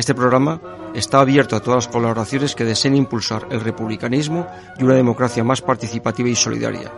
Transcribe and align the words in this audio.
Este 0.00 0.14
programa 0.14 0.58
está 0.94 1.20
abierto 1.20 1.56
a 1.56 1.60
todas 1.60 1.84
las 1.84 1.92
colaboraciones 1.92 2.54
que 2.54 2.64
deseen 2.64 2.96
impulsar 2.96 3.46
el 3.50 3.60
republicanismo 3.60 4.46
y 4.78 4.84
una 4.84 4.94
democracia 4.94 5.44
más 5.44 5.60
participativa 5.60 6.26
y 6.26 6.34
solidaria. 6.34 6.90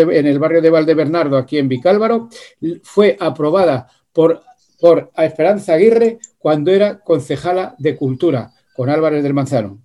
En 0.00 0.26
el 0.26 0.38
barrio 0.38 0.62
de 0.62 0.70
Valdebernardo, 0.70 1.36
aquí 1.36 1.58
en 1.58 1.68
Vicálvaro, 1.68 2.28
fue 2.82 3.16
aprobada 3.18 3.88
por, 4.12 4.42
por 4.80 5.10
Esperanza 5.16 5.74
Aguirre 5.74 6.18
cuando 6.38 6.70
era 6.70 7.00
concejala 7.00 7.74
de 7.78 7.96
Cultura 7.96 8.52
con 8.74 8.90
Álvarez 8.90 9.22
del 9.22 9.34
Manzano. 9.34 9.82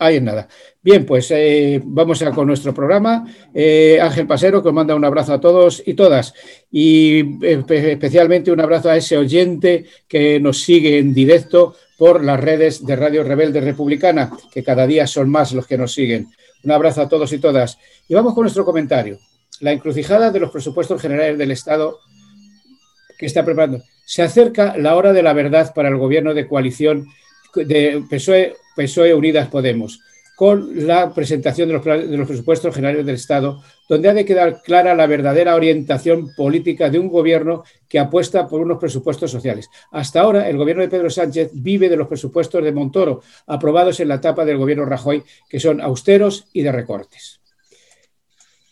Ahí 0.00 0.16
es 0.16 0.22
nada. 0.22 0.46
Bien, 0.80 1.04
pues 1.04 1.28
eh, 1.32 1.80
vamos 1.84 2.22
con 2.32 2.46
nuestro 2.46 2.72
programa. 2.72 3.26
Eh, 3.52 3.98
Ángel 4.00 4.28
Pasero, 4.28 4.62
que 4.62 4.68
os 4.68 4.74
manda 4.74 4.94
un 4.94 5.04
abrazo 5.04 5.32
a 5.32 5.40
todos 5.40 5.82
y 5.84 5.94
todas. 5.94 6.34
Y 6.70 7.44
eh, 7.44 7.64
especialmente 7.68 8.52
un 8.52 8.60
abrazo 8.60 8.90
a 8.90 8.96
ese 8.96 9.16
oyente 9.16 9.86
que 10.06 10.38
nos 10.38 10.62
sigue 10.62 10.98
en 10.98 11.12
directo 11.12 11.74
por 11.96 12.22
las 12.22 12.38
redes 12.38 12.86
de 12.86 12.94
Radio 12.94 13.24
Rebelde 13.24 13.60
Republicana, 13.60 14.30
que 14.52 14.62
cada 14.62 14.86
día 14.86 15.04
son 15.08 15.30
más 15.30 15.52
los 15.52 15.66
que 15.66 15.76
nos 15.76 15.92
siguen. 15.92 16.28
Un 16.62 16.70
abrazo 16.70 17.02
a 17.02 17.08
todos 17.08 17.32
y 17.32 17.38
todas. 17.38 17.76
Y 18.06 18.14
vamos 18.14 18.34
con 18.34 18.42
nuestro 18.44 18.64
comentario 18.64 19.18
la 19.60 19.72
encrucijada 19.72 20.30
de 20.30 20.40
los 20.40 20.50
presupuestos 20.50 21.00
generales 21.00 21.38
del 21.38 21.50
Estado 21.50 22.00
que 23.18 23.26
está 23.26 23.44
preparando. 23.44 23.82
Se 24.04 24.22
acerca 24.22 24.76
la 24.76 24.96
hora 24.96 25.12
de 25.12 25.22
la 25.22 25.32
verdad 25.32 25.74
para 25.74 25.88
el 25.88 25.96
gobierno 25.96 26.32
de 26.32 26.46
coalición 26.46 27.08
de 27.54 28.02
PSOE, 28.08 28.56
PSOE 28.76 29.14
Unidas 29.14 29.48
Podemos, 29.48 30.00
con 30.36 30.86
la 30.86 31.12
presentación 31.12 31.68
de 31.68 31.74
los, 31.74 31.84
de 31.84 32.16
los, 32.16 32.28
presupuestos 32.28 32.72
generales 32.72 33.04
del 33.04 33.16
Estado, 33.16 33.60
donde 33.88 34.08
ha 34.08 34.14
de 34.14 34.24
quedar 34.24 34.62
clara 34.62 34.94
la 34.94 35.08
verdadera 35.08 35.56
orientación 35.56 36.32
política 36.36 36.90
de 36.90 37.00
un 37.00 37.08
gobierno 37.08 37.64
que 37.88 37.98
apuesta 37.98 38.46
por 38.46 38.60
unos 38.60 38.78
presupuestos 38.78 39.32
sociales. 39.32 39.68
Hasta 39.90 40.20
ahora, 40.20 40.48
el 40.48 40.56
gobierno 40.56 40.82
de 40.82 40.88
Pedro 40.88 41.10
Sánchez 41.10 41.50
vive 41.54 41.88
de 41.88 41.96
los 41.96 42.06
presupuestos 42.06 42.62
de 42.62 42.70
Montoro, 42.70 43.22
aprobados 43.48 43.98
en 43.98 44.08
la 44.08 44.16
etapa 44.16 44.44
del 44.44 44.58
gobierno 44.58 44.84
Rajoy, 44.84 45.24
que 45.48 45.58
son 45.58 45.80
austeros 45.80 46.46
y 46.52 46.62
de 46.62 46.70
recortes. 46.70 47.40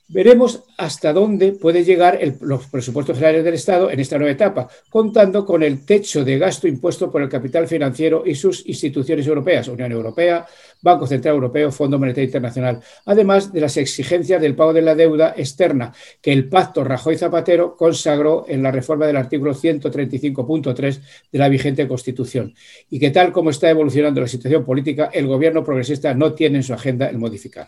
Veremos 0.08 0.62
hasta 0.78 1.12
dónde 1.12 1.50
puede 1.50 1.82
llegar 1.82 2.20
los 2.40 2.68
presupuestos 2.68 3.16
generales 3.16 3.44
del 3.44 3.54
Estado 3.54 3.90
en 3.90 3.98
esta 3.98 4.16
nueva 4.18 4.30
etapa, 4.30 4.68
contando 4.88 5.44
con 5.44 5.64
el 5.64 5.84
techo 5.84 6.24
de 6.24 6.38
gasto 6.38 6.68
impuesto 6.68 7.10
por 7.10 7.22
el 7.22 7.28
capital 7.28 7.66
financiero 7.66 8.22
y 8.24 8.36
sus 8.36 8.64
instituciones 8.68 9.26
europeas, 9.26 9.66
Unión 9.66 9.90
Europea, 9.90 10.46
Banco 10.80 11.08
Central 11.08 11.34
Europeo, 11.34 11.72
Fondo 11.72 11.98
Monetario 11.98 12.26
Internacional, 12.26 12.80
además 13.04 13.52
de 13.52 13.60
las 13.60 13.76
exigencias 13.78 14.40
del 14.40 14.54
pago 14.54 14.72
de 14.72 14.82
la 14.82 14.94
deuda 14.94 15.34
externa 15.36 15.92
que 16.22 16.32
el 16.32 16.48
pacto 16.48 16.84
Rajoy-Zapatero 16.84 17.76
consagró 17.76 18.44
en 18.46 18.62
la 18.62 18.70
reforma 18.70 19.08
del 19.08 19.16
artículo 19.16 19.54
135.3 19.54 21.00
de 21.32 21.38
la 21.38 21.48
vigente 21.48 21.88
Constitución 21.88 22.54
y 22.88 23.00
que 23.00 23.10
tal 23.10 23.32
como 23.32 23.50
está 23.50 23.70
evolucionando 23.70 24.20
la 24.20 24.28
situación 24.28 24.64
política, 24.64 25.10
el 25.12 25.26
gobierno 25.26 25.64
progresista 25.64 26.14
no 26.14 26.32
tiene 26.32 26.58
en 26.58 26.62
su 26.62 26.74
agenda 26.74 27.08
el 27.08 27.18
modificar. 27.18 27.66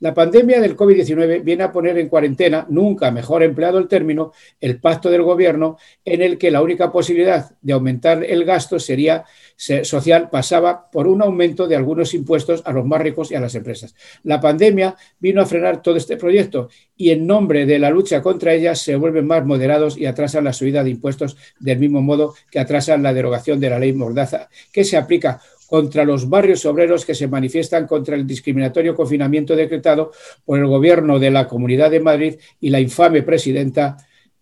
La 0.00 0.12
pandemia 0.12 0.60
del 0.60 0.76
COVID-19 0.76 1.42
viene 1.42 1.62
a 1.64 1.72
poner 1.72 1.98
en 1.98 2.08
cuarentena, 2.08 2.66
nunca 2.68 3.10
mejor 3.10 3.42
empleado 3.42 3.78
el 3.78 3.88
término, 3.88 4.32
el 4.60 4.80
pacto 4.80 5.10
del 5.10 5.22
gobierno 5.22 5.78
en 6.04 6.22
el 6.22 6.36
que 6.38 6.50
la 6.50 6.62
única 6.62 6.90
posibilidad 6.90 7.52
de 7.60 7.72
aumentar 7.72 8.24
el 8.24 8.44
gasto 8.44 8.78
sería 8.78 9.24
social 9.56 10.28
pasaba 10.30 10.90
por 10.90 11.06
un 11.06 11.22
aumento 11.22 11.68
de 11.68 11.76
algunos 11.76 12.12
impuestos 12.14 12.62
a 12.64 12.72
los 12.72 12.84
más 12.84 13.00
ricos 13.00 13.30
y 13.30 13.34
a 13.34 13.40
las 13.40 13.54
empresas. 13.54 13.94
La 14.24 14.40
pandemia 14.40 14.96
vino 15.18 15.40
a 15.40 15.46
frenar 15.46 15.80
todo 15.80 15.96
este 15.96 16.16
proyecto 16.16 16.68
y 16.96 17.10
en 17.10 17.26
nombre 17.26 17.66
de 17.66 17.78
la 17.78 17.90
lucha 17.90 18.22
contra 18.22 18.52
ella 18.52 18.74
se 18.74 18.96
vuelven 18.96 19.26
más 19.26 19.44
moderados 19.44 19.96
y 19.96 20.06
atrasan 20.06 20.44
la 20.44 20.52
subida 20.52 20.84
de 20.84 20.90
impuestos 20.90 21.36
del 21.58 21.78
mismo 21.78 22.02
modo 22.02 22.34
que 22.50 22.58
atrasan 22.58 23.02
la 23.02 23.14
derogación 23.14 23.60
de 23.60 23.70
la 23.70 23.78
ley 23.78 23.92
Mordaza, 23.92 24.48
que 24.72 24.84
se 24.84 24.96
aplica 24.96 25.40
contra 25.74 26.04
los 26.04 26.28
barrios 26.28 26.64
obreros 26.66 27.04
que 27.04 27.16
se 27.16 27.26
manifiestan 27.26 27.88
contra 27.88 28.14
el 28.14 28.28
discriminatorio 28.28 28.94
confinamiento 28.94 29.56
decretado 29.56 30.12
por 30.44 30.60
el 30.60 30.68
gobierno 30.68 31.18
de 31.18 31.32
la 31.32 31.48
Comunidad 31.48 31.90
de 31.90 31.98
Madrid 31.98 32.36
y 32.60 32.70
la 32.70 32.78
infame 32.78 33.24
presidenta 33.24 33.96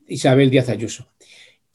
Isabel 0.07 0.51
Díaz 0.51 0.69
Ayuso. 0.69 1.09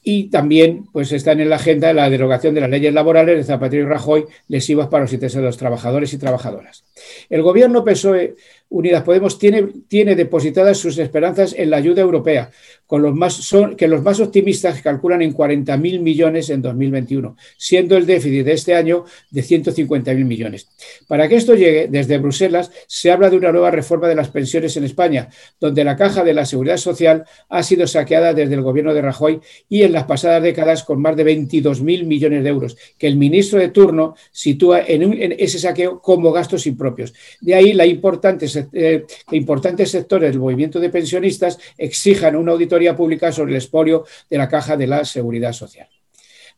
Y 0.03 0.29
también 0.29 0.85
pues, 0.93 1.11
están 1.11 1.39
en 1.39 1.49
la 1.49 1.55
agenda 1.55 1.91
la 1.91 2.07
derogación 2.07 2.53
de 2.53 2.61
las 2.61 2.69
leyes 2.69 2.93
laborales 2.93 3.35
de 3.35 3.43
Zapatero 3.43 3.81
y 3.81 3.87
Rajoy, 3.87 4.25
lesivas 4.47 4.89
para 4.89 5.05
los 5.05 5.13
intereses 5.13 5.41
de 5.41 5.47
los 5.47 5.57
trabajadores 5.57 6.13
y 6.13 6.19
trabajadoras. 6.19 6.85
El 7.27 7.41
gobierno 7.41 7.83
PSOE 7.83 8.35
Unidas 8.69 9.03
Podemos 9.03 9.39
tiene, 9.39 10.15
depositadas 10.15 10.77
sus 10.77 10.97
esperanzas 10.97 11.55
en 11.57 11.69
la 11.69 11.77
ayuda 11.77 12.01
europea, 12.01 12.51
con 12.85 13.01
los 13.01 13.15
más, 13.15 13.33
son, 13.33 13.75
que 13.75 13.87
los 13.87 14.03
más 14.03 14.19
optimistas 14.19 14.81
calculan 14.81 15.21
en 15.21 15.33
40.000 15.33 15.99
millones 15.99 16.49
en 16.49 16.61
2021, 16.61 17.37
siendo 17.57 17.95
el 17.95 18.05
déficit 18.05 18.45
de 18.45 18.51
este 18.51 18.75
año 18.75 19.05
de 19.31 19.41
150.000 19.41 20.25
millones. 20.25 20.67
Para 21.07 21.29
que 21.29 21.37
esto 21.37 21.55
llegue, 21.55 21.87
desde 21.89 22.17
Bruselas 22.17 22.71
se 22.87 23.09
habla 23.11 23.29
de 23.29 23.37
una 23.37 23.51
nueva 23.51 23.71
reforma 23.71 24.07
de 24.07 24.15
las 24.15 24.29
pensiones 24.29 24.75
en 24.75 24.83
España, 24.83 25.29
donde 25.59 25.83
la 25.83 25.95
caja 25.95 26.23
de 26.23 26.33
la 26.33 26.45
seguridad 26.45 26.77
social 26.77 27.23
ha 27.49 27.63
sido 27.63 27.87
saqueada 27.87 28.33
desde 28.33 28.55
el 28.55 28.61
gobierno 28.61 28.93
de 28.93 29.01
Rajoy 29.01 29.39
y 29.69 29.83
en 29.83 29.93
las 29.93 30.03
pasadas 30.03 30.43
décadas 30.43 30.83
con 30.83 31.01
más 31.01 31.15
de 31.15 31.25
22.000 31.25 32.05
millones 32.05 32.43
de 32.43 32.49
euros, 32.49 32.77
que 32.97 33.07
el 33.07 33.15
ministro 33.15 33.59
de 33.59 33.69
turno 33.69 34.15
sitúa 34.31 34.81
en, 34.85 35.03
en 35.13 35.35
ese 35.37 35.59
saqueo 35.59 36.01
como 36.01 36.31
gastos 36.31 36.67
impropios. 36.67 37.13
De 37.39 37.55
ahí 37.55 37.73
la 37.73 37.85
importante 37.85 38.47
eh, 38.73 39.05
importantes 39.31 39.91
sectores 39.91 40.31
del 40.31 40.39
movimiento 40.39 40.79
de 40.79 40.89
pensionistas 40.89 41.59
exijan 41.77 42.35
una 42.35 42.53
auditoría 42.53 42.95
pública 42.95 43.31
sobre 43.31 43.51
el 43.51 43.57
expolio 43.57 44.05
de 44.29 44.37
la 44.37 44.47
caja 44.47 44.77
de 44.77 44.87
la 44.87 45.05
seguridad 45.05 45.53
social. 45.53 45.87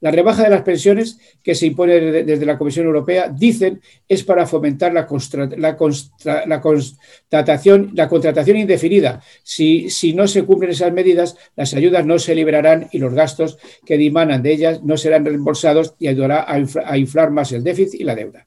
La 0.01 0.11
rebaja 0.11 0.43
de 0.43 0.49
las 0.49 0.61
pensiones 0.61 1.17
que 1.43 1.55
se 1.55 1.65
impone 1.65 1.99
desde 2.23 2.45
la 2.45 2.57
Comisión 2.57 2.85
Europea, 2.85 3.27
dicen, 3.27 3.81
es 4.07 4.23
para 4.23 4.47
fomentar 4.47 4.93
la, 4.93 5.05
constatación, 5.05 7.91
la 7.93 8.07
contratación 8.07 8.57
indefinida. 8.57 9.21
Si, 9.43 9.89
si, 9.89 10.13
no 10.13 10.25
se 10.27 10.43
cumplen 10.43 10.71
esas 10.71 10.93
medidas, 10.93 11.35
las 11.57 11.73
ayudas 11.73 12.05
no 12.05 12.17
se 12.17 12.33
liberarán 12.33 12.87
y 12.93 12.99
los 12.99 13.13
gastos 13.13 13.57
que 13.85 13.97
dimanan 13.97 14.41
de 14.41 14.53
ellas 14.53 14.81
no 14.83 14.95
serán 14.95 15.25
reembolsados 15.25 15.95
y 15.99 16.07
ayudará 16.07 16.45
a 16.47 16.97
inflar 16.97 17.31
más 17.31 17.51
el 17.51 17.63
déficit 17.63 17.99
y 17.99 18.05
la 18.05 18.15
deuda. 18.15 18.45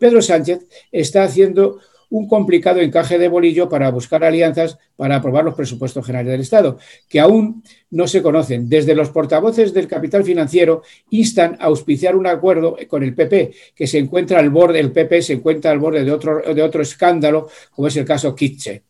Pedro 0.00 0.22
Sánchez 0.22 0.66
está 0.90 1.24
haciendo 1.24 1.80
un 2.10 2.28
complicado 2.28 2.80
encaje 2.80 3.18
de 3.18 3.28
bolillo 3.28 3.68
para 3.68 3.90
buscar 3.90 4.24
alianzas 4.24 4.78
para 4.96 5.16
aprobar 5.16 5.44
los 5.44 5.54
presupuestos 5.54 6.04
generales 6.04 6.32
del 6.32 6.40
Estado, 6.40 6.78
que 7.08 7.20
aún 7.20 7.62
no 7.90 8.06
se 8.06 8.22
conocen. 8.22 8.68
Desde 8.68 8.94
los 8.94 9.10
portavoces 9.10 9.72
del 9.74 9.88
capital 9.88 10.24
financiero 10.24 10.82
instan 11.10 11.56
a 11.60 11.66
auspiciar 11.66 12.16
un 12.16 12.26
acuerdo 12.26 12.76
con 12.88 13.02
el 13.02 13.14
PP, 13.14 13.52
que 13.74 13.86
se 13.86 13.98
encuentra 13.98 14.38
al 14.38 14.50
borde, 14.50 14.80
el 14.80 14.92
PP 14.92 15.22
se 15.22 15.32
encuentra 15.34 15.70
al 15.70 15.78
borde 15.78 16.04
de 16.04 16.12
otro, 16.12 16.54
de 16.54 16.62
otro 16.62 16.82
escándalo, 16.82 17.48
como 17.70 17.88
es 17.88 17.96
el 17.96 18.04
caso 18.04 18.34
Kitche 18.34 18.84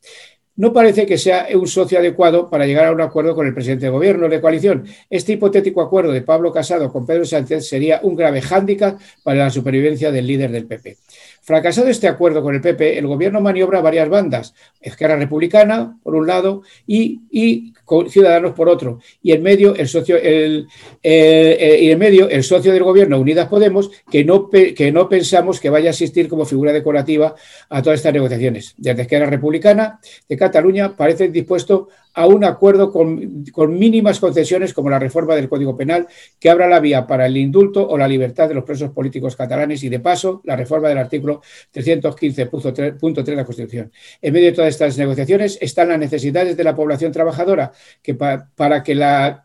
no 0.57 0.73
parece 0.73 1.07
que 1.07 1.19
sea 1.19 1.49
un 1.55 1.67
socio 1.67 1.99
adecuado 1.99 2.49
para 2.49 2.67
llegar 2.67 2.87
a 2.87 2.93
un 2.93 3.01
acuerdo 3.01 3.35
con 3.35 3.47
el 3.47 3.55
presidente 3.55 3.87
de 3.87 3.91
gobierno 3.91 4.29
de 4.29 4.41
coalición. 4.41 4.85
Este 5.11 5.33
hipotético 5.33 5.81
acuerdo 5.81 6.13
de 6.13 6.23
Pablo 6.23 6.53
Casado 6.53 6.93
con 6.93 7.07
Pedro 7.07 7.25
Sánchez 7.25 7.67
sería 7.67 8.01
un 8.03 8.15
grave 8.15 8.41
hándicap 8.41 9.01
para 9.23 9.41
la 9.41 9.51
supervivencia 9.51 10.13
del 10.13 10.27
líder 10.27 10.53
del 10.53 10.67
PP. 10.67 10.97
Fracasado 11.45 11.89
este 11.89 12.09
acuerdo 12.09 12.43
con 12.43 12.55
el 12.55 12.63
PP, 12.63 12.99
el 12.99 13.07
gobierno 13.07 13.39
maniobra 13.39 13.83
varias 13.83 14.09
bandas, 14.09 14.55
Esquerra 14.81 15.17
Republicana, 15.17 15.99
por 16.03 16.15
un 16.15 16.27
lado, 16.27 16.63
y, 16.87 17.21
y 17.31 17.75
Ciudadanos 18.09 18.53
por 18.53 18.69
otro, 18.69 19.01
y 19.23 19.33
en 19.33 19.43
medio 19.43 19.75
el 19.75 19.89
socio, 19.89 20.17
el, 20.17 20.67
eh, 21.03 21.79
y 21.83 21.91
en 21.91 21.99
medio 21.99 22.29
el 22.29 22.43
socio 22.43 22.73
del 22.73 22.83
gobierno, 22.83 23.19
Unidas 23.19 23.49
Podemos, 23.49 23.91
que 24.11 24.25
no, 24.25 24.49
que 24.51 24.93
no 24.93 25.09
pensamos 25.09 25.61
que 25.61 25.71
vaya 25.71 25.91
a 25.91 25.91
asistir 25.91 26.29
como 26.29 26.45
figura 26.45 26.73
decorativa 26.73 27.35
a 27.69 27.83
todas 27.83 28.01
estas 28.01 28.15
negociaciones. 28.15 28.75
Desde 28.77 29.03
Esquerra 29.03 29.27
Republicana 29.27 30.01
de 30.29 30.37
Cataluña 30.37 30.97
parece 30.97 31.29
dispuesto 31.29 31.89
a 32.15 32.27
un 32.27 32.45
acuerdo 32.45 32.93
con, 32.93 33.45
mínimas 33.77 34.21
concesiones 34.21 34.73
como 34.73 34.89
la 34.89 34.99
reforma 34.99 35.35
del 35.35 35.49
Código 35.49 35.77
Penal 35.77 36.07
que 36.39 36.49
abra 36.49 36.69
la 36.69 36.81
vía 36.81 37.07
para 37.07 37.27
el 37.27 37.37
indulto 37.37 37.87
o 37.87 37.99
la 37.99 38.07
libertad 38.07 38.49
de 38.49 38.55
los 38.55 38.65
presos 38.65 38.91
políticos 38.91 39.37
catalanes 39.37 39.83
y, 39.83 39.89
de 39.89 39.99
paso, 39.99 40.41
la 40.45 40.55
reforma 40.55 40.89
del 40.89 40.99
artículo 40.99 41.43
315.3 41.75 43.25
de 43.25 43.37
la 43.37 43.45
Constitución. 43.45 43.93
En 44.23 44.33
medio 44.33 44.47
de 44.47 44.53
todas 44.53 44.71
estas 44.71 44.97
negociaciones 44.97 45.59
están 45.61 45.89
las 45.89 45.99
necesidades 45.99 46.57
de 46.57 46.65
la 46.65 46.77
población 46.77 47.11
trabajadora 47.11 47.73
que 48.03 48.15
para 48.15 48.83
que, 48.83 48.93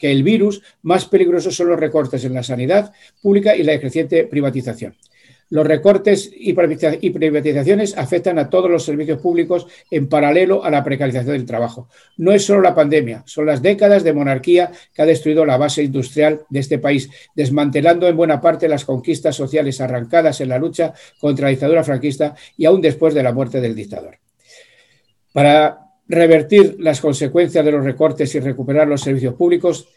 el 0.02 0.24
virus 0.24 0.62
más 0.82 1.06
peligroso 1.06 1.52
son 1.52 1.70
los 1.70 1.80
recortes 1.80 2.24
en 2.26 2.34
la 2.34 2.44
sanidad 2.44 2.94
pública 3.22 3.56
y 3.56 3.64
la 3.64 3.80
creciente 3.80 4.26
privatización. 4.26 4.96
Los 5.52 5.66
recortes 5.66 6.30
y 6.32 6.54
privatizaciones 6.54 7.98
afectan 7.98 8.38
a 8.38 8.52
todos 8.52 8.70
los 8.70 8.86
servicios 8.86 9.20
públicos 9.20 9.66
en 9.90 10.08
paralelo 10.08 10.64
a 10.64 10.70
la 10.70 10.84
precarización 10.84 11.34
del 11.34 11.46
trabajo. 11.48 11.90
No 12.18 12.32
es 12.32 12.46
solo 12.46 12.62
la 12.62 12.76
pandemia, 12.76 13.24
son 13.26 13.48
las 13.48 13.64
décadas 13.64 14.04
de 14.04 14.14
monarquía 14.14 14.72
que 14.94 15.02
ha 15.02 15.08
destruido 15.08 15.48
la 15.48 15.58
base 15.58 15.82
industrial 15.82 16.42
de 16.50 16.60
este 16.60 16.78
país, 16.78 17.10
desmantelando 17.34 18.08
en 18.08 18.16
buena 18.16 18.40
parte 18.40 18.68
las 18.68 18.86
conquistas 18.86 19.36
sociales 19.36 19.82
arrancadas 19.82 20.40
en 20.40 20.50
la 20.50 20.60
lucha 20.60 20.94
contra 21.20 21.46
la 21.46 21.52
dictadura 21.52 21.84
franquista 21.84 22.36
y 22.56 22.66
aún 22.66 22.80
después 22.80 23.16
de 23.16 23.24
la 23.24 23.34
muerte 23.34 23.60
del 23.60 23.74
dictador. 23.74 24.20
Para 25.34 25.89
revertir 26.10 26.76
las 26.80 27.00
consecuencias 27.00 27.64
de 27.64 27.72
los 27.72 27.86
recortes 27.86 28.34
y 28.36 28.40
recuperar 28.40 28.88
los 28.88 29.02
servicios 29.02 29.36
públicos, 29.36 29.88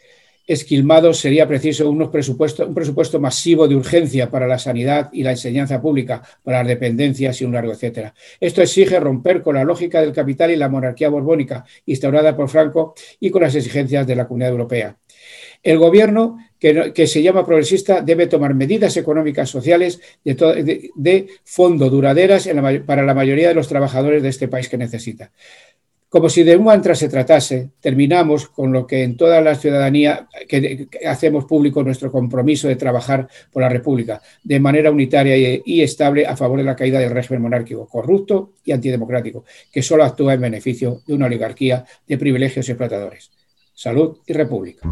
esquilmados 0.45 1.19
sería 1.19 1.47
preciso 1.47 1.89
un 1.89 2.11
presupuesto 2.11 3.19
masivo 3.19 3.67
de 3.67 3.75
urgencia 3.75 4.29
para 4.29 4.45
la 4.45 4.59
sanidad 4.59 5.09
y 5.13 5.23
la 5.23 5.31
enseñanza 5.31 5.81
pública, 5.81 6.21
para 6.43 6.59
las 6.59 6.67
dependencias 6.67 7.41
y 7.41 7.45
un 7.45 7.53
largo 7.53 7.71
etcétera. 7.71 8.13
Esto 8.39 8.61
exige 8.61 8.99
romper 8.99 9.41
con 9.41 9.55
la 9.55 9.63
lógica 9.63 10.01
del 10.01 10.11
capital 10.11 10.51
y 10.51 10.57
la 10.57 10.69
monarquía 10.69 11.09
borbónica 11.09 11.65
instaurada 11.85 12.35
por 12.35 12.49
Franco 12.49 12.93
y 13.19 13.29
con 13.31 13.41
las 13.41 13.55
exigencias 13.55 14.05
de 14.05 14.15
la 14.15 14.27
Comunidad 14.27 14.51
Europea. 14.51 14.97
El 15.63 15.77
gobierno, 15.77 16.37
que, 16.59 17.07
se 17.07 17.21
llama 17.21 17.45
progresista, 17.45 18.01
debe 18.01 18.27
tomar 18.27 18.53
medidas 18.53 18.97
económicas 18.97 19.49
sociales 19.49 20.01
de, 20.25 21.27
fondo 21.45 21.89
duraderas 21.89 22.49
para 22.85 23.03
la 23.03 23.13
mayoría 23.13 23.47
de 23.47 23.53
los 23.53 23.69
trabajadores 23.69 24.21
de 24.21 24.29
este 24.29 24.49
país 24.49 24.67
que 24.67 24.77
necesita. 24.77 25.31
Como 26.13 26.29
si 26.29 26.43
de 26.43 26.55
un 26.55 26.65
mantra 26.65 26.93
se 26.93 27.09
tratase, 27.09 27.71
terminamos 27.81 28.47
con 28.47 28.71
lo 28.71 28.85
que 28.85 29.01
en 29.01 29.17
toda 29.17 29.41
la 29.41 29.55
ciudadanía 29.55 30.27
hacemos 31.07 31.45
público 31.45 31.81
nuestro 31.81 32.11
compromiso 32.11 32.67
de 32.67 32.75
trabajar 32.75 33.27
por 33.51 33.63
la 33.63 33.69
República 33.69 34.21
de 34.43 34.59
manera 34.59 34.91
unitaria 34.91 35.59
y, 35.65 35.81
estable 35.81 36.27
a 36.27 36.37
favor 36.37 36.59
de 36.59 36.65
la 36.65 36.75
caída 36.75 36.99
del 36.99 37.09
régimen 37.09 37.41
monárquico 37.41 37.87
corrupto 37.87 38.51
y 38.63 38.73
antidemocrático, 38.73 39.43
que 39.71 39.81
solo 39.81 40.03
actúa 40.03 40.35
en 40.35 40.41
beneficio 40.41 41.01
de 41.07 41.15
una 41.15 41.25
oligarquía 41.25 41.83
de 42.07 42.17
privilegios 42.19 42.67
y 42.69 42.73
explotadores. 42.73 43.31
Salud 43.73 44.19
y 44.27 44.33
República. 44.33 44.87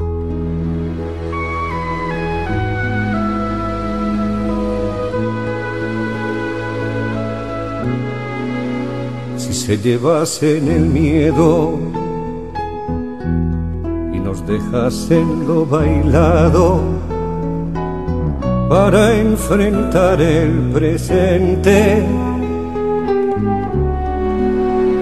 Se 9.72 9.78
llevasen 9.78 10.68
el 10.68 10.82
miedo 10.82 11.80
y 14.14 14.20
nos 14.20 14.46
dejasen 14.46 15.48
lo 15.48 15.66
bailado 15.66 16.82
para 18.68 19.16
enfrentar 19.16 20.22
el 20.22 20.72
presente. 20.74 22.06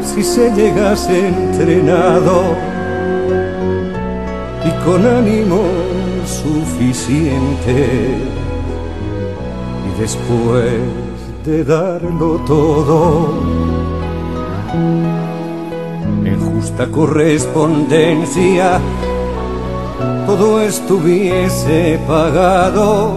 Si 0.03 0.21
se 0.21 0.51
llegase 0.53 1.29
entrenado 1.29 2.43
y 4.67 4.85
con 4.85 5.03
ánimo 5.03 5.63
suficiente 6.27 7.87
y 9.87 9.99
después 9.99 10.79
de 11.43 11.63
darlo 11.63 12.35
todo 12.45 13.68
en 14.73 16.39
justa 16.39 16.87
correspondencia 16.87 18.79
todo 20.29 20.61
estuviese 20.61 21.99
pagado. 22.07 23.15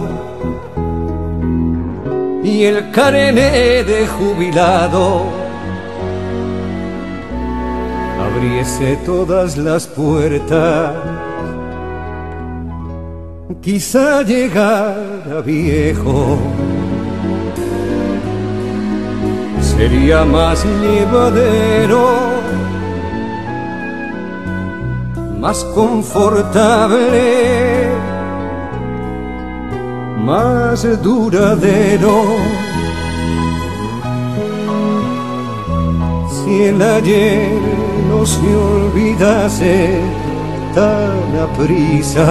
Y 2.43 2.63
el 2.63 2.89
carené 2.89 3.83
de 3.83 4.07
jubilado 4.07 5.21
abriese 8.19 8.97
todas 9.05 9.57
las 9.57 9.85
puertas. 9.85 10.95
Quizá 13.61 14.23
llegara 14.23 15.41
viejo 15.45 16.39
sería 19.83 20.23
más 20.23 20.63
llevadero, 20.63 22.05
más 25.41 25.61
confortable, 25.75 27.19
más 30.19 30.87
duradero. 31.01 32.15
Si 36.31 36.63
el 36.63 36.81
ayer 36.81 37.51
no 38.09 38.25
se 38.25 38.55
olvidase 38.55 39.99
tan 40.73 41.19
aprisa, 41.47 42.29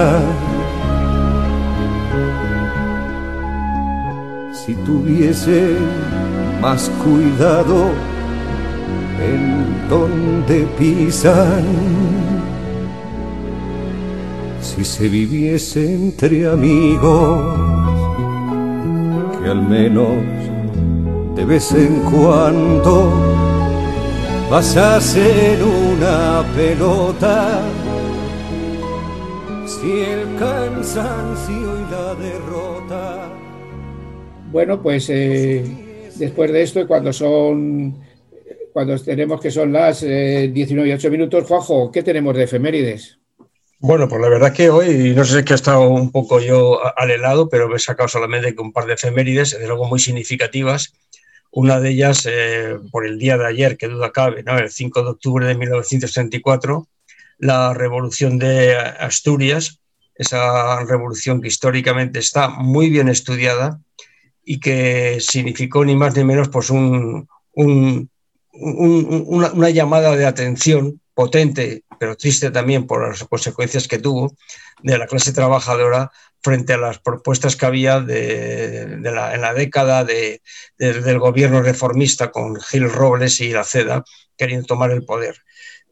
si 4.51 4.73
tuviese 4.87 5.77
más 6.63 6.89
cuidado 7.03 7.91
en 9.19 9.89
donde 9.89 10.65
pisan. 10.79 11.65
Si 14.61 14.85
se 14.85 15.09
viviese 15.09 15.93
entre 15.93 16.47
amigos, 16.49 17.59
que 19.37 19.49
al 19.49 19.61
menos 19.67 20.07
de 21.35 21.43
vez 21.43 21.69
en 21.73 21.99
cuando 22.09 23.11
pasasen 24.49 25.59
una 25.61 26.45
pelota. 26.55 27.59
Si 29.65 29.91
el 29.99 30.37
cansancio 30.39 31.79
y 31.81 31.91
la 31.91 32.15
derrota. 32.15 33.29
Bueno, 34.49 34.81
pues 34.81 35.09
eh, 35.09 35.82
después 36.17 36.51
de 36.51 36.61
esto, 36.61 36.87
cuando 36.87 37.11
son 37.13 37.95
cuando 38.73 38.97
tenemos 38.99 39.39
que 39.39 39.51
son 39.51 39.71
las 39.71 40.01
19 40.01 40.51
eh, 40.51 40.91
y 40.91 40.93
8 40.93 41.11
minutos, 41.11 41.47
Juanjo, 41.47 41.91
¿qué 41.91 42.01
tenemos 42.01 42.35
de 42.35 42.43
efemérides? 42.43 43.19
Bueno, 43.79 44.09
pues 44.09 44.19
la 44.19 44.29
verdad 44.29 44.53
que 44.53 44.69
hoy, 44.69 45.13
no 45.15 45.23
sé 45.23 45.33
si 45.33 45.39
es 45.39 45.45
que 45.45 45.53
he 45.53 45.55
estado 45.55 45.87
un 45.89 46.11
poco 46.11 46.39
yo 46.39 46.79
al 46.97 47.11
helado, 47.11 47.49
pero 47.49 47.73
he 47.75 47.79
sacado 47.79 48.09
solamente 48.09 48.55
un 48.57 48.73
par 48.73 48.85
de 48.85 48.93
efemérides, 48.93 49.59
de 49.59 49.67
luego 49.67 49.85
muy 49.85 49.99
significativas. 49.99 50.93
Una 51.51 51.79
de 51.79 51.91
ellas, 51.91 52.25
eh, 52.25 52.79
por 52.91 53.05
el 53.05 53.19
día 53.19 53.37
de 53.37 53.45
ayer, 53.45 53.77
que 53.77 53.87
duda 53.87 54.11
cabe, 54.11 54.43
el 54.43 54.71
5 54.71 55.03
de 55.03 55.09
octubre 55.09 55.45
de 55.45 55.55
1934, 55.55 56.87
la 57.37 57.73
revolución 57.73 58.39
de 58.39 58.75
Asturias, 58.75 59.79
esa 60.15 60.83
revolución 60.85 61.41
que 61.41 61.49
históricamente 61.49 62.19
está 62.19 62.47
muy 62.47 62.89
bien 62.89 63.09
estudiada 63.09 63.81
y 64.43 64.59
que 64.59 65.19
significó 65.19 65.85
ni 65.85 65.95
más 65.95 66.15
ni 66.15 66.23
menos 66.23 66.49
pues 66.49 66.69
un, 66.69 67.27
una, 68.53 69.69
llamada 69.69 70.15
de 70.15 70.25
atención 70.25 71.01
potente, 71.13 71.83
pero 71.99 72.17
triste 72.17 72.51
también 72.51 72.85
por 72.85 73.07
las 73.07 73.23
consecuencias 73.23 73.87
que 73.87 73.99
tuvo 73.99 74.35
de 74.81 74.97
la 74.97 75.07
clase 75.07 75.33
trabajadora 75.33 76.11
frente 76.41 76.73
a 76.73 76.77
las 76.77 76.99
propuestas 76.99 77.55
que 77.55 77.65
había 77.65 78.01
de, 78.01 78.99
la, 79.01 79.33
en 79.33 79.41
la 79.41 79.53
década 79.53 80.03
de, 80.03 80.41
del 80.77 81.19
gobierno 81.19 81.61
reformista 81.61 82.31
con 82.31 82.59
Gil 82.59 82.91
Robles 82.91 83.39
y 83.39 83.51
la 83.51 83.63
CEDA 83.63 84.03
queriendo 84.35 84.65
tomar 84.65 84.91
el 84.91 85.05
poder. 85.05 85.37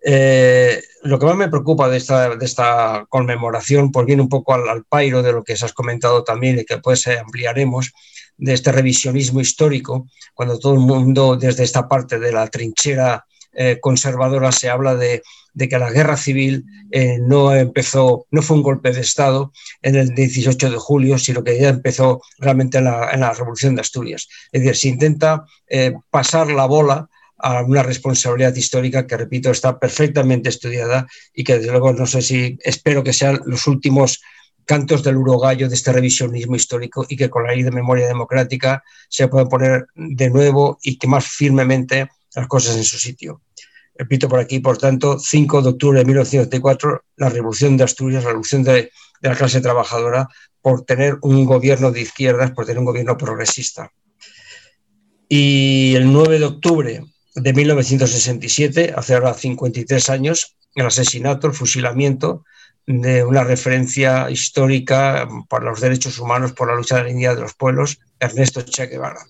Eh, 0.03 0.81
lo 1.03 1.19
que 1.19 1.25
más 1.27 1.35
me 1.35 1.47
preocupa 1.47 1.87
de 1.87 1.97
esta, 1.97 2.35
de 2.35 2.45
esta 2.45 3.05
conmemoración, 3.07 3.91
pues 3.91 4.05
viene 4.07 4.23
un 4.23 4.29
poco 4.29 4.53
al, 4.53 4.67
al, 4.67 4.83
pairo 4.83 5.21
de 5.21 5.31
lo 5.31 5.43
que 5.43 5.55
se 5.55 5.65
has 5.65 5.73
comentado 5.73 6.23
también 6.23 6.59
y 6.59 6.65
que 6.65 6.79
pues 6.79 7.07
ampliaremos, 7.07 7.93
de 8.41 8.53
este 8.53 8.71
revisionismo 8.71 9.39
histórico, 9.39 10.07
cuando 10.33 10.59
todo 10.59 10.73
el 10.73 10.79
mundo 10.79 11.37
desde 11.37 11.63
esta 11.63 11.87
parte 11.87 12.19
de 12.19 12.31
la 12.31 12.47
trinchera 12.47 13.23
eh, 13.53 13.77
conservadora 13.79 14.51
se 14.51 14.69
habla 14.69 14.95
de, 14.95 15.21
que 15.57 15.77
la 15.77 15.91
guerra 15.91 16.17
civil 16.17 16.65
eh, 16.89 17.19
no 17.21 17.53
empezó, 17.53 18.25
no 18.31 18.41
fue 18.41 18.57
un 18.57 18.63
golpe 18.63 18.91
de 18.91 19.01
Estado 19.01 19.53
en 19.83 19.95
el 19.95 20.15
18 20.15 20.71
de 20.71 20.77
julio, 20.77 21.19
sino 21.19 21.43
que 21.43 21.59
ya 21.59 21.69
empezó 21.69 22.21
realmente 22.39 22.79
en 22.79 22.85
la, 22.85 23.33
Revolución 23.33 23.75
de 23.75 23.81
Asturias. 23.81 24.27
Es 24.51 24.63
decir, 24.63 24.75
se 24.75 24.87
intenta 24.87 25.45
eh, 25.67 25.93
pasar 26.09 26.47
la 26.47 26.65
bola 26.65 27.09
a 27.37 27.61
una 27.61 27.83
responsabilidad 27.83 28.55
histórica 28.55 29.05
que, 29.05 29.17
repito, 29.17 29.51
está 29.51 29.77
perfectamente 29.77 30.49
estudiada 30.49 31.07
y 31.33 31.43
que, 31.43 31.59
desde 31.59 31.71
luego, 31.71 31.93
no 31.93 32.07
sé 32.07 32.23
si 32.23 32.57
espero 32.63 33.03
que 33.03 33.13
sean 33.13 33.39
los 33.45 33.67
últimos 33.67 34.21
cantos 34.65 35.03
del 35.03 35.17
urogallo 35.17 35.67
de 35.67 35.75
este 35.75 35.91
revisionismo 35.91 36.55
histórico 36.55 37.05
y 37.07 37.17
que 37.17 37.29
con 37.29 37.43
la 37.43 37.51
ley 37.51 37.63
de 37.63 37.71
memoria 37.71 38.07
democrática 38.07 38.83
se 39.09 39.27
pueda 39.27 39.47
poner 39.47 39.87
de 39.95 40.29
nuevo 40.29 40.79
y 40.81 40.97
que 40.97 41.07
más 41.07 41.25
firmemente 41.25 42.09
las 42.35 42.47
cosas 42.47 42.77
en 42.77 42.83
su 42.83 42.97
sitio. 42.97 43.41
Repito 43.95 44.29
por 44.29 44.39
aquí, 44.39 44.59
por 44.59 44.77
tanto, 44.77 45.19
5 45.19 45.61
de 45.61 45.69
octubre 45.69 45.99
de 45.99 46.05
1984, 46.05 47.03
la 47.17 47.29
revolución 47.29 47.77
de 47.77 47.83
Asturias, 47.83 48.23
la 48.23 48.29
revolución 48.29 48.63
de, 48.63 48.73
de 49.21 49.29
la 49.29 49.35
clase 49.35 49.61
trabajadora, 49.61 50.27
por 50.61 50.85
tener 50.85 51.17
un 51.21 51.45
gobierno 51.45 51.91
de 51.91 52.01
izquierdas, 52.01 52.51
por 52.51 52.65
tener 52.65 52.79
un 52.79 52.85
gobierno 52.85 53.17
progresista. 53.17 53.91
Y 55.27 55.93
el 55.95 56.11
9 56.11 56.39
de 56.39 56.45
octubre 56.45 57.03
de 57.35 57.53
1967, 57.53 58.93
hace 58.95 59.13
ahora 59.13 59.33
53 59.33 60.09
años, 60.09 60.57
el 60.75 60.85
asesinato, 60.85 61.47
el 61.47 61.53
fusilamiento 61.53 62.43
de 62.85 63.23
una 63.23 63.43
referencia 63.43 64.29
histórica 64.29 65.27
para 65.47 65.65
los 65.65 65.81
derechos 65.81 66.19
humanos, 66.19 66.53
por 66.53 66.67
la 66.67 66.75
lucha 66.75 66.95
de 66.95 67.01
la 67.01 67.07
dignidad 67.07 67.35
de 67.35 67.41
los 67.41 67.53
pueblos, 67.53 67.99
Ernesto 68.19 68.63
Che 68.63 68.87
Guevara. 68.87 69.25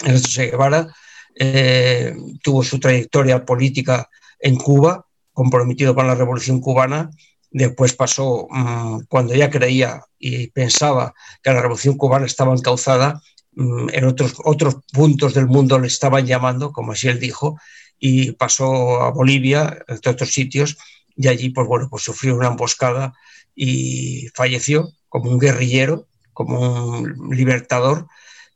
Ernesto 0.00 0.28
Che 0.28 0.50
Guevara 0.50 0.92
eh, 1.34 2.16
tuvo 2.42 2.62
su 2.62 2.78
trayectoria 2.80 3.44
política 3.44 4.08
en 4.40 4.56
Cuba, 4.56 5.06
comprometido 5.32 5.94
con 5.94 6.06
la 6.06 6.14
revolución 6.14 6.60
cubana. 6.60 7.10
Después 7.50 7.94
pasó, 7.94 8.48
mm, 8.50 9.02
cuando 9.08 9.34
ya 9.34 9.50
creía 9.50 10.02
y 10.18 10.48
pensaba 10.48 11.14
que 11.42 11.52
la 11.52 11.62
revolución 11.62 11.96
cubana 11.96 12.26
estaba 12.26 12.54
encauzada, 12.54 13.22
mm, 13.52 13.88
en 13.92 14.04
otros, 14.04 14.34
otros 14.44 14.76
puntos 14.92 15.34
del 15.34 15.46
mundo 15.46 15.78
le 15.78 15.86
estaban 15.86 16.26
llamando, 16.26 16.72
como 16.72 16.92
así 16.92 17.08
él 17.08 17.20
dijo, 17.20 17.58
y 17.98 18.32
pasó 18.32 19.02
a 19.02 19.10
Bolivia, 19.10 19.78
entre 19.88 20.12
otros 20.12 20.30
sitios, 20.30 20.76
y 21.18 21.26
allí, 21.26 21.50
pues 21.50 21.66
bueno, 21.66 21.88
pues 21.90 22.04
sufrió 22.04 22.36
una 22.36 22.46
emboscada 22.46 23.12
y 23.54 24.28
falleció 24.34 24.92
como 25.08 25.30
un 25.30 25.40
guerrillero, 25.40 26.06
como 26.32 26.96
un 27.00 27.36
libertador, 27.36 28.06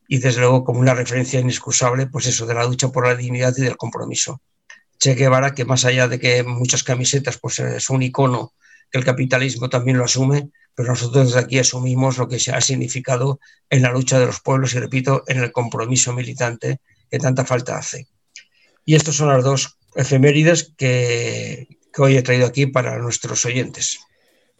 y 0.06 0.18
desde 0.18 0.40
luego 0.40 0.62
como 0.62 0.78
una 0.78 0.94
referencia 0.94 1.40
inexcusable, 1.40 2.06
pues 2.06 2.26
eso, 2.26 2.46
de 2.46 2.54
la 2.54 2.64
lucha 2.64 2.88
por 2.90 3.08
la 3.08 3.16
dignidad 3.16 3.52
y 3.56 3.62
del 3.62 3.76
compromiso. 3.76 4.40
Che 5.00 5.14
Guevara, 5.14 5.54
que 5.54 5.64
más 5.64 5.84
allá 5.84 6.06
de 6.06 6.20
que 6.20 6.44
muchas 6.44 6.84
camisetas 6.84 7.36
pues 7.38 7.58
es 7.58 7.90
un 7.90 8.02
icono 8.02 8.52
que 8.92 8.98
el 8.98 9.04
capitalismo 9.04 9.68
también 9.68 9.98
lo 9.98 10.04
asume, 10.04 10.50
pero 10.76 10.90
nosotros 10.90 11.26
desde 11.26 11.40
aquí 11.40 11.58
asumimos 11.58 12.18
lo 12.18 12.28
que 12.28 12.38
se 12.38 12.52
ha 12.52 12.60
significado 12.60 13.40
en 13.70 13.82
la 13.82 13.90
lucha 13.90 14.20
de 14.20 14.26
los 14.26 14.40
pueblos 14.40 14.74
y, 14.74 14.78
repito, 14.78 15.24
en 15.26 15.40
el 15.40 15.50
compromiso 15.50 16.12
militante 16.12 16.78
que 17.10 17.18
tanta 17.18 17.44
falta 17.44 17.76
hace. 17.76 18.06
Y 18.84 18.94
estas 18.94 19.16
son 19.16 19.28
las 19.28 19.42
dos 19.42 19.78
efemérides 19.96 20.72
que, 20.76 21.71
que 21.92 22.02
hoy 22.02 22.16
he 22.16 22.22
traído 22.22 22.46
aquí 22.46 22.66
para 22.66 22.98
nuestros 22.98 23.44
oyentes. 23.44 24.00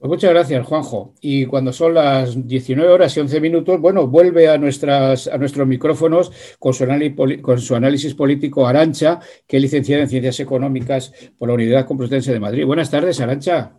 Pues 0.03 0.09
muchas 0.11 0.31
gracias, 0.31 0.67
Juanjo. 0.67 1.15
Y 1.21 1.47
cuando 1.47 1.73
son 1.73 1.95
las 1.95 2.49
19 2.49 2.91
horas 2.91 3.17
y 3.17 3.21
11 3.21 3.41
minutos, 3.41 3.81
bueno, 3.81 4.09
vuelve 4.09 4.49
a, 4.49 4.55
a 4.55 4.59
nuestros 4.59 5.65
micrófonos 5.65 6.33
con 6.59 6.75
su, 6.75 7.75
análisis, 7.77 8.15
político 8.15 8.67
Arancha, 8.67 9.21
que 9.47 9.59
es 9.59 9.63
licenciada 9.63 10.03
en 10.03 10.09
Ciencias 10.09 10.41
Económicas 10.41 11.13
por 11.39 11.47
la 11.47 11.55
Unidad 11.55 11.87
Complutense 11.87 12.33
de 12.33 12.41
Madrid. 12.41 12.67
Buenas 12.67 12.91
tardes, 12.91 13.21
Arancha. 13.21 13.79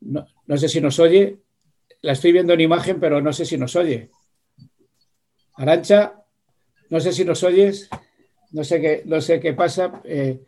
No, 0.00 0.26
sé 0.58 0.68
si 0.68 0.82
nos 0.82 0.98
oye. 0.98 1.38
La 2.02 2.12
estoy 2.12 2.32
viendo 2.32 2.52
en 2.52 2.60
imagen, 2.60 3.00
pero 3.00 3.22
no 3.22 3.32
sé 3.32 3.46
si 3.46 3.56
nos 3.56 3.74
oye. 3.74 4.10
Arancha, 5.54 6.26
no 6.90 7.00
sé 7.00 7.12
si 7.12 7.24
nos 7.24 7.42
oyes. 7.42 7.88
No 8.50 8.64
sé 8.64 8.82
qué, 8.82 9.02
no 9.06 9.22
sé 9.22 9.40
qué 9.40 9.54
pasa. 9.54 10.02
Eh, 10.04 10.40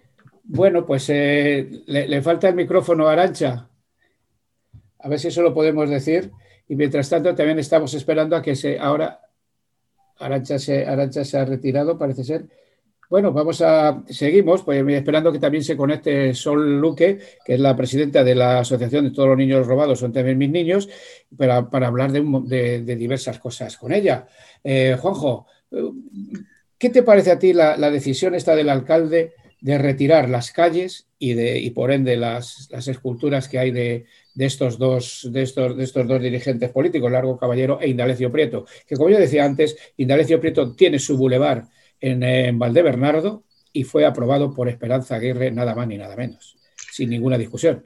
bueno, 0.44 0.86
pues 0.86 1.08
eh, 1.10 1.82
le, 1.86 2.22
falta 2.22 2.48
el 2.48 2.54
micrófono 2.54 3.08
a 3.08 3.12
Arancha. 3.12 3.68
A 4.98 5.08
ver 5.08 5.18
si 5.18 5.28
eso 5.28 5.42
lo 5.42 5.54
podemos 5.54 5.88
decir. 5.88 6.30
Y 6.68 6.76
mientras 6.76 7.08
tanto, 7.08 7.34
también 7.34 7.58
estamos 7.58 7.94
esperando 7.94 8.36
a 8.36 8.42
que 8.42 8.56
se. 8.56 8.78
Ahora, 8.78 9.20
Arancha 10.18 10.58
se, 10.58 11.24
se 11.24 11.38
ha 11.38 11.44
retirado, 11.44 11.98
parece 11.98 12.24
ser. 12.24 12.46
Bueno, 13.08 13.32
vamos 13.32 13.60
a. 13.60 14.04
Seguimos, 14.08 14.62
pues 14.62 14.84
esperando 14.88 15.32
que 15.32 15.40
también 15.40 15.64
se 15.64 15.76
conecte 15.76 16.32
Sol 16.32 16.80
Luque, 16.80 17.18
que 17.44 17.54
es 17.54 17.60
la 17.60 17.76
presidenta 17.76 18.22
de 18.22 18.36
la 18.36 18.60
Asociación 18.60 19.06
de 19.06 19.10
Todos 19.10 19.30
los 19.30 19.38
Niños 19.38 19.66
Robados, 19.66 19.98
son 19.98 20.12
también 20.12 20.38
mis 20.38 20.50
niños, 20.50 20.88
para, 21.36 21.68
para 21.68 21.88
hablar 21.88 22.12
de, 22.12 22.96
diversas 22.96 23.40
cosas 23.40 23.76
con 23.76 23.92
ella. 23.92 24.28
Eh, 24.62 24.96
Juanjo, 25.00 25.46
¿qué 26.78 26.90
te 26.90 27.02
parece 27.02 27.32
a 27.32 27.38
ti 27.38 27.52
la, 27.52 27.76
la 27.76 27.90
decisión 27.90 28.36
esta 28.36 28.54
del 28.54 28.68
alcalde 28.68 29.34
de 29.60 29.78
retirar 29.78 30.28
las 30.28 30.52
calles 30.52 31.08
y, 31.18 31.34
de, 31.34 31.58
y 31.58 31.70
por 31.70 31.92
ende 31.92 32.16
las, 32.16 32.68
las 32.70 32.88
esculturas 32.88 33.48
que 33.48 33.58
hay 33.58 33.70
de, 33.70 34.06
de 34.34 34.46
estos 34.46 34.78
dos, 34.78 35.28
de 35.30 35.42
estos, 35.42 35.76
de 35.76 35.84
estos 35.84 36.06
dos 36.08 36.20
dirigentes 36.20 36.70
políticos, 36.70 37.10
Largo 37.10 37.38
Caballero 37.38 37.78
e 37.80 37.88
Indalecio 37.88 38.32
Prieto, 38.32 38.64
que 38.86 38.96
como 38.96 39.10
yo 39.10 39.18
decía 39.18 39.44
antes, 39.44 39.76
Indalecio 39.96 40.40
Prieto 40.40 40.74
tiene 40.74 40.98
su 40.98 41.16
bulevar 41.16 41.64
en, 42.00 42.22
en 42.22 42.58
Valdebernardo 42.58 43.44
y 43.72 43.84
fue 43.84 44.04
aprobado 44.04 44.54
por 44.54 44.68
Esperanza 44.68 45.16
Aguirre 45.16 45.50
nada 45.50 45.74
más 45.74 45.86
ni 45.86 45.98
nada 45.98 46.16
menos, 46.16 46.56
sin 46.92 47.10
ninguna 47.10 47.36
discusión. 47.36 47.84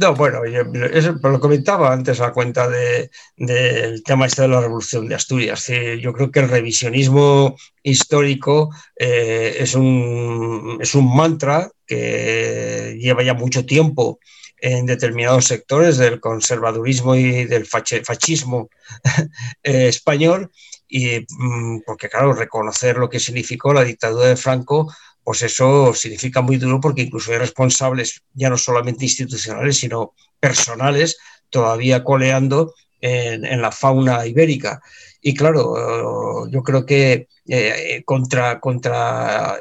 No, 0.00 0.14
bueno, 0.14 0.44
eso 0.44 1.18
lo 1.20 1.40
comentaba 1.40 1.92
antes 1.92 2.20
a 2.20 2.32
cuenta 2.32 2.68
del 2.68 3.10
de, 3.36 4.00
tema 4.04 4.26
este 4.26 4.42
de 4.42 4.48
la 4.48 4.60
Revolución 4.60 5.08
de 5.08 5.16
Asturias. 5.16 5.66
Yo 6.00 6.12
creo 6.12 6.30
que 6.30 6.38
el 6.38 6.48
revisionismo 6.48 7.56
histórico 7.82 8.70
eh, 8.96 9.56
es, 9.58 9.74
un, 9.74 10.78
es 10.80 10.94
un 10.94 11.16
mantra 11.16 11.68
que 11.84 12.96
lleva 13.00 13.24
ya 13.24 13.34
mucho 13.34 13.66
tiempo 13.66 14.20
en 14.60 14.86
determinados 14.86 15.46
sectores 15.46 15.98
del 15.98 16.20
conservadurismo 16.20 17.16
y 17.16 17.46
del 17.46 17.66
fascismo 17.66 18.70
eh, 19.64 19.88
español, 19.88 20.52
y 20.86 21.26
mm, 21.28 21.80
porque 21.84 22.08
claro, 22.08 22.34
reconocer 22.34 22.98
lo 22.98 23.08
que 23.08 23.18
significó 23.18 23.72
la 23.72 23.82
dictadura 23.82 24.28
de 24.28 24.36
Franco, 24.36 24.92
pues 25.28 25.42
eso 25.42 25.92
significa 25.92 26.40
muy 26.40 26.56
duro 26.56 26.80
porque 26.80 27.02
incluso 27.02 27.32
hay 27.32 27.36
responsables 27.36 28.22
ya 28.32 28.48
no 28.48 28.56
solamente 28.56 29.04
institucionales, 29.04 29.76
sino 29.76 30.14
personales, 30.40 31.18
todavía 31.50 32.02
coleando 32.02 32.72
en, 32.98 33.60
la 33.60 33.70
fauna 33.70 34.26
ibérica. 34.26 34.80
Y 35.20 35.34
claro, 35.34 36.48
yo 36.48 36.62
creo 36.62 36.86
que 36.86 37.28
eh, 37.46 38.02
contra, 38.06 38.58
contra 38.58 39.58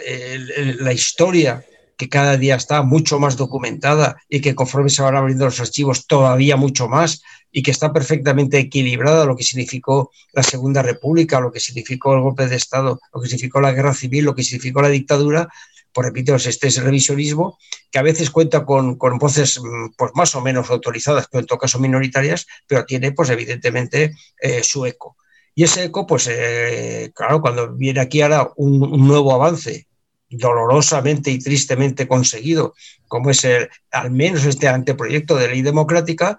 la 0.79 0.93
historia 0.93 1.61
que 1.97 2.09
cada 2.09 2.37
día 2.37 2.55
está 2.55 2.83
mucho 2.83 3.19
más 3.19 3.35
documentada 3.35 4.17
y 4.29 4.39
que 4.39 4.55
conforme 4.55 4.89
se 4.89 5.01
van 5.01 5.15
abriendo 5.15 5.45
los 5.45 5.59
archivos 5.59 6.05
todavía 6.05 6.55
mucho 6.55 6.87
más 6.87 7.21
y 7.51 7.63
que 7.63 7.71
está 7.71 7.91
perfectamente 7.91 8.59
equilibrada 8.59 9.25
lo 9.25 9.35
que 9.35 9.43
significó 9.43 10.11
la 10.31 10.43
Segunda 10.43 10.83
República, 10.83 11.39
lo 11.39 11.51
que 11.51 11.59
significó 11.59 12.13
el 12.13 12.21
golpe 12.21 12.47
de 12.47 12.55
Estado, 12.55 12.99
lo 13.13 13.21
que 13.21 13.27
significó 13.27 13.59
la 13.59 13.71
guerra 13.71 13.93
civil, 13.93 14.25
lo 14.25 14.35
que 14.35 14.43
significó 14.43 14.81
la 14.81 14.89
dictadura, 14.89 15.49
pues 15.91 16.05
repito, 16.05 16.35
este 16.35 16.67
es 16.67 16.77
el 16.77 16.83
revisionismo 16.83 17.57
que 17.89 17.97
a 17.97 18.03
veces 18.03 18.29
cuenta 18.29 18.63
con, 18.63 18.97
con, 18.97 19.17
voces 19.17 19.59
mm, 19.59 19.93
pues 19.97 20.11
más 20.13 20.35
o 20.35 20.41
menos 20.41 20.69
autorizadas, 20.69 21.27
pero 21.31 21.39
en 21.39 21.47
todo 21.47 21.57
caso 21.57 21.79
minoritarias, 21.79 22.45
pero 22.67 22.85
tiene 22.85 23.13
pues 23.13 23.31
evidentemente 23.31 24.13
eh, 24.39 24.61
su 24.63 24.85
eco. 24.85 25.17
Y 25.55 25.63
ese 25.63 25.85
eco, 25.85 26.05
pues 26.05 26.27
eh, 26.29 27.11
claro, 27.15 27.41
cuando 27.41 27.73
viene 27.73 27.99
aquí 27.99 28.21
ahora 28.21 28.51
un, 28.57 28.83
un 28.83 29.07
nuevo 29.07 29.33
avance 29.33 29.86
dolorosamente 30.29 31.31
y 31.31 31.39
tristemente 31.39 32.07
conseguido, 32.07 32.73
como 33.07 33.29
es 33.31 33.43
el, 33.45 33.69
al 33.91 34.11
menos 34.11 34.45
este 34.45 34.67
anteproyecto 34.67 35.35
de 35.35 35.47
ley 35.47 35.61
democrática, 35.61 36.37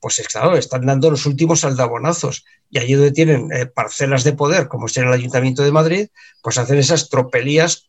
pues 0.00 0.22
claro, 0.30 0.56
están 0.56 0.86
dando 0.86 1.10
los 1.10 1.26
últimos 1.26 1.64
aldabonazos. 1.64 2.44
Y 2.70 2.78
allí 2.78 2.94
donde 2.94 3.12
tienen 3.12 3.50
eh, 3.52 3.66
parcelas 3.66 4.24
de 4.24 4.32
poder, 4.32 4.68
como 4.68 4.86
es 4.86 4.96
en 4.96 5.06
el 5.06 5.12
Ayuntamiento 5.12 5.62
de 5.62 5.72
Madrid, 5.72 6.08
pues 6.42 6.58
hacen 6.58 6.78
esas 6.78 7.08
tropelías 7.08 7.86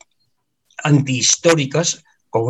antihistóricas, 0.84 2.04
como, 2.30 2.48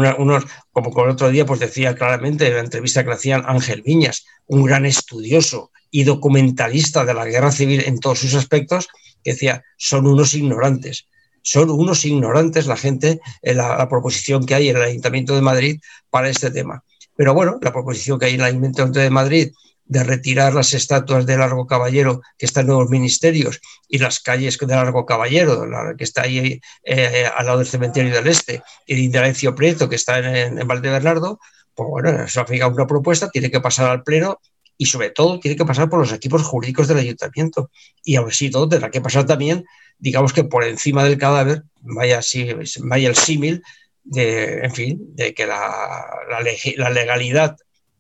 como 0.71 1.03
el 1.03 1.09
otro 1.09 1.29
día 1.29 1.45
pues 1.45 1.59
decía 1.59 1.95
claramente 1.95 2.47
en 2.47 2.53
la 2.53 2.59
entrevista 2.59 3.03
que 3.03 3.09
le 3.09 3.15
hacían 3.15 3.43
Ángel 3.47 3.81
Viñas, 3.81 4.25
un 4.45 4.63
gran 4.63 4.85
estudioso 4.85 5.71
y 5.89 6.03
documentalista 6.03 7.03
de 7.03 7.13
la 7.13 7.25
guerra 7.25 7.51
civil 7.51 7.83
en 7.85 7.99
todos 7.99 8.19
sus 8.19 8.35
aspectos, 8.35 8.87
que 9.23 9.31
decía, 9.31 9.63
son 9.77 10.07
unos 10.07 10.33
ignorantes 10.33 11.07
son 11.41 11.69
unos 11.69 12.05
ignorantes 12.05 12.67
la 12.67 12.77
gente 12.77 13.19
en 13.41 13.57
la, 13.57 13.87
proposición 13.89 14.45
que 14.45 14.55
hay 14.55 14.69
en 14.69 14.77
el 14.77 14.83
Ayuntamiento 14.83 15.35
de 15.35 15.41
Madrid 15.41 15.79
para 16.09 16.29
este 16.29 16.51
tema. 16.51 16.83
Pero 17.15 17.33
bueno, 17.33 17.59
la 17.61 17.71
proposición 17.71 18.19
que 18.19 18.25
hay 18.25 18.33
en 18.35 18.41
el 18.41 18.47
Ayuntamiento 18.47 18.99
de 18.99 19.09
Madrid 19.09 19.51
de 19.85 20.03
retirar 20.03 20.53
las 20.53 20.73
estatuas 20.73 21.25
de 21.25 21.37
Largo 21.37 21.67
Caballero 21.67 22.21
que 22.37 22.45
están 22.45 22.67
en 22.67 22.79
los 22.79 22.89
ministerios 22.89 23.59
y 23.89 23.97
las 23.97 24.21
calles 24.21 24.57
de 24.57 24.67
Largo 24.67 25.05
Caballero, 25.05 25.65
que 25.97 26.03
está 26.03 26.21
ahí 26.21 26.61
eh, 26.83 27.25
al 27.35 27.45
lado 27.45 27.57
del 27.57 27.67
cementerio 27.67 28.13
del 28.13 28.27
Este, 28.27 28.63
y 28.87 28.95
de 28.95 29.01
Indalecio 29.01 29.53
Prieto, 29.53 29.89
que 29.89 29.95
está 29.95 30.19
en, 30.19 30.59
en 30.59 30.67
Valdebernardo, 30.67 31.39
pues 31.75 31.89
bueno, 31.89 32.23
eso 32.23 32.41
ha 32.41 32.67
una 32.67 32.87
propuesta, 32.87 33.29
tiene 33.29 33.51
que 33.51 33.59
pasar 33.59 33.89
al 33.89 34.03
Pleno 34.03 34.39
y 34.81 34.87
sobre 34.87 35.11
todo 35.11 35.39
tiene 35.39 35.55
que 35.55 35.63
pasar 35.63 35.91
por 35.91 35.99
los 35.99 36.11
equipos 36.11 36.41
jurídicos 36.41 36.87
del 36.87 36.97
ayuntamiento. 36.97 37.69
Y 38.03 38.15
aún 38.15 38.29
así 38.29 38.49
todo 38.49 38.67
tendrá 38.67 38.89
que 38.89 38.99
pasar 38.99 39.27
también, 39.27 39.63
digamos 39.99 40.33
que 40.33 40.43
por 40.43 40.63
encima 40.63 41.03
del 41.03 41.19
cadáver, 41.19 41.65
vaya, 41.81 42.17
el 42.17 43.15
símil 43.15 43.61
de, 44.03 44.65
en 44.65 44.73
fin, 44.73 44.99
de 45.13 45.35
que 45.35 45.45
la, 45.45 46.03
legalidad 46.91 47.57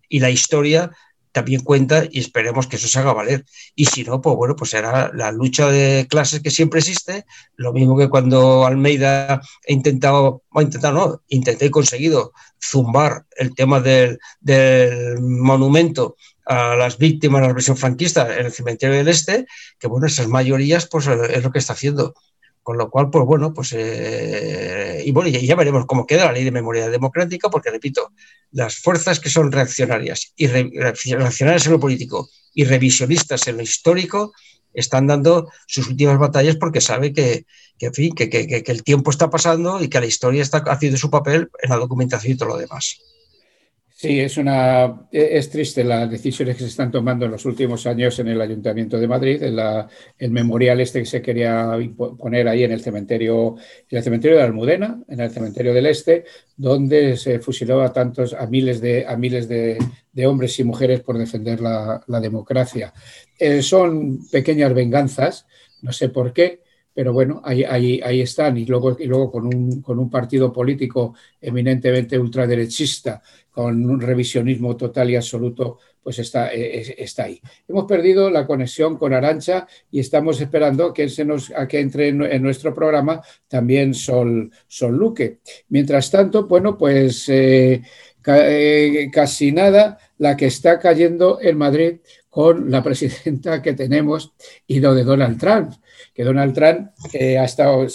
y 0.09 0.21
la 0.21 0.31
historia 0.31 0.89
también 1.31 1.61
cuenta 1.61 2.05
y 2.09 2.19
esperemos 2.19 2.65
que 2.65 2.77
eso 2.77 2.87
se 2.87 2.97
haga 2.97 3.13
valer. 3.13 3.45
Y 3.75 3.85
si 3.85 4.03
no, 4.03 4.19
pues 4.19 4.35
bueno, 4.35 4.55
pues 4.55 4.71
será 4.71 5.11
la 5.13 5.31
lucha 5.31 5.69
de 5.69 6.07
clases 6.09 6.41
que 6.41 6.49
siempre 6.49 6.79
existe, 6.79 7.25
lo 7.57 7.73
mismo 7.73 7.95
que 7.95 8.09
cuando 8.09 8.65
Almeida 8.65 9.35
ha 9.35 9.41
intentado, 9.67 10.41
ha 10.55 10.63
intentado, 10.63 10.93
no, 10.95 11.21
intenté 11.27 11.67
y 11.67 11.69
conseguido 11.69 12.33
zumbar 12.59 13.27
el 13.37 13.53
tema 13.53 13.79
del, 13.81 14.17
del 14.39 15.21
monumento 15.21 16.15
a 16.51 16.75
las 16.75 16.97
víctimas 16.97 17.39
de 17.39 17.43
la 17.43 17.47
represión 17.47 17.77
franquista 17.77 18.37
en 18.37 18.45
el 18.45 18.51
cementerio 18.51 18.97
del 18.97 19.07
Este, 19.07 19.45
que 19.79 19.87
bueno, 19.87 20.07
esas 20.07 20.27
mayorías 20.27 20.85
pues 20.87 21.07
es 21.07 21.43
lo 21.43 21.51
que 21.51 21.59
está 21.59 21.73
haciendo. 21.73 22.13
Con 22.61 22.77
lo 22.77 22.91
cual, 22.91 23.09
pues 23.09 23.25
bueno, 23.25 23.53
pues 23.53 23.73
eh, 23.75 25.01
y 25.03 25.11
bueno, 25.11 25.29
ya, 25.29 25.55
veremos 25.55 25.85
cómo 25.87 26.05
queda 26.05 26.25
la 26.25 26.33
ley 26.33 26.43
de 26.43 26.51
memoria 26.51 26.89
democrática, 26.89 27.49
porque 27.49 27.71
repito, 27.71 28.11
las 28.51 28.75
fuerzas 28.75 29.19
que 29.19 29.29
son 29.29 29.51
reaccionarias 29.51 30.33
y 30.35 30.45
reaccionarias 30.47 31.65
en 31.65 31.71
lo 31.71 31.79
político 31.79 32.29
y 32.53 32.65
revisionistas 32.65 33.47
en 33.47 33.57
lo 33.57 33.63
histórico 33.63 34.33
están 34.73 35.07
dando 35.07 35.49
sus 35.65 35.87
últimas 35.87 36.19
batallas 36.19 36.57
porque 36.57 36.81
sabe 36.81 37.13
que, 37.13 37.45
en 37.79 37.93
fin, 37.93 38.13
que, 38.13 38.29
que, 38.29 38.63
el 38.67 38.83
tiempo 38.83 39.09
está 39.09 39.29
pasando 39.29 39.81
y 39.81 39.87
que 39.87 39.99
la 39.99 40.05
historia 40.05 40.43
está 40.43 40.59
haciendo 40.67 40.99
su 40.99 41.09
papel 41.09 41.49
en 41.63 41.69
la 41.71 41.77
documentación 41.77 42.33
y 42.33 42.37
todo 42.37 42.49
lo 42.49 42.57
demás. 42.57 42.99
Sí, 44.01 44.19
es, 44.19 44.37
una, 44.37 45.07
e, 45.11 45.37
es 45.37 45.51
triste 45.51 45.83
las 45.83 46.09
decisiones 46.09 46.55
que 46.55 46.63
se 46.63 46.69
están 46.69 46.89
tomando 46.89 47.25
en 47.25 47.31
los 47.31 47.45
últimos 47.45 47.85
años 47.85 48.17
en 48.17 48.29
el 48.29 48.41
Ayuntamiento 48.41 48.99
de 48.99 49.07
Madrid, 49.07 49.43
en 49.43 49.55
la, 49.55 49.87
el 50.17 50.31
memorial 50.31 50.81
este 50.81 51.01
que 51.01 51.05
se 51.05 51.21
quería 51.21 51.77
poner 52.17 52.47
ahí 52.47 52.63
en 52.63 52.71
el 52.71 52.81
cementerio, 52.81 53.57
en 53.87 53.97
el 53.99 54.03
cementerio 54.03 54.37
de 54.37 54.43
Almudena, 54.43 55.03
en 55.07 55.19
el 55.19 55.29
cementerio 55.29 55.71
del 55.71 55.85
Este, 55.85 56.25
donde 56.57 57.15
se 57.15 57.37
fusiló 57.41 57.83
a 57.83 57.93
tantos, 57.93 58.33
a 58.33 58.47
miles 58.47 58.81
de, 58.81 59.05
a 59.05 59.15
miles 59.17 59.47
de, 59.47 59.77
hombres 60.25 60.59
y 60.59 60.63
mujeres 60.63 61.01
por 61.01 61.19
defender 61.19 61.61
la, 61.61 62.01
democracia. 62.19 62.95
Eh, 63.37 63.61
son 63.61 64.27
pequeñas 64.31 64.73
venganzas, 64.73 65.45
no 65.83 65.91
sé 65.91 66.09
por 66.09 66.33
qué, 66.33 66.63
pero 66.93 67.13
bueno, 67.13 67.41
ahí, 67.43 67.63
ahí, 67.63 68.01
ahí 68.03 68.21
están. 68.21 68.57
Y 68.57 68.65
luego, 68.65 68.97
y 68.99 69.05
luego 69.05 69.31
con, 69.31 69.45
un, 69.47 69.81
con 69.81 69.99
un 69.99 70.09
partido 70.09 70.51
político 70.51 71.15
eminentemente 71.39 72.17
ultraderechista 72.19 73.21
con 73.51 73.85
un 73.89 73.99
revisionismo 73.99 74.77
total 74.77 75.09
y 75.09 75.17
absoluto, 75.17 75.79
pues 76.01 76.19
está, 76.19 76.53
eh, 76.53 76.95
está 76.97 77.25
ahí. 77.25 77.39
Hemos 77.67 77.85
perdido 77.85 78.29
la 78.29 78.47
conexión 78.47 78.97
con 78.97 79.13
Arancha 79.13 79.67
y 79.91 79.99
estamos 79.99 80.39
esperando 80.39 80.93
que, 80.93 81.09
se 81.09 81.25
nos, 81.25 81.51
a 81.51 81.67
que 81.67 81.79
entre 81.79 82.07
en, 82.07 82.41
nuestro 82.41 82.73
programa 82.73 83.21
también 83.47 83.93
Sol, 83.93 84.49
Luque. 84.89 85.39
Mientras 85.67 86.09
tanto, 86.09 86.47
bueno, 86.47 86.77
pues 86.77 87.27
eh, 87.27 87.81
casi 88.21 89.51
nada 89.51 89.97
la 90.17 90.37
que 90.37 90.45
está 90.45 90.79
cayendo 90.79 91.39
en 91.41 91.57
Madrid 91.57 91.97
con 92.29 92.71
la 92.71 92.83
presidenta 92.83 93.61
que 93.61 93.73
tenemos 93.73 94.33
y 94.67 94.79
lo 94.79 94.93
de 94.93 95.03
Donald 95.03 95.39
Trump 95.39 95.73
que 96.13 96.23
Donald 96.23 96.53
Trump 96.53 96.89
ha 97.13 97.43
estado 97.43 97.87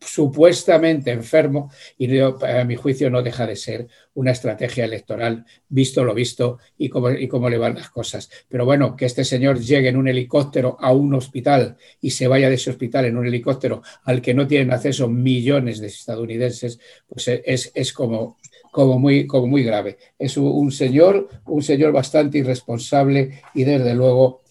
supuestamente 0.00 1.10
enfermo 1.10 1.70
y 1.98 2.18
a 2.18 2.64
mi 2.64 2.76
juicio 2.76 3.10
no 3.10 3.22
deja 3.22 3.46
de 3.46 3.56
ser 3.56 3.88
una 4.14 4.30
estrategia 4.30 4.84
electoral, 4.84 5.44
visto 5.68 6.02
lo 6.02 6.14
visto 6.14 6.58
y 6.78 6.88
cómo, 6.88 7.10
y 7.10 7.28
cómo 7.28 7.50
le 7.50 7.58
van 7.58 7.74
las 7.74 7.90
cosas. 7.90 8.30
Pero 8.48 8.64
bueno, 8.64 8.96
que 8.96 9.04
este 9.04 9.24
señor 9.24 9.60
llegue 9.60 9.90
en 9.90 9.96
un 9.96 10.08
helicóptero 10.08 10.78
a 10.80 10.92
un 10.92 11.14
hospital 11.14 11.76
y 12.00 12.10
se 12.10 12.26
vaya 12.26 12.48
de 12.48 12.54
ese 12.54 12.70
hospital 12.70 13.04
en 13.04 13.18
un 13.18 13.26
helicóptero 13.26 13.82
al 14.04 14.22
que 14.22 14.32
no 14.32 14.46
tienen 14.46 14.72
acceso 14.72 15.08
millones 15.08 15.80
de 15.80 15.88
estadounidenses, 15.88 16.78
pues 17.06 17.28
es, 17.28 17.70
es 17.74 17.92
como, 17.92 18.38
como 18.76 18.98
muy, 18.98 19.26
como 19.26 19.46
muy 19.46 19.62
grave. 19.62 19.96
Es 20.18 20.36
un 20.36 20.70
señor, 20.70 21.30
un 21.46 21.62
señor 21.62 21.92
bastante 21.92 22.36
irresponsable 22.36 23.42
y 23.54 23.64
desde 23.64 23.94
luego 23.94 24.42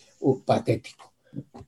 patético. 0.43 1.13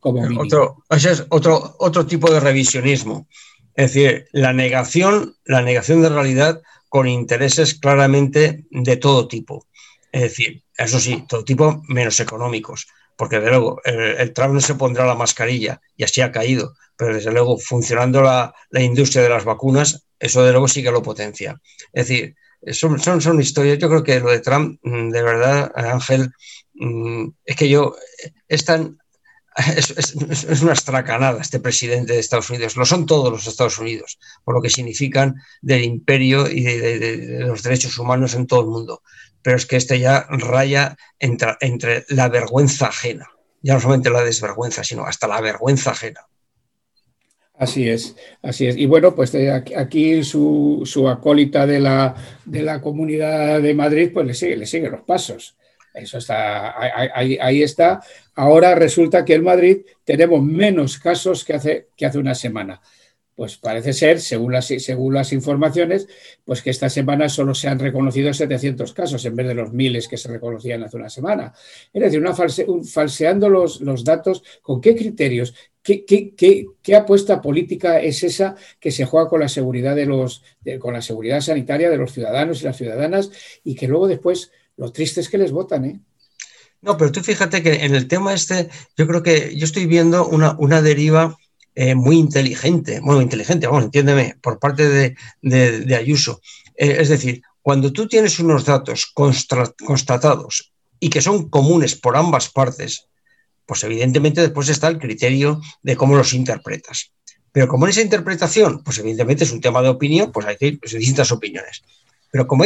Otro, 0.02 0.84
ese 0.90 1.12
es 1.12 1.26
otro, 1.30 1.76
otro 1.78 2.08
tipo 2.08 2.32
de 2.32 2.40
revisionismo. 2.40 3.28
Es 3.76 3.94
decir, 3.94 4.28
la 4.32 4.54
negación, 4.54 5.36
la 5.46 5.62
negación 5.62 6.02
de 6.02 6.10
realidad 6.10 6.60
con 6.90 7.08
intereses 7.08 7.76
claramente 7.76 8.66
de 8.72 8.98
todo 8.98 9.28
tipo. 9.28 9.68
Es 10.12 10.22
decir, 10.22 10.64
eso 10.76 11.00
sí, 11.00 11.26
todo 11.30 11.44
tipo 11.44 11.84
menos 11.88 12.20
económicos, 12.20 12.88
porque 13.16 13.36
desde 13.36 13.52
luego 13.52 13.80
el, 13.84 14.34
Trump 14.34 14.56
no 14.56 14.62
se 14.62 14.74
pondrá 14.74 15.06
la 15.06 15.14
mascarilla 15.14 15.80
y 15.96 16.06
así 16.06 16.22
ha 16.22 16.32
caído, 16.32 16.74
pero 16.96 17.14
desde 17.14 17.32
luego 17.32 17.60
funcionando 17.60 18.24
la, 18.24 18.52
industria 18.82 19.22
de 19.22 19.30
las 19.30 19.46
vacunas, 19.46 20.08
eso 20.18 20.44
de 20.44 20.54
luego 20.54 20.68
sí 20.68 20.82
que 20.82 20.90
lo 20.90 21.04
potencia. 21.04 21.62
Es 21.94 22.08
decir, 22.08 22.36
son, 22.72 23.00
son, 23.00 23.42
historias, 23.42 23.78
yo 23.80 23.90
creo 23.90 24.04
que 24.04 24.20
lo 24.20 24.32
de 24.32 24.40
Trump, 24.40 24.80
mm, 24.84 25.10
de 25.10 25.24
verdad, 25.24 25.72
Ángel, 25.76 26.32
mm, 26.76 27.30
es 27.46 27.56
que 27.56 27.70
yo, 27.70 27.96
es 28.48 28.66
tan 28.66 28.98
es, 29.76 30.62
una 30.62 30.74
estracanada 30.74 31.42
este 31.42 31.60
presidente 31.60 32.14
de 32.14 32.20
Estados 32.20 32.50
Unidos. 32.50 32.76
Lo 32.76 32.86
son 32.86 33.06
todos 33.06 33.32
los 33.32 33.48
Estados 33.48 33.80
Unidos, 33.80 34.20
por 34.44 34.54
lo 34.54 34.62
que 34.62 34.70
significan 34.70 35.36
del 35.62 35.84
imperio 35.84 36.48
y 36.50 36.62
de, 36.62 37.40
los 37.40 37.64
derechos 37.64 37.98
humanos 37.98 38.36
en 38.36 38.46
todo 38.46 38.62
el 38.62 38.68
mundo. 38.68 39.02
Pero 39.42 39.58
es 39.58 39.66
que 39.66 39.78
este 39.78 40.00
ya 40.00 40.28
raya 40.30 40.98
entre, 41.20 41.56
entre 41.62 42.06
la 42.10 42.30
vergüenza 42.30 42.88
ajena. 42.88 43.30
Ya 43.64 43.74
no 43.74 43.80
solamente 43.80 44.12
la 44.12 44.24
desvergüenza, 44.24 44.84
sino 44.84 45.06
hasta 45.06 45.28
la 45.28 45.42
vergüenza 45.42 45.92
ajena. 45.92 46.22
Así 47.58 47.90
es, 47.90 48.16
así 48.44 48.68
es. 48.68 48.78
Y 48.78 48.86
bueno, 48.86 49.16
pues 49.16 49.34
eh, 49.34 49.52
aquí 49.52 50.24
su, 50.24 50.84
su 50.86 51.10
acólita 51.10 51.66
de 51.66 51.80
la, 51.80 52.16
de 52.46 52.62
la 52.62 52.80
Comunidad 52.82 53.62
de 53.62 53.74
Madrid, 53.74 54.12
pues 54.14 54.28
le 54.28 54.34
sigue, 54.36 54.58
le 54.58 54.68
sigue 54.68 54.92
los 54.92 55.02
pasos. 55.02 55.56
Eso 55.92 56.20
está, 56.20 56.76
ahí, 56.80 57.64
está. 57.64 58.02
Ahora 58.36 58.76
resulta 58.76 59.26
que 59.26 59.34
en 59.34 59.44
Madrid 59.44 59.78
tenemos 60.04 60.44
menos 60.44 61.00
casos 61.00 61.44
que 61.44 61.54
hace, 61.54 61.88
que 61.98 62.06
hace 62.06 62.20
una 62.20 62.36
semana. 62.36 62.80
Pues 63.38 63.56
parece 63.58 63.94
ser, 63.94 64.20
según 64.20 64.52
las, 64.52 64.66
según 64.66 65.14
las 65.14 65.32
informaciones, 65.32 66.08
pues 66.44 66.64
que 66.64 66.72
esta 66.72 66.90
semana 66.90 67.30
solo 67.30 67.54
se 67.54 67.68
han 67.68 67.78
reconocido 67.78 68.34
700 68.34 68.94
casos 68.94 69.24
en 69.26 69.36
vez 69.36 69.48
de 69.48 69.54
los 69.54 69.72
miles 69.72 70.08
que 70.08 70.18
se 70.18 70.28
reconocían 70.28 70.82
hace 70.82 70.98
una 70.98 71.12
semana. 71.12 71.54
Es 71.94 72.02
decir, 72.02 72.20
una 72.20 72.34
falseando 72.34 73.48
los, 73.48 73.80
los, 73.82 74.04
datos, 74.04 74.42
¿con 74.64 74.82
qué 74.82 74.96
criterios? 74.96 75.54
¿Qué, 75.84 76.04
qué, 76.04 76.96
apuesta 76.96 77.40
política 77.40 78.02
es 78.02 78.24
esa 78.24 78.56
que 78.80 78.90
se 78.90 79.06
juega 79.06 79.30
con 79.30 79.42
la 79.42 79.50
seguridad 79.50 79.96
de 79.96 80.08
los, 80.08 80.42
con 80.80 80.96
la 80.96 81.04
seguridad 81.04 81.40
sanitaria 81.40 81.92
de 81.92 81.98
los 81.98 82.14
ciudadanos 82.14 82.62
y 82.62 82.66
las 82.66 82.78
ciudadanas 82.78 83.30
y 83.64 83.76
que 83.76 83.88
luego 83.88 84.08
después 84.08 84.52
lo 84.78 84.92
triste 84.92 85.22
es 85.22 85.30
que 85.30 85.38
les 85.38 85.52
votan, 85.52 85.86
¿eh? 85.86 86.00
No, 86.82 86.98
pero 86.98 87.12
tú 87.12 87.22
fíjate 87.22 87.62
que 87.62 87.86
en 87.86 87.94
el 87.94 88.08
tema 88.08 88.34
este, 88.34 88.70
yo 88.98 89.06
creo 89.06 89.22
que 89.22 89.56
yo 89.56 89.66
estoy 89.66 89.86
viendo 89.86 90.28
una, 90.28 90.56
una 90.58 90.82
deriva 90.82 91.38
eh, 91.80 91.94
muy 91.94 92.18
inteligente, 92.18 93.00
bueno, 93.02 93.22
inteligente, 93.22 93.68
vamos, 93.68 93.84
entiéndeme, 93.84 94.36
por 94.42 94.58
parte 94.58 95.16
de, 95.44 95.96
Ayuso. 95.96 96.42
Eh, 96.76 96.98
es 97.02 97.10
decir, 97.10 97.44
cuando 97.62 97.94
tú 97.94 98.08
tienes 98.08 98.40
unos 98.40 98.66
datos 98.66 99.14
constatados 99.14 100.74
y 101.00 101.12
que 101.12 101.22
son 101.22 101.50
comunes 101.50 101.94
por 101.94 102.18
ambas 102.18 102.50
partes, 102.50 103.06
pues 103.68 103.84
evidentemente 103.84 104.42
después 104.42 104.70
está 104.70 104.88
el 104.88 104.98
criterio 104.98 105.62
de 105.84 105.96
cómo 105.96 106.16
los 106.16 106.34
interpretas. 106.34 107.12
Pero 107.52 107.68
como 107.68 107.86
en 107.86 107.92
esa 107.92 108.02
interpretación, 108.02 108.84
pues 108.84 108.98
evidentemente 108.98 109.44
es 109.44 109.52
un 109.52 109.62
tema 109.62 109.84
de 109.84 109.90
opinión, 109.90 110.32
pues 110.32 110.48
hay 110.48 110.72
pues, 110.78 110.94
distintas 110.94 111.32
opiniones. 111.32 111.84
Pero 112.32 112.48
como 112.48 112.64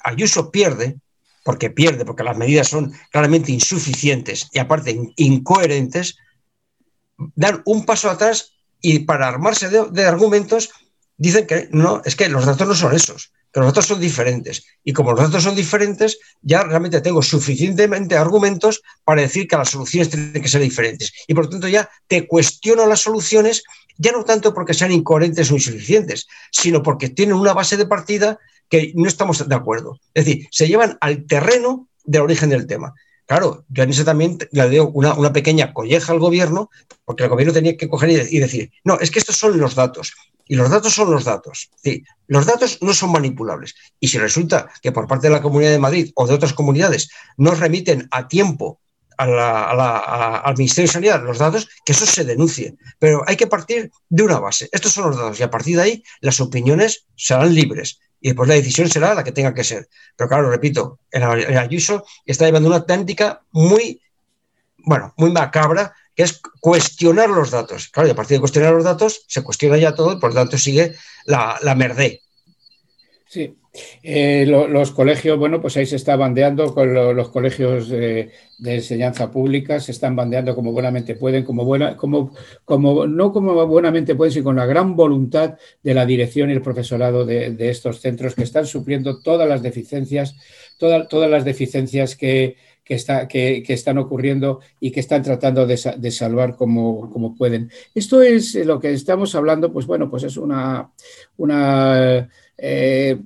Ayuso 0.00 0.50
pierde, 0.50 0.96
porque 1.44 1.70
pierde, 1.70 2.04
porque 2.04 2.24
las 2.24 2.36
medidas 2.36 2.68
son 2.68 2.92
claramente 3.10 3.52
insuficientes 3.52 4.50
y 4.52 4.58
aparte 4.58 5.00
incoherentes, 5.16 6.18
dan 7.34 7.62
un 7.64 7.84
paso 7.84 8.10
atrás 8.10 8.54
y 8.80 9.00
para 9.00 9.28
armarse 9.28 9.68
de, 9.68 10.04
argumentos 10.04 10.70
dicen 11.16 11.46
que 11.46 11.68
no, 11.72 12.02
es 12.04 12.16
que 12.16 12.28
los 12.28 12.44
datos 12.44 12.68
no 12.68 12.74
son 12.74 12.94
esos, 12.94 13.32
que 13.52 13.60
los 13.60 13.68
datos 13.68 13.86
son 13.86 14.00
diferentes. 14.00 14.64
Y 14.82 14.92
como 14.92 15.12
los 15.12 15.20
datos 15.20 15.42
son 15.42 15.54
diferentes, 15.54 16.18
ya 16.42 16.62
realmente 16.64 17.00
tengo 17.00 17.22
suficientemente 17.22 18.16
argumentos 18.16 18.82
para 19.04 19.22
decir 19.22 19.48
que 19.48 19.56
las 19.56 19.70
soluciones 19.70 20.10
tienen 20.10 20.42
que 20.42 20.48
ser 20.48 20.60
diferentes. 20.60 21.12
Y 21.26 21.34
por 21.34 21.44
lo 21.44 21.50
tanto 21.50 21.68
ya 21.68 21.88
te 22.08 22.26
cuestiono 22.26 22.86
las 22.86 23.00
soluciones, 23.00 23.62
ya 23.96 24.12
no 24.12 24.24
tanto 24.24 24.52
porque 24.52 24.74
sean 24.74 24.92
incoherentes 24.92 25.50
o 25.50 25.54
insuficientes, 25.54 26.26
sino 26.50 26.82
porque 26.82 27.08
tienen 27.08 27.36
una 27.36 27.54
base 27.54 27.76
de 27.76 27.86
partida 27.86 28.38
que 28.68 28.92
no 28.94 29.08
estamos 29.08 29.48
de 29.48 29.54
acuerdo. 29.54 29.98
Es 30.12 30.24
decir, 30.24 30.48
se 30.50 30.66
llevan 30.68 30.98
al 31.00 31.26
terreno 31.26 31.88
del 32.04 32.22
origen 32.22 32.50
del 32.50 32.66
tema. 32.66 32.92
Claro, 33.26 33.64
yo 33.68 33.82
en 33.82 33.90
eso 33.90 34.04
también 34.04 34.38
le 34.52 34.66
doy 34.66 34.78
una, 34.92 35.14
una, 35.14 35.32
pequeña 35.32 35.72
colleja 35.72 36.12
al 36.12 36.18
gobierno, 36.18 36.70
porque 37.04 37.24
el 37.24 37.30
gobierno 37.30 37.54
tenía 37.54 37.76
que 37.76 37.88
coger 37.88 38.10
y, 38.10 38.38
decir, 38.38 38.70
no, 38.84 38.98
es 39.00 39.10
que 39.10 39.18
estos 39.18 39.36
son 39.36 39.58
los 39.58 39.74
datos, 39.74 40.12
y 40.46 40.56
los 40.56 40.70
datos 40.70 40.92
son 40.92 41.10
los 41.10 41.24
datos. 41.24 41.70
Sí, 41.82 42.04
los 42.26 42.44
datos 42.44 42.78
no 42.82 42.92
son 42.92 43.12
manipulables. 43.12 43.74
Y 43.98 44.08
si 44.08 44.18
resulta 44.18 44.68
que 44.82 44.92
por 44.92 45.06
parte 45.06 45.28
de 45.28 45.32
la 45.32 45.42
Comunidad 45.42 45.70
de 45.70 45.78
Madrid 45.78 46.12
o 46.14 46.26
de 46.26 46.34
otras 46.34 46.52
comunidades 46.52 47.08
nos 47.38 47.58
remiten 47.58 48.08
a 48.10 48.28
tiempo 48.28 48.80
al 49.16 50.54
Ministerio 50.56 50.88
de 50.88 50.92
Sanidad 50.92 51.22
los 51.24 51.38
datos, 51.38 51.68
que 51.84 51.92
eso 51.92 52.04
se 52.04 52.24
denuncie. 52.24 52.74
Pero 52.98 53.22
hay 53.26 53.36
que 53.36 53.46
partir 53.46 53.90
de 54.08 54.22
una 54.22 54.38
base. 54.38 54.68
Estos 54.72 54.92
son 54.92 55.06
los 55.10 55.16
datos 55.16 55.40
y 55.40 55.42
a 55.42 55.50
partir 55.50 55.76
de 55.76 55.82
ahí 55.82 56.04
las 56.20 56.40
opiniones 56.40 57.06
serán 57.16 57.54
libres 57.54 58.00
y 58.24 58.28
después 58.28 58.48
la 58.48 58.54
decisión 58.54 58.88
será 58.88 59.14
la 59.14 59.22
que 59.22 59.32
tenga 59.32 59.52
que 59.52 59.62
ser. 59.62 59.86
Pero 60.16 60.30
claro, 60.30 60.50
repito, 60.50 61.00
el, 61.10 61.22
Ayuso 61.58 62.06
está 62.24 62.46
llevando 62.46 62.70
una 62.70 62.86
táctica 62.86 63.42
muy, 63.50 64.00
bueno, 64.78 65.12
muy 65.18 65.30
macabra, 65.30 65.92
que 66.16 66.22
es 66.22 66.40
cuestionar 66.58 67.28
los 67.28 67.50
datos. 67.50 67.88
Claro, 67.88 68.08
y 68.08 68.12
a 68.12 68.14
partir 68.14 68.38
de 68.38 68.40
cuestionar 68.40 68.72
los 68.72 68.84
datos, 68.84 69.26
se 69.28 69.42
cuestiona 69.42 69.76
ya 69.76 69.94
todo 69.94 70.14
y 70.14 70.16
por 70.16 70.30
lo 70.30 70.36
tanto 70.36 70.56
sigue 70.56 70.94
la, 71.26 71.58
la. 71.60 71.76
Sí, 73.28 73.58
eh, 74.02 74.46
los 74.46 74.92
colegios, 74.92 75.38
bueno, 75.38 75.60
pues 75.60 75.76
ahí 75.76 75.86
se 75.86 75.96
está 75.96 76.16
bandeando 76.16 76.72
con 76.74 76.94
los 76.94 77.28
colegios 77.30 77.88
de, 77.88 78.30
enseñanza 78.64 79.30
pública, 79.30 79.80
se 79.80 79.92
están 79.92 80.14
bandeando 80.14 80.54
como 80.54 80.72
buenamente 80.72 81.16
pueden, 81.16 81.44
como 81.44 81.64
buena, 81.64 81.96
como, 81.96 82.32
como, 82.64 83.06
no 83.06 83.32
como 83.32 83.66
buenamente 83.66 84.14
pueden, 84.14 84.32
sino 84.32 84.44
con 84.44 84.56
la 84.56 84.66
gran 84.66 84.94
voluntad 84.94 85.58
de 85.82 85.94
la 85.94 86.06
dirección 86.06 86.50
y 86.50 86.52
el 86.52 86.62
profesorado 86.62 87.24
de, 87.24 87.56
estos 87.58 88.00
centros 88.00 88.34
que 88.34 88.44
están 88.44 88.66
sufriendo 88.66 89.20
todas 89.20 89.48
las 89.48 89.62
deficiencias, 89.62 90.36
todas 90.78 91.30
las 91.30 91.44
deficiencias 91.44 92.16
que, 92.16 92.56
está, 92.88 93.26
que, 93.26 93.64
están 93.66 93.96
ocurriendo 93.96 94.60
y 94.78 94.90
que 94.90 95.00
están 95.00 95.22
tratando 95.22 95.66
de, 95.66 95.76
salvar 95.76 96.56
como, 96.56 97.10
como, 97.10 97.34
pueden. 97.34 97.70
Esto 97.94 98.20
es 98.20 98.54
lo 98.54 98.78
que 98.78 98.92
estamos 98.92 99.34
hablando, 99.34 99.72
pues 99.72 99.86
bueno, 99.86 100.10
pues 100.10 100.24
es 100.24 100.36
una, 100.36 100.90
una 101.38 102.28
eh, 102.58 103.18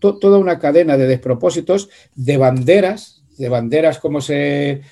toda 0.00 0.38
una 0.38 0.58
cadena 0.58 0.96
de 0.98 1.06
despropósitos, 1.06 1.88
de 2.14 2.36
banderas, 2.36 3.22
de 3.38 3.48
banderas 3.48 3.98
como 3.98 4.20
se, 4.20 4.82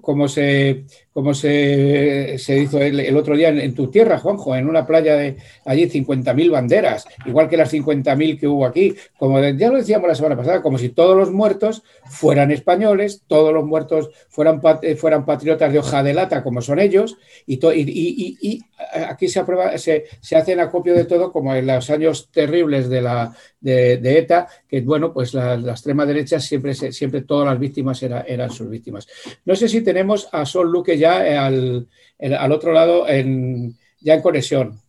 como 0.00 0.28
se, 0.28 0.84
como 1.12 1.34
se, 1.34 2.36
se 2.38 2.58
hizo 2.58 2.78
el, 2.78 3.16
otro 3.16 3.36
día 3.36 3.48
en, 3.48 3.74
tu 3.74 3.90
tierra, 3.90 4.18
Juanjo, 4.18 4.54
en 4.54 4.68
una 4.68 4.86
playa 4.86 5.16
de 5.16 5.36
allí 5.64 5.88
50.000 5.88 6.50
banderas, 6.50 7.08
igual 7.26 7.48
que 7.48 7.56
las 7.56 7.72
50.000 7.72 8.38
que 8.38 8.46
hubo 8.46 8.64
aquí, 8.64 8.94
como 9.18 9.40
ya 9.40 9.68
lo 9.68 9.78
decíamos 9.78 10.08
la 10.08 10.14
semana 10.14 10.36
pasada, 10.36 10.62
como 10.62 10.78
si 10.78 10.90
todos 10.90 11.16
los 11.16 11.32
muertos 11.32 11.82
fueran 12.06 12.52
españoles, 12.52 13.22
todos 13.26 13.52
los 13.52 13.64
muertos 13.64 14.10
fueran, 14.28 14.60
eh, 14.82 14.94
fueran 14.94 15.26
patriotas 15.26 15.72
de 15.72 15.80
hoja 15.80 16.04
de 16.04 16.14
lata, 16.14 16.44
como 16.44 16.62
son 16.62 16.78
ellos, 16.78 17.16
y, 17.46 17.54
y, 17.54 18.38
y, 18.40 18.60
aquí 19.08 19.28
se, 19.28 19.40
aprueba, 19.40 19.76
se, 19.76 20.04
se 20.20 20.36
hace 20.36 20.52
en 20.52 20.60
acopio 20.60 20.94
de 20.94 21.04
todo, 21.04 21.32
como 21.32 21.52
en 21.54 21.66
los 21.66 21.90
años 21.90 22.30
terribles 22.30 22.88
de, 22.88 23.02
la, 23.02 23.34
de, 23.60 24.18
ETA, 24.18 24.48
que 24.68 24.80
bueno, 24.80 25.12
pues 25.12 25.34
la, 25.34 25.54
extrema 25.54 26.06
derecha 26.06 26.40
siempre, 26.40 26.74
siempre 26.74 27.22
todas 27.22 27.46
las 27.48 27.58
víctimas 27.58 28.02
eran 28.02 28.50
sus 28.50 28.68
víctimas. 28.68 28.99
No 29.44 29.56
sé 29.56 29.68
si 29.68 29.82
tenemos 29.82 30.28
a 30.32 30.44
Sol 30.46 30.70
Luque 30.70 30.98
ya 30.98 31.26
eh, 31.26 31.36
al, 31.36 32.52
otro 32.52 32.72
lado, 32.72 33.08
en, 33.08 33.76
ya 34.00 34.14
en 34.14 34.22
conexión. 34.22 34.80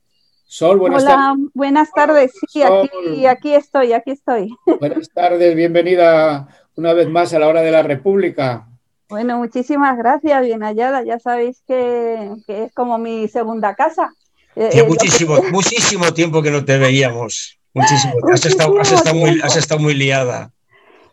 Sol, 0.45 0.79
buenas 0.79 1.03
Hola, 1.03 1.15
tardes. 1.15 1.49
buenas 1.53 1.91
tardes. 1.93 2.31
Sí, 2.49 2.61
aquí, 2.61 3.25
aquí, 3.25 3.53
estoy, 3.53 3.93
aquí 3.93 4.11
estoy. 4.11 4.53
Buenas 4.79 5.09
tardes, 5.09 5.55
bienvenida 5.55 6.47
una 6.75 6.93
vez 6.93 7.07
más 7.07 7.33
a 7.33 7.39
la 7.39 7.47
hora 7.47 7.61
de 7.61 7.71
la 7.71 7.83
República. 7.83 8.67
Bueno, 9.07 9.37
muchísimas 9.37 9.97
gracias, 9.97 10.41
bien 10.43 10.61
hallada. 10.61 11.03
Ya 11.03 11.19
sabéis 11.19 11.61
que, 11.67 12.31
es 12.47 12.73
como 12.73 12.97
mi 12.97 13.27
segunda 13.27 13.75
casa. 13.75 14.13
Eh, 14.55 14.69
eh, 14.73 14.83
muchísimo, 14.83 15.37
muchísimo 15.51 16.13
tiempo 16.13 16.41
que 16.41 16.51
no 16.51 16.63
te 16.63 16.77
veíamos. 16.77 17.57
Muchísimo. 17.73 18.13
Has 18.31 18.45
estado, 18.45 18.73
muy, 19.13 19.39
has 19.41 19.55
estado 19.55 19.79
muy 19.79 19.93
liada. 19.93 20.51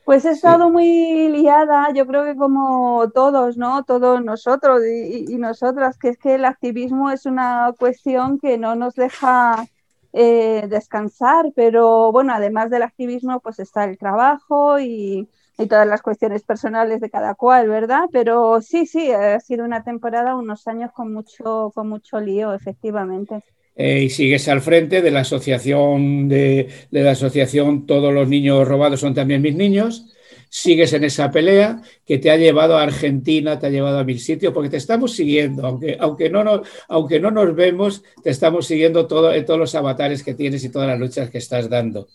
Pues 0.09 0.25
he 0.25 0.31
estado 0.31 0.71
muy 0.71 1.29
liada, 1.29 1.93
yo 1.93 2.07
creo 2.07 2.25
que 2.25 2.35
como 2.35 3.11
todos, 3.11 3.59
¿no? 3.59 3.85
Todos 3.85 4.25
nosotros 4.25 4.81
y, 4.87 5.37
nosotras, 5.37 5.99
que 5.99 6.09
es 6.09 6.17
que 6.19 6.37
el 6.37 6.47
activismo 6.47 7.11
es 7.11 7.27
una 7.27 7.75
cuestión 7.79 8.39
que 8.39 8.57
no 8.57 8.75
nos 8.75 8.95
deja 8.95 9.67
eh, 10.15 10.67
descansar, 10.71 11.53
pero 11.55 12.11
bueno, 12.11 12.33
además 12.33 12.71
del 12.71 12.85
activismo, 12.85 13.41
pues 13.41 13.59
está 13.59 13.85
el 13.85 13.99
trabajo 13.99 14.81
y, 14.81 15.29
y, 15.59 15.67
todas 15.67 15.87
las 15.87 16.01
cuestiones 16.01 16.43
personales 16.43 17.03
de 17.03 17.11
cada 17.11 17.35
cual, 17.35 17.69
¿verdad? 17.69 18.05
Pero 18.11 18.63
sí, 18.63 18.87
sí, 18.87 19.13
ha 19.13 19.39
sido 19.41 19.67
una 19.67 19.85
temporada, 19.85 20.37
unos 20.37 20.67
años 20.69 20.91
con 20.93 21.13
mucho, 21.13 21.71
con 21.75 21.87
mucho 21.87 22.19
lío, 22.19 22.55
efectivamente. 22.55 23.45
Eh, 23.81 24.03
y 24.03 24.11
sigues 24.11 24.49
al 24.49 24.61
frente 24.61 25.01
de 25.03 25.13
la 25.13 25.21
asociación 25.21 26.29
de, 26.29 26.67
la 26.91 27.13
asociación 27.13 27.87
Todos 27.87 28.13
los 28.13 28.29
niños 28.29 28.67
robados 28.67 28.99
son 28.99 29.15
también 29.15 29.41
mis 29.41 29.55
niños. 29.55 30.07
Sigues 30.51 30.93
en 30.95 31.05
esa 31.05 31.31
pelea 31.31 31.81
que 32.05 32.19
te 32.19 32.31
ha 32.31 32.37
llevado 32.37 32.77
a 32.77 32.83
Argentina, 32.83 33.59
te 33.59 33.67
ha 33.67 33.71
llevado 33.71 33.99
a 33.99 34.05
mil 34.05 34.19
sitios, 34.19 34.53
porque 34.53 34.71
te 34.71 34.79
estamos 34.79 35.13
siguiendo, 35.13 35.65
aunque, 35.67 35.97
aunque, 36.01 36.31
no, 36.31 36.43
nos, 36.43 36.67
aunque 36.89 37.21
no 37.21 37.31
nos 37.31 37.55
vemos, 37.55 38.03
te 38.23 38.31
estamos 38.31 38.67
siguiendo 38.67 39.07
todo, 39.07 39.33
en 39.33 39.45
todos 39.45 39.61
los 39.61 39.75
avatares 39.75 40.23
que 40.23 40.35
tienes 40.35 40.65
y 40.65 40.71
todas 40.71 40.89
las 40.89 40.99
luchas 40.99 41.29
que 41.31 41.39
estás 41.39 41.69
dando. 41.69 42.09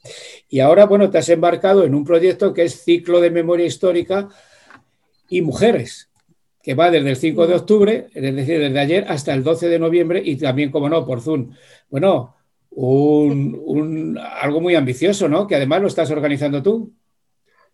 Y 0.50 0.62
ahora, 0.62 0.88
bueno, 0.88 1.12
te 1.12 1.20
has 1.20 1.30
embarcado 1.30 1.86
en 1.86 1.94
un 1.94 2.04
proyecto 2.04 2.54
que 2.54 2.64
es 2.64 2.84
Ciclo 2.84 3.22
de 3.22 3.30
Memoria 3.30 3.68
Histórica 3.68 4.28
y 5.30 5.42
Mujeres, 5.42 6.10
que 6.64 6.76
va 6.76 6.90
desde 6.90 7.10
el 7.10 7.18
5 7.18 7.46
de 7.46 7.56
octubre, 7.56 8.08
es 8.14 8.36
decir, 8.36 8.58
desde 8.58 8.80
ayer 8.80 9.06
hasta 9.10 9.34
el 9.34 9.44
12 9.44 9.68
de 9.68 9.80
noviembre 9.80 10.22
y 10.24 10.38
también, 10.38 10.72
como 10.72 10.88
no, 10.88 11.06
por 11.06 11.20
Zoom. 11.20 11.52
Bueno, 11.90 12.36
un, 12.72 14.18
algo 14.18 14.62
muy 14.62 14.74
ambicioso, 14.74 15.28
¿no? 15.28 15.46
Que 15.46 15.58
además 15.58 15.82
lo 15.82 15.90
estás 15.90 16.10
organizando 16.10 16.64
tú. 16.64 16.94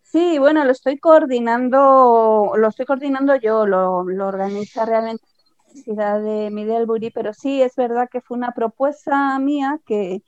Sí, 0.01 0.39
bueno, 0.39 0.65
lo 0.65 0.71
estoy 0.71 0.97
coordinando, 0.97 2.53
lo 2.57 2.67
estoy 2.67 2.87
coordinando 2.87 3.35
yo, 3.35 3.67
lo, 3.67 4.03
lo 4.03 4.27
organiza 4.27 4.87
realmente 4.87 5.23
la 5.23 5.67
Universidad 5.67 6.21
de 6.23 6.49
Middlebury, 6.49 7.11
pero 7.11 7.31
sí 7.31 7.61
es 7.61 7.75
verdad 7.75 8.09
que 8.11 8.21
fue 8.21 8.37
una 8.37 8.53
propuesta 8.53 9.37
mía 9.37 9.79
que, 9.85 10.23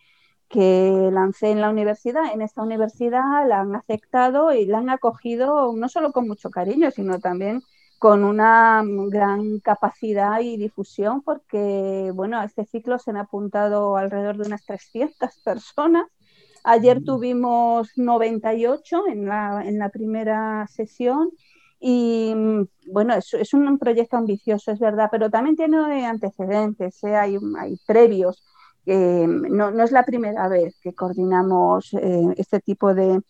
que 0.47 1.09
lancé 1.11 1.49
en 1.49 1.61
la 1.61 1.71
universidad. 1.71 2.31
En 2.31 2.43
esta 2.43 2.61
universidad 2.61 3.47
la 3.47 3.61
han 3.61 3.75
aceptado 3.75 4.53
y 4.53 4.67
la 4.67 4.77
han 4.77 4.91
acogido 4.91 5.73
no 5.75 5.89
solo 5.89 6.11
con 6.11 6.27
mucho 6.27 6.51
cariño, 6.51 6.91
sino 6.91 7.19
también 7.19 7.63
con 8.01 8.23
una 8.23 8.83
gran 8.83 9.59
capacidad 9.59 10.39
y 10.39 10.57
difusión, 10.57 11.21
porque 11.21 12.11
bueno, 12.15 12.39
a 12.39 12.45
este 12.45 12.65
ciclo 12.65 12.97
se 12.97 13.11
han 13.11 13.17
apuntado 13.17 13.95
alrededor 13.95 14.37
de 14.37 14.47
unas 14.47 14.65
300 14.65 15.29
personas. 15.45 16.07
Ayer 16.63 17.01
mm. 17.01 17.05
tuvimos 17.05 17.91
98 17.97 19.03
en 19.07 19.27
la, 19.27 19.61
en 19.63 19.77
la 19.77 19.89
primera 19.89 20.65
sesión 20.67 21.29
y 21.79 22.33
bueno, 22.87 23.13
es, 23.13 23.35
es, 23.35 23.53
un 23.53 23.77
proyecto 23.77 24.17
ambicioso, 24.17 24.71
es 24.71 24.79
verdad, 24.79 25.09
pero 25.11 25.29
también 25.29 25.55
tiene 25.55 26.03
antecedentes, 26.07 27.03
¿eh? 27.03 27.15
hay, 27.15 27.37
hay, 27.59 27.77
previos. 27.85 28.43
no, 28.87 29.69
no, 29.69 29.83
es 29.83 29.91
la 29.91 30.05
primera 30.05 30.47
vez 30.47 30.79
que 30.81 30.95
coordinamos 30.95 31.93
eh, 31.93 32.33
este 32.35 32.61
tipo 32.61 32.95
de, 32.95 33.21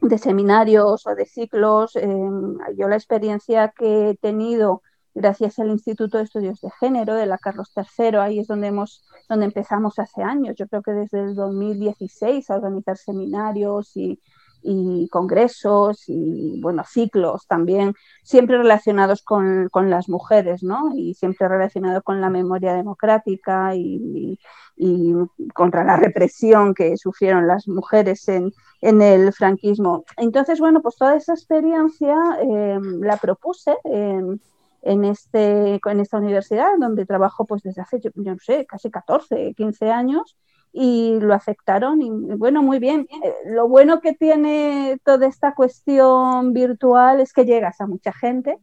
de 0.00 0.18
seminarios 0.18 1.06
o 1.06 1.14
de 1.14 1.26
ciclos. 1.26 1.96
Em, 1.96 2.58
yo 2.76 2.88
la 2.88 2.96
experiencia 2.96 3.72
que 3.76 4.10
he 4.10 4.16
tenido 4.16 4.82
gracias 5.14 5.58
al 5.58 5.70
Instituto 5.70 6.18
de 6.18 6.24
Estudios 6.24 6.60
de 6.60 6.70
Género 6.78 7.14
de 7.14 7.26
la 7.26 7.38
Carlos 7.38 7.72
III, 7.76 8.16
ahí 8.16 8.38
es 8.38 8.46
donde, 8.46 8.68
hemos, 8.68 9.04
donde 9.28 9.46
empezamos 9.46 9.98
hace 9.98 10.22
años, 10.22 10.54
yo 10.56 10.66
creo 10.68 10.82
que 10.82 10.92
desde 10.92 11.20
el 11.20 11.34
2016 11.34 12.48
a 12.50 12.56
organizar 12.56 12.96
seminarios 12.96 13.96
y, 13.96 14.20
y 14.62 15.08
congresos 15.08 16.04
y 16.08 16.60
bueno, 16.60 16.82
ciclos 16.86 17.46
también, 17.46 17.94
siempre 18.22 18.58
relacionados 18.58 19.22
con, 19.22 19.68
con, 19.70 19.90
las 19.90 20.08
mujeres, 20.08 20.62
¿no? 20.62 20.92
Y 20.94 21.14
siempre 21.14 21.48
relacionados 21.48 22.02
con 22.02 22.20
la 22.20 22.30
memoria 22.30 22.74
democrática 22.74 23.74
y, 23.74 24.38
y, 24.76 25.14
contra 25.54 25.84
la 25.84 25.96
represión 25.96 26.74
que 26.74 26.96
sufrieron 26.96 27.46
las 27.46 27.68
mujeres 27.68 28.28
en, 28.28 28.52
en, 28.80 29.02
el 29.02 29.32
franquismo. 29.32 30.04
Entonces, 30.16 30.60
bueno, 30.60 30.82
pues 30.82 30.96
toda 30.96 31.16
esa 31.16 31.34
experiencia 31.34 32.16
eh, 32.42 32.78
la 33.00 33.16
propuse. 33.16 33.76
en 33.84 34.40
en, 34.82 35.04
este, 35.04 35.80
en 35.84 36.00
esta 36.00 36.18
universidad, 36.18 36.70
donde 36.78 37.06
trabajo 37.06 37.44
pues 37.44 37.62
desde 37.62 37.82
hace, 37.82 38.00
yo, 38.00 38.10
yo 38.14 38.32
no 38.32 38.38
sé, 38.38 38.66
casi 38.66 38.90
14, 38.90 39.54
15 39.54 39.90
años, 39.90 40.36
y 40.72 41.18
lo 41.20 41.34
aceptaron 41.34 42.00
y 42.02 42.10
bueno, 42.10 42.62
muy 42.62 42.78
bien. 42.78 43.06
Eh, 43.24 43.34
lo 43.46 43.68
bueno 43.68 44.00
que 44.00 44.14
tiene 44.14 44.98
toda 45.04 45.26
esta 45.26 45.54
cuestión 45.54 46.52
virtual 46.52 47.20
es 47.20 47.32
que 47.32 47.44
llegas 47.44 47.80
a 47.80 47.86
mucha 47.86 48.12
gente. 48.12 48.58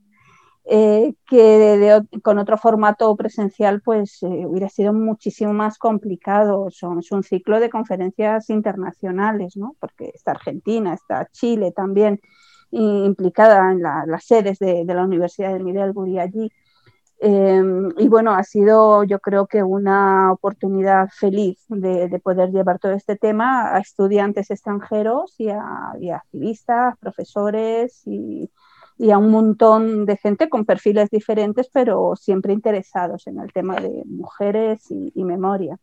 Eh, 0.69 1.13
que 1.25 2.01
con 2.21 2.39
otro 2.39 2.57
formato 2.57 3.15
presencial 3.15 3.81
pues 3.81 4.21
eh, 4.23 4.45
hubiera 4.45 4.67
sido 4.67 4.91
muchísimo 4.93 5.53
más 5.53 5.77
complicado. 5.77 6.69
Son, 6.71 6.99
es 6.99 7.11
un 7.11 7.23
ciclo 7.23 7.59
de 7.61 7.69
conferencias 7.69 8.49
internacionales, 8.49 9.55
¿no? 9.55 9.75
porque 9.79 10.11
está 10.13 10.31
Argentina, 10.31 10.93
está 10.93 11.27
Chile 11.31 11.71
también. 11.71 12.19
implicada 12.71 13.71
en 13.71 13.81
las 13.81 14.25
sedes 14.25 14.59
de, 14.59 14.83
la 14.85 15.03
Universidad 15.05 15.53
de 15.53 15.63
Middlebury 15.63 16.19
allí. 16.19 16.51
Em, 17.19 17.91
y 17.97 18.07
bueno, 18.09 18.33
ha 18.33 18.43
sido 18.43 19.03
yo 19.03 19.19
creo 19.19 19.47
que 19.47 19.63
una 19.63 20.31
oportunidad 20.31 21.09
feliz 21.09 21.57
de, 21.67 22.19
poder 22.23 22.51
llevar 22.51 22.77
todo 22.79 22.91
este 22.91 23.15
tema 23.15 23.75
a 23.75 23.79
estudiantes 23.79 24.51
extranjeros 24.51 25.33
y 25.39 25.49
a, 25.49 25.93
activistas, 26.15 26.95
profesores 26.99 28.03
y, 28.05 28.51
a 29.11 29.17
un 29.17 29.31
montón 29.31 30.05
de 30.05 30.17
gente 30.17 30.49
con 30.49 30.65
perfiles 30.65 31.09
diferentes, 31.09 31.69
pero 31.73 32.15
siempre 32.15 32.53
interesados 32.53 33.27
en 33.27 33.39
el 33.39 33.51
tema 33.53 33.75
de 33.77 34.03
mujeres 34.05 34.85
y 34.89 35.23
memoria. 35.23 35.79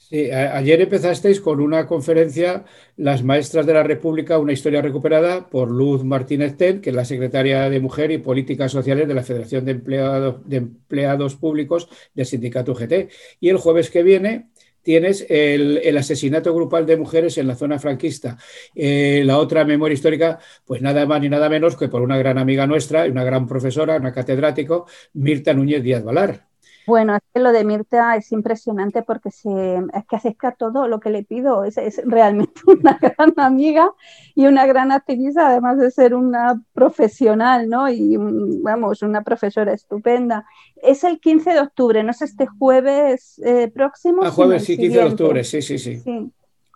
Sí, 0.00 0.30
ayer 0.30 0.80
empezasteis 0.80 1.40
con 1.40 1.60
una 1.60 1.86
conferencia, 1.86 2.64
Las 2.96 3.22
Maestras 3.22 3.66
de 3.66 3.74
la 3.74 3.82
República, 3.82 4.38
una 4.38 4.52
historia 4.52 4.82
recuperada, 4.82 5.48
por 5.48 5.70
Luz 5.70 6.02
Martínez 6.02 6.56
Ten, 6.56 6.80
que 6.80 6.90
es 6.90 6.96
la 6.96 7.04
secretaria 7.04 7.68
de 7.68 7.80
Mujer 7.80 8.10
y 8.10 8.18
Políticas 8.18 8.72
Sociales 8.72 9.06
de 9.06 9.14
la 9.14 9.22
Federación 9.22 9.64
de 9.64 9.72
Empleados, 9.72 10.48
de 10.48 10.56
Empleados 10.56 11.36
Públicos 11.36 11.88
del 12.14 12.26
Sindicato 12.26 12.72
UGT. 12.72 13.10
Y 13.38 13.50
el 13.50 13.58
jueves 13.58 13.90
que 13.90 14.02
viene 14.02 14.48
tienes 14.82 15.26
el, 15.28 15.96
asesinato 15.96 16.54
grupal 16.54 16.86
de 16.86 16.96
mujeres 16.96 17.38
en 17.38 17.46
la 17.46 17.54
zona 17.54 17.78
franquista. 17.78 18.38
Eh, 18.74 19.22
la 19.24 19.38
otra 19.38 19.64
memoria 19.64 19.94
histórica, 19.94 20.38
pues 20.64 20.82
nada 20.82 21.06
más 21.06 21.20
ni 21.20 21.28
nada 21.28 21.48
menos 21.48 21.76
que 21.76 21.88
por 21.88 22.02
una 22.02 22.18
gran 22.18 22.38
amiga 22.38 22.66
nuestra, 22.66 23.04
una 23.04 23.22
gran 23.22 23.46
profesora, 23.46 23.96
una 23.96 24.12
catedrático, 24.12 24.86
Mirta 25.12 25.54
Núñez 25.54 25.82
Díaz 25.82 26.02
Valar. 26.02 26.49
Bueno, 26.86 27.14
es 27.14 27.22
que 27.32 27.40
lo 27.40 27.52
de 27.52 27.64
Mirta 27.64 28.16
es 28.16 28.32
impresionante 28.32 29.02
porque 29.02 29.30
se, 29.30 29.76
es 29.94 30.06
que 30.08 30.16
acepta 30.16 30.52
todo 30.52 30.88
lo 30.88 31.00
que 31.00 31.10
le 31.10 31.22
pido. 31.22 31.64
Es, 31.64 31.76
realmente 32.04 32.60
una 32.66 32.98
gran 33.00 33.32
amiga 33.36 33.92
y 34.34 34.46
una 34.46 34.66
gran 34.66 34.92
activista, 34.92 35.48
además 35.48 35.78
de 35.78 35.90
ser 35.90 36.14
una 36.14 36.60
profesional, 36.72 37.68
¿no? 37.68 37.88
Y 37.88 38.16
vamos, 38.16 39.02
una 39.02 39.22
profesora 39.22 39.72
estupenda. 39.72 40.44
Es 40.82 41.04
el 41.04 41.20
15 41.20 41.52
de 41.52 41.60
octubre, 41.60 42.02
no 42.02 42.10
es 42.10 42.22
este 42.22 42.46
jueves 42.46 43.40
eh, 43.44 43.70
próximo. 43.72 44.22
Ah, 44.24 44.30
jueves, 44.30 44.64
sí, 44.64 44.76
15 44.76 44.98
de 44.98 45.04
octubre, 45.04 45.44
sí, 45.44 45.62
sí, 45.62 45.78
sí. 45.78 45.98
Sí, 45.98 46.32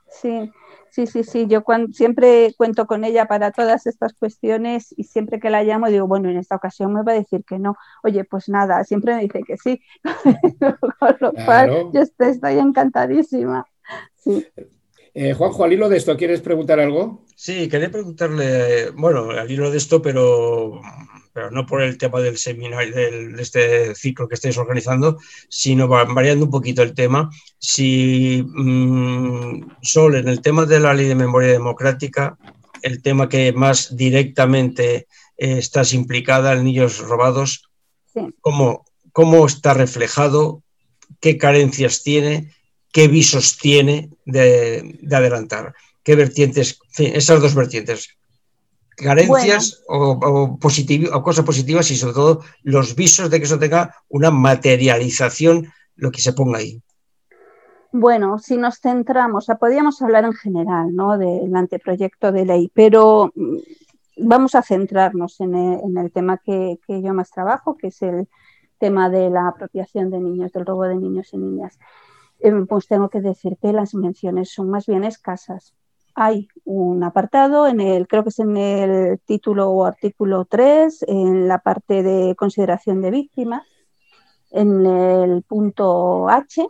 sí. 0.08 0.52
Sí, 0.94 1.08
sí, 1.08 1.24
sí, 1.24 1.48
yo 1.48 1.64
siempre 1.92 2.54
cuento 2.56 2.86
con 2.86 3.02
ella 3.02 3.26
para 3.26 3.50
todas 3.50 3.84
estas 3.88 4.14
cuestiones 4.14 4.94
y 4.96 5.02
siempre 5.02 5.40
que 5.40 5.50
la 5.50 5.64
llamo 5.64 5.88
digo, 5.88 6.06
bueno, 6.06 6.30
en 6.30 6.36
esta 6.36 6.54
ocasión 6.54 6.92
me 6.92 7.02
va 7.02 7.10
a 7.10 7.16
decir 7.16 7.42
que 7.44 7.58
no. 7.58 7.74
Oye, 8.04 8.22
pues 8.22 8.48
nada, 8.48 8.84
siempre 8.84 9.16
me 9.16 9.22
dice 9.22 9.40
que 9.44 9.56
sí. 9.56 9.82
con 11.00 11.16
lo 11.18 11.32
cual 11.32 11.90
yo 11.92 12.00
estoy, 12.00 12.58
encantadísima. 12.60 13.66
Sí. 14.14 14.46
Eh, 15.14 15.32
Juanjo, 15.32 15.64
al 15.64 15.72
hilo 15.72 15.88
de 15.88 15.96
esto, 15.96 16.16
¿quieres 16.16 16.40
preguntar 16.40 16.80
algo? 16.80 17.24
Sí, 17.36 17.68
quería 17.68 17.90
preguntarle, 17.90 18.90
bueno, 18.90 19.30
al 19.30 19.50
hilo 19.50 19.70
de 19.70 19.78
esto, 19.78 20.02
pero 20.02 20.80
pero 21.34 21.50
no 21.50 21.66
por 21.66 21.82
el 21.82 21.98
tema 21.98 22.20
del 22.20 22.38
seminario, 22.38 22.94
de 22.94 23.42
este 23.42 23.94
ciclo 23.96 24.28
que 24.28 24.36
estáis 24.36 24.56
organizando, 24.56 25.18
sino 25.48 25.88
variando 25.88 26.44
un 26.44 26.50
poquito 26.50 26.80
el 26.82 26.94
tema. 26.94 27.28
Si 27.58 28.46
mm, 28.46 29.72
Sol, 29.82 30.14
en 30.14 30.28
el 30.28 30.40
tema 30.40 30.64
de 30.64 30.78
la 30.78 30.94
ley 30.94 31.08
de 31.08 31.16
memoria 31.16 31.50
democrática, 31.50 32.38
el 32.82 33.02
tema 33.02 33.28
que 33.28 33.52
más 33.52 33.96
directamente 33.96 35.08
eh, 35.36 35.58
estás 35.58 35.92
implicada 35.92 36.52
en 36.52 36.64
niños 36.64 36.98
robados, 37.00 37.68
¿cómo, 38.40 38.84
¿cómo 39.12 39.44
está 39.44 39.74
reflejado? 39.74 40.62
¿Qué 41.20 41.36
carencias 41.36 42.04
tiene? 42.04 42.52
¿Qué 42.94 43.08
visos 43.08 43.58
tiene 43.58 44.08
de, 44.24 45.00
adelantar? 45.10 45.74
¿Qué 46.04 46.14
vertientes? 46.14 46.78
esas 46.96 47.42
dos 47.42 47.56
vertientes 47.56 48.16
carencias 48.96 49.82
o, 49.88 50.12
o, 50.12 50.42
o, 50.54 51.22
cosas 51.24 51.44
positivas 51.44 51.90
y 51.90 51.96
sobre 51.96 52.14
todo 52.14 52.42
los 52.62 52.94
visos 52.94 53.28
de 53.30 53.40
que 53.40 53.46
eso 53.46 53.58
tenga 53.58 53.96
una 54.08 54.30
materialización, 54.30 55.72
lo 55.96 56.12
que 56.12 56.20
se 56.20 56.34
ponga 56.34 56.58
ahí. 56.58 56.80
Bueno, 57.90 58.38
si 58.38 58.56
nos 58.56 58.78
centramos, 58.78 59.48
podríamos 59.58 60.00
hablar 60.00 60.24
en 60.24 60.34
general 60.34 60.94
¿no? 60.94 61.18
del 61.18 61.54
anteproyecto 61.56 62.30
de 62.30 62.44
ley, 62.44 62.70
pero 62.72 63.32
mm, 63.34 63.56
vamos 64.18 64.54
a 64.54 64.62
centrarnos 64.62 65.40
en 65.40 65.56
el, 65.96 66.12
tema 66.12 66.38
que, 66.38 66.78
yo 66.86 67.12
más 67.12 67.32
trabajo, 67.32 67.76
que 67.76 67.88
es 67.88 68.02
el 68.02 68.28
tema 68.78 69.10
de 69.10 69.30
la 69.30 69.48
apropiación 69.48 70.10
de 70.10 70.20
niños, 70.20 70.52
del 70.52 70.64
robo 70.64 70.84
de 70.84 70.94
niños 70.94 71.32
y 71.32 71.38
niñas. 71.38 71.76
Eh, 72.44 72.52
pues 72.68 72.86
tengo 72.86 73.08
que 73.08 73.20
decir 73.20 73.56
que 73.60 73.72
las 73.72 73.94
menciones 73.94 74.52
son 74.52 74.70
más 74.70 74.86
bien 74.86 75.04
escasas 75.04 75.74
hay 76.14 76.48
un 76.64 77.02
apartado 77.02 77.66
en 77.66 77.80
el, 77.80 78.06
creo 78.06 78.22
que 78.22 78.28
es 78.28 78.38
en 78.38 78.56
el 78.56 79.20
título 79.20 79.70
o 79.70 79.84
artículo 79.84 80.44
3, 80.44 81.04
en 81.08 81.48
la 81.48 81.58
parte 81.58 82.02
de 82.02 82.36
consideración 82.36 83.02
de 83.02 83.10
víctimas, 83.10 83.66
en 84.50 84.86
el 84.86 85.42
punto 85.42 86.28
H, 86.28 86.66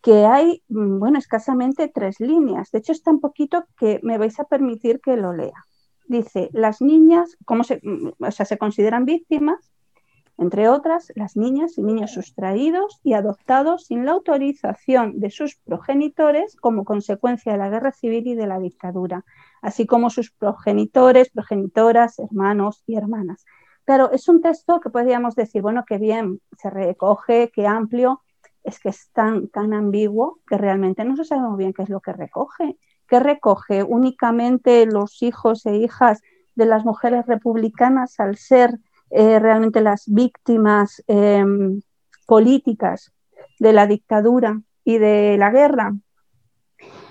que 0.00 0.26
hay, 0.26 0.62
mm, 0.68 0.98
bueno, 0.98 1.18
escasamente 1.18 1.88
tres 1.88 2.20
líneas. 2.20 2.70
De 2.70 2.78
hecho, 2.78 2.92
es 2.92 3.02
tan 3.02 3.20
poquito 3.20 3.64
que 3.76 4.00
me 4.02 4.18
vais 4.18 4.38
a 4.38 4.44
permitir 4.44 5.00
que 5.00 5.16
lo 5.16 5.32
lea. 5.32 5.64
Dice, 6.06 6.48
las 6.52 6.80
niñas, 6.80 7.36
¿cómo 7.44 7.64
se, 7.64 7.80
mm, 7.82 8.12
o 8.20 8.30
sea, 8.30 8.46
se 8.46 8.58
consideran 8.58 9.04
víctimas 9.04 9.71
entre 10.38 10.68
otras 10.68 11.12
las 11.14 11.36
niñas 11.36 11.78
y 11.78 11.82
niños 11.82 12.12
sustraídos 12.12 13.00
y 13.02 13.12
adoptados 13.12 13.86
sin 13.86 14.04
la 14.04 14.12
autorización 14.12 15.20
de 15.20 15.30
sus 15.30 15.56
progenitores 15.56 16.56
como 16.56 16.84
consecuencia 16.84 17.52
de 17.52 17.58
la 17.58 17.68
guerra 17.68 17.92
civil 17.92 18.26
y 18.26 18.34
de 18.34 18.46
la 18.46 18.58
dictadura, 18.58 19.24
así 19.60 19.86
como 19.86 20.10
sus 20.10 20.30
progenitores, 20.30 21.30
progenitoras, 21.30 22.18
hermanos 22.18 22.82
y 22.86 22.96
hermanas. 22.96 23.44
Claro, 23.84 24.10
es 24.12 24.28
un 24.28 24.40
texto 24.40 24.80
que 24.80 24.90
podríamos 24.90 25.34
decir, 25.34 25.62
bueno, 25.62 25.84
qué 25.86 25.98
bien 25.98 26.40
se 26.56 26.70
recoge, 26.70 27.50
qué 27.52 27.66
amplio, 27.66 28.22
es 28.62 28.78
que 28.78 28.90
es 28.90 29.10
tan, 29.12 29.48
tan 29.48 29.72
ambiguo 29.72 30.38
que 30.46 30.56
realmente 30.56 31.04
no 31.04 31.16
se 31.16 31.24
sabe 31.24 31.48
muy 31.48 31.58
bien 31.58 31.72
qué 31.72 31.82
es 31.82 31.88
lo 31.88 32.00
que 32.00 32.12
recoge. 32.12 32.76
¿Qué 33.08 33.20
recoge 33.20 33.82
únicamente 33.82 34.86
los 34.86 35.22
hijos 35.22 35.66
e 35.66 35.76
hijas 35.76 36.22
de 36.54 36.66
las 36.66 36.84
mujeres 36.84 37.26
republicanas 37.26 38.20
al 38.20 38.36
ser 38.36 38.78
eh, 39.12 39.38
realmente 39.38 39.80
las 39.80 40.04
víctimas 40.06 41.02
em, 41.06 41.82
políticas 42.26 43.12
de 43.58 43.72
la 43.72 43.86
dictadura 43.86 44.60
y 44.84 44.98
de 44.98 45.36
la 45.38 45.50
guerra. 45.50 45.92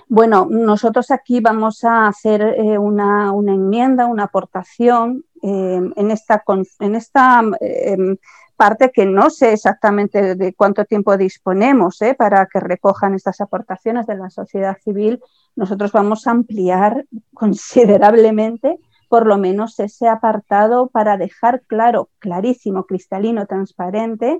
Bueno, 0.07 0.47
nosotros 0.49 1.11
aquí 1.11 1.39
vamos 1.39 1.83
a 1.83 2.07
hacer 2.07 2.41
eh, 2.41 2.77
una, 2.77 3.31
enmienda, 3.47 4.07
una 4.07 4.23
aportación 4.23 5.23
em, 5.41 5.93
en 5.95 6.11
esta, 6.11 6.43
en 6.79 6.95
esta 6.95 7.41
em, 7.61 8.17
parte 8.61 8.91
que 8.91 9.07
no 9.07 9.31
sé 9.31 9.53
exactamente 9.53 10.35
de 10.35 10.53
cuánto 10.53 10.85
tiempo 10.85 11.17
disponemos 11.17 11.99
eh, 12.03 12.13
para 12.13 12.45
que 12.45 12.59
recojan 12.59 13.15
estas 13.15 13.41
aportaciones 13.41 14.05
de 14.05 14.15
la 14.15 14.29
sociedad 14.29 14.77
civil. 14.83 15.19
Nosotros 15.55 15.91
vamos 15.91 16.27
a 16.27 16.31
ampliar 16.31 17.05
considerablemente 17.33 18.79
por 19.12 19.28
lo 19.28 19.38
menos 19.38 19.78
ese 19.82 20.08
apartado 20.08 20.88
para 20.88 21.17
dejar 21.17 21.63
claro, 21.67 22.08
clarísimo, 22.19 22.86
cristalino, 22.86 23.45
transparente, 23.45 24.39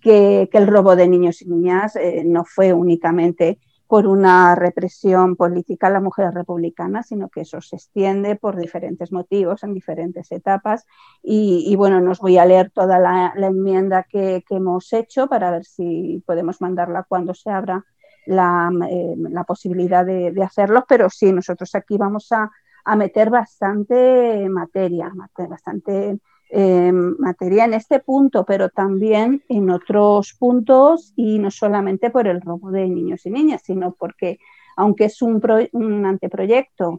que, 0.00 0.50
el 0.52 0.66
robo 0.66 0.96
de 0.96 1.06
niños 1.06 1.40
y 1.40 1.48
niñas 1.48 1.94
eh, 1.94 2.24
no 2.26 2.44
fue 2.44 2.72
únicamente 2.72 3.60
por 3.86 4.08
una 4.08 4.56
represión 4.56 5.36
política 5.36 5.86
a 5.86 5.90
las 5.90 6.02
mujeres 6.02 6.34
republicanas, 6.34 7.06
sino 7.06 7.28
que 7.28 7.42
eso 7.42 7.60
se 7.60 7.76
extiende 7.76 8.34
por 8.34 8.56
diferentes 8.56 9.12
motivos, 9.12 9.62
en 9.62 9.72
diferentes 9.72 10.32
etapas. 10.32 10.84
Y, 11.22 11.76
bueno, 11.76 12.00
nos 12.00 12.18
voy 12.18 12.38
a 12.38 12.44
leer 12.44 12.72
toda 12.72 12.98
la, 12.98 13.32
enmienda 13.36 14.02
que, 14.02 14.42
hemos 14.50 14.92
hecho 14.92 15.28
para 15.28 15.52
ver 15.52 15.64
si 15.64 16.24
podemos 16.26 16.60
mandarla 16.60 17.04
cuando 17.04 17.34
se 17.34 17.50
abra 17.50 17.84
la, 18.26 18.68
eh, 18.90 19.14
posibilidad 19.46 20.04
de, 20.04 20.32
de, 20.32 20.42
hacerlo, 20.42 20.84
pero 20.88 21.08
sí, 21.08 21.32
nosotros 21.32 21.72
aquí 21.76 21.96
vamos 21.96 22.32
a, 22.32 22.50
a 22.84 22.96
meter 22.96 23.30
bastante 23.30 24.48
materia, 24.48 25.12
bastante 25.48 26.18
eh, 26.50 26.92
materia 26.92 27.66
en 27.66 27.74
este 27.74 28.00
punto, 28.00 28.44
pero 28.44 28.70
también 28.70 29.42
en 29.48 29.68
otros 29.68 30.34
puntos 30.38 31.12
y 31.14 31.38
no 31.38 31.50
solamente 31.50 32.10
por 32.10 32.26
el 32.26 32.40
robo 32.40 32.70
de 32.70 32.88
niños 32.88 33.26
y 33.26 33.30
niñas, 33.30 33.62
sino 33.64 33.92
porque 33.92 34.38
aunque 34.76 35.06
es 35.06 35.20
un, 35.20 35.42
anteproyecto 36.06 36.98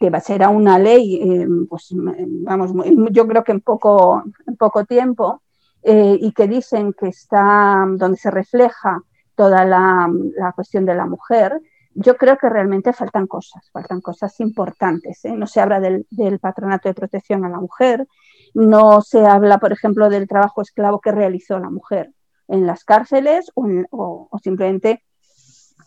que 0.00 0.10
va 0.10 0.18
a 0.18 0.22
ser 0.22 0.42
a 0.42 0.48
una 0.48 0.78
ley, 0.78 1.20
eh, 1.22 1.46
pues 1.68 1.88
vamos, 1.92 2.72
yo 3.10 3.26
creo 3.26 3.44
que 3.44 3.52
en 3.52 3.60
poco, 3.60 4.22
en 4.46 4.56
poco 4.56 4.84
tiempo, 4.84 5.42
eh, 5.82 6.18
y 6.20 6.32
que 6.32 6.48
dicen 6.48 6.92
que 6.92 7.08
está 7.08 7.84
donde 7.96 8.16
se 8.16 8.30
refleja 8.30 9.02
toda 9.34 9.64
la, 9.64 10.10
la 10.36 10.52
cuestión 10.52 10.86
de 10.86 10.94
la 10.94 11.06
mujer, 11.06 11.60
yo 11.96 12.16
creo 12.16 12.36
que 12.36 12.50
realmente 12.50 12.92
faltan 12.92 13.26
cosas, 13.26 13.70
faltan 13.72 14.00
cosas 14.00 14.38
importantes. 14.40 15.24
¿eh? 15.24 15.32
No 15.32 15.46
se 15.46 15.60
habla 15.60 15.80
del, 15.80 16.06
patronato 16.40 16.88
de 16.88 16.94
protección 16.94 17.44
a 17.44 17.48
la 17.48 17.58
mujer, 17.58 18.06
no 18.54 19.00
se 19.00 19.24
habla, 19.24 19.58
por 19.58 19.72
ejemplo, 19.72 20.10
del 20.10 20.28
trabajo 20.28 20.60
esclavo 20.60 21.00
que 21.00 21.12
realizó 21.12 21.58
la 21.58 21.70
mujer 21.70 22.12
en 22.48 22.66
las 22.66 22.84
cárceles 22.84 23.50
o, 23.54 24.28
simplemente 24.42 25.02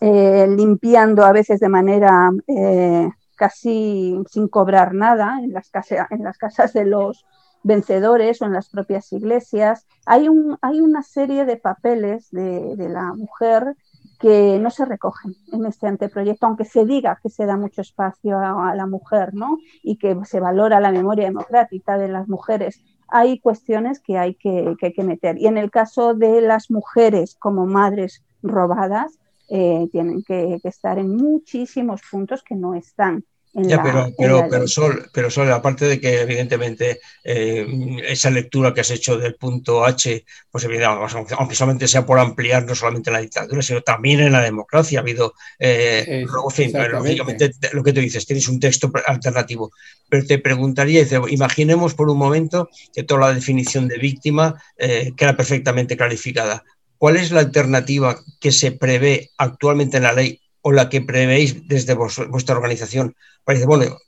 eh, 0.00 0.46
limpiando 0.48 1.24
a 1.24 1.32
veces 1.32 1.60
de 1.60 1.68
manera 1.68 2.30
eh, 2.48 3.08
casi 3.36 4.20
sin 4.28 4.48
cobrar 4.48 4.94
nada 4.94 5.38
en 5.42 5.52
las, 5.52 5.70
en 6.10 6.24
las 6.24 6.38
casas 6.38 6.72
de 6.72 6.86
los 6.86 7.24
vencedores 7.62 8.42
o 8.42 8.46
en 8.46 8.52
las 8.52 8.68
propias 8.68 9.12
iglesias. 9.12 9.86
Hay, 10.06 10.28
un, 10.28 10.58
hay 10.60 10.80
una 10.80 11.02
serie 11.02 11.44
de 11.44 11.56
papeles 11.56 12.30
de 12.30 12.88
la 12.88 13.12
mujer 13.14 13.76
que 14.20 14.58
no 14.60 14.70
se 14.70 14.84
recogen 14.84 15.34
en 15.50 15.64
este 15.64 15.86
anteproyecto, 15.86 16.46
aunque 16.46 16.66
se 16.66 16.84
diga 16.84 17.18
que 17.22 17.30
se 17.30 17.46
da 17.46 17.56
mucho 17.56 17.80
espacio 17.80 18.38
a, 18.38 18.74
la 18.74 18.86
mujer, 18.86 19.32
¿no? 19.32 19.58
Y 19.82 19.96
que 19.96 20.14
se 20.24 20.40
valora 20.40 20.78
la 20.78 20.92
memoria 20.92 21.24
democrática 21.24 21.96
de 21.96 22.08
las 22.08 22.28
mujeres. 22.28 22.82
Hay 23.08 23.40
cuestiones 23.40 23.98
que 23.98 24.18
hay 24.18 24.34
que, 24.34 24.76
que, 24.78 25.04
meter. 25.04 25.38
Y 25.38 25.46
en 25.46 25.56
el 25.56 25.70
caso 25.70 26.12
de 26.12 26.42
las 26.42 26.70
mujeres 26.70 27.34
como 27.40 27.64
madres 27.64 28.22
robadas, 28.42 29.18
eh, 29.48 29.88
tienen 29.90 30.22
que, 30.22 30.60
estar 30.64 30.98
en 30.98 31.16
muchísimos 31.16 32.02
puntos 32.08 32.42
que 32.42 32.54
no 32.54 32.74
están 32.74 33.24
ya, 33.52 33.82
pero, 33.82 34.12
pero, 34.16 34.46
pero, 34.48 34.68
Sol, 34.68 35.10
pero 35.12 35.30
Sol, 35.30 35.50
aparte 35.52 35.86
de 35.86 36.00
que 36.00 36.20
evidentemente 36.20 37.00
eh, 37.24 37.66
esa 38.06 38.30
lectura 38.30 38.72
que 38.72 38.82
has 38.82 38.90
hecho 38.90 39.18
del 39.18 39.34
punto 39.34 39.84
H, 39.84 40.24
pues 40.50 40.64
evidentemente, 40.64 41.34
aunque 41.36 41.54
solamente 41.56 41.88
sea 41.88 42.06
por 42.06 42.20
ampliar 42.20 42.64
no 42.64 42.74
solamente 42.76 43.10
la 43.10 43.20
dictadura, 43.20 43.60
sino 43.62 43.82
también 43.82 44.20
en 44.20 44.32
la 44.32 44.42
democracia 44.42 45.00
ha 45.00 45.02
habido, 45.02 45.34
eh, 45.58 46.24
lógicamente, 46.26 47.52
lo 47.72 47.82
que 47.82 47.92
tú 47.92 48.00
dices, 48.00 48.24
tienes 48.24 48.48
un 48.48 48.60
texto 48.60 48.92
alternativo, 49.06 49.72
pero 50.08 50.24
te 50.24 50.38
preguntaría, 50.38 51.04
imaginemos 51.28 51.94
por 51.94 52.08
un 52.08 52.18
momento 52.18 52.68
que 52.94 53.02
toda 53.02 53.20
la 53.20 53.34
definición 53.34 53.88
de 53.88 53.98
víctima 53.98 54.62
eh, 54.76 55.12
queda 55.16 55.36
perfectamente 55.36 55.96
clarificada. 55.96 56.62
¿Cuál 56.98 57.16
es 57.16 57.30
la 57.32 57.40
alternativa 57.40 58.20
que 58.40 58.52
se 58.52 58.72
prevé 58.72 59.30
actualmente 59.38 59.96
en 59.96 60.02
la 60.02 60.12
ley 60.12 60.40
o 60.62 60.72
la 60.72 60.88
que 60.88 61.00
prevéis 61.00 61.68
desde 61.68 61.94
vuestra 61.94 62.56
organización? 62.56 63.14
Parece, 63.44 63.66
bueno, 63.66 63.98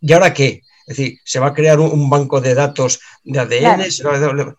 ¿y 0.00 0.12
ahora 0.12 0.34
qué? 0.34 0.62
Es 0.86 0.96
decir, 0.96 1.18
se 1.24 1.40
va 1.40 1.48
a 1.48 1.54
crear 1.54 1.80
un, 1.80 2.08
banco 2.08 2.40
de 2.40 2.54
datos 2.54 3.00
de 3.24 3.40
ADN, 3.40 3.80
es 3.80 4.02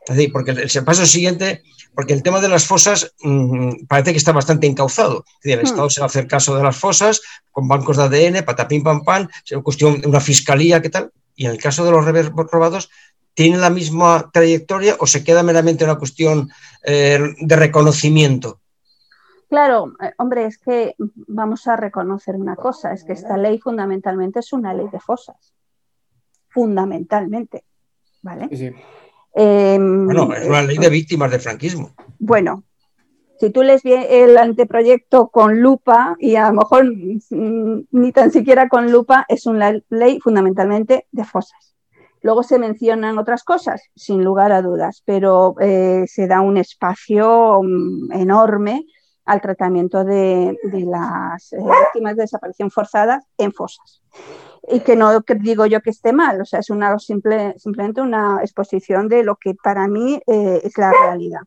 decir, 0.09 0.31
porque 0.31 0.51
el, 0.51 0.83
paso 0.83 1.05
siguiente, 1.05 1.63
porque 1.95 2.13
el 2.13 2.21
tema 2.21 2.41
de 2.41 2.49
las 2.49 2.65
fosas 2.65 3.13
mm, 3.21 3.85
parece 3.87 4.11
que 4.11 4.17
está 4.17 4.33
bastante 4.33 4.67
encauzado. 4.67 5.23
el 5.43 5.59
hmm. 5.59 5.65
Estado 5.65 5.89
se 5.89 6.01
va 6.01 6.05
a 6.05 6.09
hacer 6.09 6.27
caso 6.27 6.57
de 6.57 6.63
las 6.63 6.75
fosas 6.75 7.21
con 7.49 7.69
bancos 7.69 7.95
de 7.95 8.03
ADN, 8.03 8.43
patapim 8.43 8.83
pam 8.83 9.05
pam, 9.05 9.29
es 9.49 9.57
cuestión 9.63 10.01
de 10.01 10.07
una 10.09 10.19
fiscalía, 10.19 10.81
¿qué 10.81 10.89
tal? 10.89 11.11
Y 11.37 11.45
en 11.45 11.51
el 11.51 11.59
caso 11.59 11.85
de 11.85 11.91
los 11.91 12.05
robados, 12.51 12.89
¿tiene 13.33 13.57
la 13.57 13.69
misma 13.69 14.29
trayectoria 14.33 14.97
o 14.99 15.07
se 15.07 15.23
queda 15.23 15.43
meramente 15.43 15.85
una 15.85 15.95
cuestión 15.95 16.51
eh, 16.83 17.19
de 17.39 17.55
reconocimiento? 17.55 18.59
Claro, 19.49 19.93
eh, 20.01 20.11
hombre, 20.17 20.45
es 20.45 20.57
que 20.57 20.95
vamos 20.97 21.67
a 21.67 21.77
reconocer 21.77 22.35
una 22.35 22.55
cosa, 22.55 22.91
es 22.91 23.03
que 23.03 23.13
esta 23.13 23.37
ley 23.37 23.59
fundamentalmente 23.59 24.39
es 24.39 24.51
una 24.51 24.73
ley 24.73 24.87
de 24.91 24.99
fosas, 24.99 25.53
fundamentalmente, 26.49 27.63
¿vale? 28.21 28.49
Em, 29.33 30.05
bueno, 30.05 30.33
es 30.33 30.47
una 30.47 30.63
ley 30.63 30.77
de 30.77 30.89
víctimas 30.89 31.31
del 31.31 31.39
franquismo. 31.39 31.91
Bueno, 32.19 32.63
si 33.39 33.51
tú 33.51 33.63
lees 33.63 33.83
bien 33.83 34.03
el 34.09 34.37
anteproyecto 34.37 35.29
con 35.29 35.61
lupa, 35.61 36.15
y 36.19 36.35
a 36.35 36.47
lo 36.47 36.55
mejor 36.55 36.85
ni 36.89 38.11
tan 38.11 38.31
siquiera 38.31 38.67
con 38.67 38.91
lupa, 38.91 39.25
es 39.29 39.45
una 39.45 39.79
ley 39.89 40.19
fundamentalmente 40.19 41.07
de 41.11 41.23
fosas. 41.23 41.75
Luego 42.21 42.43
se 42.43 42.59
mencionan 42.59 43.17
otras 43.17 43.43
cosas, 43.43 43.81
sin 43.95 44.23
lugar 44.23 44.51
a 44.51 44.61
dudas, 44.61 45.03
pero 45.05 45.55
eh, 45.61 46.03
se 46.07 46.27
da 46.27 46.41
un 46.41 46.57
espacio 46.57 47.61
mm, 47.63 48.11
enorme 48.11 48.85
al 49.27 49.41
tratamiento 49.41 50.03
de, 50.03 50.57
las 50.63 51.53
eh, 51.53 51.57
víctimas 51.57 52.15
de 52.15 52.23
desaparición 52.23 52.71
forzada 52.71 53.21
en 53.37 53.51
fosas. 53.51 54.01
Y 54.69 54.79
que 54.79 54.95
no 54.95 55.19
digo 55.39 55.65
yo 55.65 55.81
que 55.81 55.91
esté 55.91 56.13
mal, 56.13 56.41
o 56.41 56.45
sea, 56.45 56.59
es 56.59 56.69
una 56.69 56.97
simple, 56.97 57.53
simplemente 57.57 58.01
una 58.01 58.39
exposición 58.41 59.07
de 59.07 59.23
lo 59.23 59.35
que 59.35 59.53
para 59.53 59.87
mí 59.87 60.19
eh, 60.25 60.61
es 60.63 60.77
la 60.77 60.91
realidad. 60.91 61.41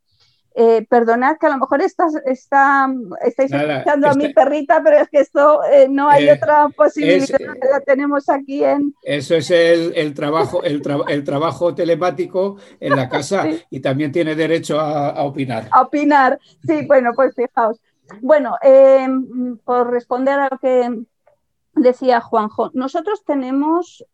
Eh, 0.54 0.84
perdonad 0.88 1.36
que 1.38 1.46
a 1.46 1.50
lo 1.50 1.58
mejor 1.58 1.80
estás, 1.80 2.12
está, 2.26 2.92
estáis 3.24 3.52
escuchando 3.52 4.08
a 4.08 4.14
mi 4.14 4.32
perrita, 4.34 4.82
pero 4.82 4.98
es 4.98 5.08
que 5.08 5.20
esto 5.20 5.62
eh, 5.64 5.86
no 5.88 6.08
hay 6.08 6.28
eh, 6.28 6.32
otra 6.32 6.68
posibilidad, 6.70 7.38
la 7.70 7.80
tenemos 7.80 8.28
aquí 8.28 8.64
en... 8.64 8.92
Eso 9.04 9.36
es 9.36 9.48
el, 9.52 10.12
trabajo, 10.12 10.64
el, 10.64 10.82
trabajo 11.24 11.72
telemático 11.74 12.56
en 12.80 12.96
la 12.96 13.08
casa 13.08 13.46
y 13.70 13.78
también 13.78 14.10
tiene 14.10 14.34
derecho 14.34 14.80
a, 14.80 15.22
opinar. 15.22 15.68
A 15.70 15.82
opinar, 15.82 16.40
sí, 16.66 16.84
bueno, 16.88 17.12
pues 17.14 17.32
fijaos. 17.34 17.80
Bueno, 18.20 18.56
por 19.64 19.88
responder 19.88 20.40
a 20.40 20.48
lo 20.50 20.58
que 20.58 21.04
decía 21.76 22.20
Juanjo, 22.20 22.72
nosotros 22.74 23.24
tenemos 23.24 24.04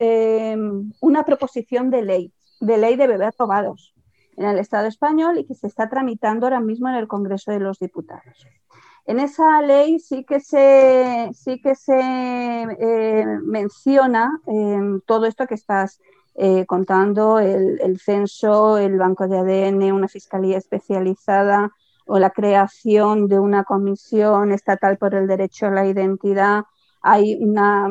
una 1.01 1.25
proposición 1.25 1.91
de 1.91 2.03
ley, 2.03 2.33
de 2.61 2.77
ley 2.77 2.97
de 2.97 3.07
bebés 3.07 3.35
robados 3.39 3.96
en 4.37 4.47
el 4.47 4.59
Estado 4.59 4.87
español 4.87 5.39
y 5.39 5.45
que 5.45 5.55
se 5.55 5.67
está 5.67 5.89
tramitando 5.89 6.47
ahora 6.47 6.61
mismo 6.61 6.89
en 6.89 6.97
el 6.97 7.09
Congreso 7.09 7.51
de 7.53 7.61
los 7.61 7.79
Diputados. 7.79 8.47
En 9.07 9.21
esa 9.21 9.63
ley 9.63 10.01
sí 10.01 10.25
que 10.25 10.41
se, 10.41 11.31
sí 11.33 11.61
que 11.61 11.77
se 11.77 11.95
eh, 11.97 13.25
menciona 13.45 14.41
eh, 14.49 15.01
todo 15.07 15.27
esto 15.27 15.47
que 15.47 15.55
estás 15.55 16.01
eh, 16.35 16.67
contando, 16.67 17.39
el, 17.39 18.01
censo, 18.01 18.79
el 18.79 18.99
banco 18.99 19.29
de 19.29 19.39
ADN, 19.39 19.93
una 19.93 20.09
fiscalía 20.09 20.59
especializada 20.59 21.71
o 22.07 22.19
la 22.19 22.31
creación 22.31 23.29
de 23.29 23.39
una 23.39 23.65
comisión 23.65 24.53
estatal 24.53 24.99
por 24.99 25.15
el 25.15 25.29
derecho 25.29 25.67
a 25.67 25.71
la 25.71 25.87
identidad. 25.87 26.65
Hay 27.01 27.37
una 27.41 27.89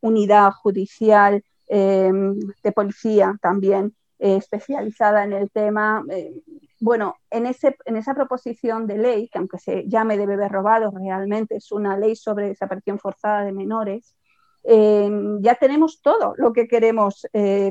unidad 0.00 0.50
judicial 0.52 1.44
de 1.68 2.72
policía 2.74 3.38
también 3.40 3.94
eh, 4.24 4.36
especializada 4.36 5.22
en 5.24 5.34
el 5.34 5.50
tema. 5.50 6.02
Eh, 6.08 6.32
bueno, 6.80 7.16
en, 7.28 7.44
ese, 7.44 7.76
en 7.84 7.98
esa 7.98 8.14
proposición 8.14 8.86
de 8.86 8.96
ley, 8.96 9.28
que 9.28 9.36
aunque 9.36 9.58
se 9.58 9.86
llame 9.86 10.16
de 10.16 10.24
bebés 10.24 10.50
robados, 10.50 10.94
realmente 10.94 11.56
es 11.56 11.70
una 11.70 11.98
ley 11.98 12.16
sobre 12.16 12.48
desaparición 12.48 12.98
forzada 12.98 13.44
de 13.44 13.52
menores, 13.52 14.16
eh, 14.62 15.10
ya 15.40 15.56
tenemos 15.56 16.00
todo 16.00 16.32
lo 16.38 16.54
que 16.54 16.68
queremos 16.68 17.26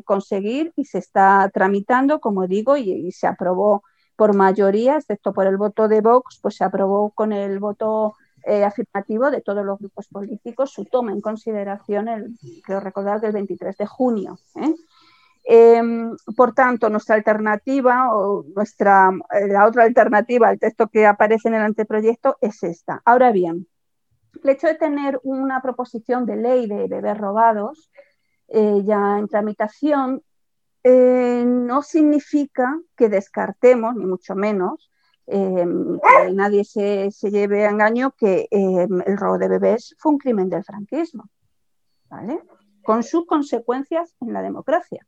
conseguir 0.05 0.73
y 0.75 0.85
se 0.85 0.99
está 0.99 1.49
tramitando, 1.51 2.19
como 2.19 2.45
digo, 2.45 2.77
y, 2.77 3.11
se 3.11 3.25
aprobó 3.25 3.81
por 4.15 4.35
mayoría, 4.35 4.97
excepto 4.97 5.33
por 5.33 5.47
el 5.47 5.57
voto 5.57 5.87
de 5.87 6.01
Vox, 6.01 6.37
pues 6.39 6.57
se 6.57 6.63
aprobó 6.63 7.09
con 7.09 7.33
el 7.33 7.57
voto 7.57 8.13
afirmativo 8.45 9.31
de 9.31 9.41
todos 9.41 9.65
los 9.65 9.79
grupos 9.79 10.07
políticos 10.07 10.71
su 10.71 10.85
toma 10.85 11.13
en 11.13 11.21
consideración, 11.21 12.09
el, 12.09 12.37
creo 12.63 12.79
recordar 12.79 13.21
que 13.21 13.25
el 13.27 13.33
23 13.33 13.75
de 13.75 13.87
junio. 13.87 14.37
Em, 15.45 16.15
por 16.37 16.53
tanto, 16.53 16.89
nuestra 16.89 17.15
alternativa 17.15 18.15
o 18.15 18.45
nuestra, 18.55 19.09
eh, 19.31 19.47
la 19.47 19.67
otra 19.67 19.83
alternativa 19.83 20.47
al 20.47 20.59
texto 20.59 20.87
que 20.87 21.05
aparece 21.05 21.49
en 21.49 21.55
el 21.55 21.61
anteproyecto 21.61 22.37
es 22.39 22.63
esta. 22.63 23.01
Ahora 23.03 23.31
bien, 23.31 23.67
el 24.41 24.49
hecho 24.49 24.67
de 24.67 24.75
tener 24.75 25.19
una 25.23 25.61
proposición 25.61 26.25
de 26.25 26.37
ley 26.37 26.67
de 26.67 26.87
bebés 26.87 27.17
robados 27.17 27.91
eh, 28.47 28.83
ya 28.85 29.19
en 29.19 29.27
tramitación 29.27 30.23
eh, 30.83 31.43
no 31.45 31.81
significa 31.81 32.79
que 32.95 33.09
descartemos, 33.09 33.95
ni 33.95 34.05
mucho 34.05 34.35
menos, 34.35 34.91
em, 35.27 35.99
que 35.99 36.31
nadie 36.33 36.63
se, 36.65 37.11
se, 37.11 37.31
lleve 37.31 37.65
a 37.65 37.69
engaño 37.69 38.11
que 38.11 38.47
em, 38.51 39.01
el 39.05 39.17
robo 39.17 39.37
de 39.37 39.47
bebés 39.47 39.95
fue 39.97 40.11
un 40.13 40.17
crimen 40.17 40.49
del 40.49 40.63
franquismo, 40.63 41.29
¿vale? 42.09 42.41
con 42.83 43.03
sus 43.03 43.25
consecuencias 43.25 44.13
en 44.21 44.33
la 44.33 44.41
democracia. 44.41 45.05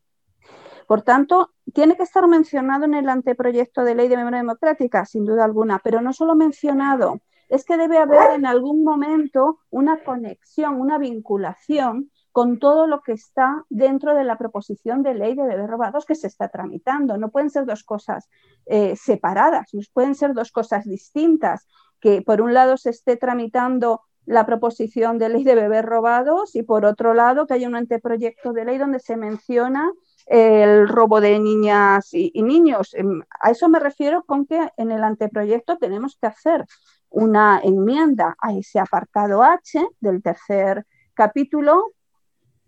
Por 0.88 1.02
tanto, 1.02 1.52
tiene 1.74 1.96
que 1.96 2.04
estar 2.04 2.27
mencionado 2.27 2.86
en 2.86 2.94
el 2.94 3.10
anteproyecto 3.10 3.83
de 3.83 3.96
ley 3.96 4.08
de 4.08 4.17
memoria 4.17 4.40
democrática, 4.40 5.06
sin 5.06 5.25
duda 5.25 5.46
alguna, 5.46 5.79
pero 5.83 6.02
no 6.02 6.13
solo 6.13 6.36
mencionado, 6.36 7.21
es 7.50 7.65
que 7.65 7.77
debe 7.77 7.98
haber 7.98 8.31
en 8.31 8.46
algún 8.46 8.83
momento 8.83 9.60
una 9.69 10.04
conexión, 10.04 10.79
una 10.79 10.98
vinculación 10.98 12.12
con 12.31 12.60
todo 12.60 12.86
lo 12.86 13.02
que 13.02 13.13
está 13.13 13.63
dentro 13.69 14.13
de 14.13 14.25
la 14.25 14.38
proposición 14.38 15.04
de 15.04 15.13
ley 15.13 15.36
de 15.36 15.44
bebés 15.44 15.69
robados 15.69 16.06
que 16.06 16.15
se 16.15 16.27
está 16.27 16.50
tramitando. 16.50 17.17
No 17.17 17.29
pueden 17.29 17.50
ser 17.50 17.65
dos 17.65 17.83
cosas 17.83 18.29
eh, 18.65 18.96
separadas, 18.98 19.73
no 19.73 19.79
pueden 19.94 20.15
ser 20.15 20.33
dos 20.33 20.52
cosas 20.52 20.83
distintas, 20.86 21.65
que 22.02 22.21
por 22.21 22.42
un 22.42 22.54
lado 22.54 22.77
se 22.77 22.90
esté 22.90 23.15
tramitando 23.15 24.02
la 24.25 24.46
proposición 24.46 25.17
de 25.17 25.29
ley 25.29 25.44
de 25.44 25.56
bebés 25.56 25.86
robados 25.86 26.56
y 26.56 26.63
por 26.63 26.83
otro 26.83 27.13
lado 27.13 27.46
que 27.48 27.54
haya 27.54 27.67
un 27.67 27.75
anteproyecto 27.75 28.54
de 28.54 28.65
ley 28.65 28.77
donde 28.77 29.00
se 29.00 29.15
menciona 29.15 29.92
el 30.26 30.88
robo 30.88 31.21
de 31.21 31.40
niñas 31.40 32.10
y, 32.13 32.32
niños. 32.42 32.94
Em, 32.94 33.21
a 33.40 33.52
eso 33.52 33.69
me 33.69 33.80
refiero 33.80 34.23
con 34.23 34.46
que 34.46 34.69
en 34.78 34.92
el 34.92 35.04
anteproyecto 35.04 35.78
tenemos 35.78 36.17
que 36.19 36.28
hacer 36.28 36.65
una 37.10 37.60
enmienda 37.63 38.36
a 38.40 38.54
ese 38.54 38.80
apartado 38.80 39.44
H 39.44 39.88
del 40.00 40.21
tercer 40.21 40.86
capítulo, 41.13 41.94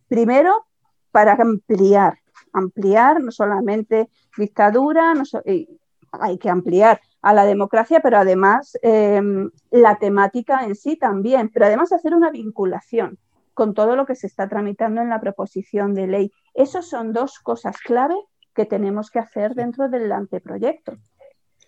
primero 0.07 0.67
para 1.11 1.33
ampliar, 1.33 2.19
ampliar 2.53 3.21
no 3.21 3.31
solamente 3.31 4.09
dictadura, 4.37 5.13
hay 6.11 6.37
que 6.37 6.49
ampliar 6.49 7.01
a 7.21 7.33
la 7.33 7.45
democracia, 7.45 7.99
pero 8.01 8.17
además 8.17 8.77
em, 8.81 9.49
la 9.71 9.97
temática 9.97 10.63
en 10.63 10.75
sí 10.75 10.95
también, 10.95 11.49
pero 11.49 11.65
además 11.65 11.91
hacer 11.91 12.13
una 12.13 12.31
vinculación 12.31 13.17
con 13.57 13.73
todo 13.73 13.95
lo 13.95 14.05
que 14.05 14.15
se 14.15 14.27
está 14.27 14.47
tramitando 14.47 15.01
en 15.01 15.09
la 15.09 15.19
proposición 15.19 15.93
de 15.93 16.07
ley. 16.07 16.31
Esas 16.53 16.87
son 16.87 17.11
dos 17.11 17.39
cosas 17.39 17.77
clave 17.79 18.15
que 18.53 18.65
tenemos 18.65 19.11
que 19.11 19.19
hacer 19.19 19.55
dentro 19.55 19.89
del 19.89 20.11
anteproyecto. 20.11 20.97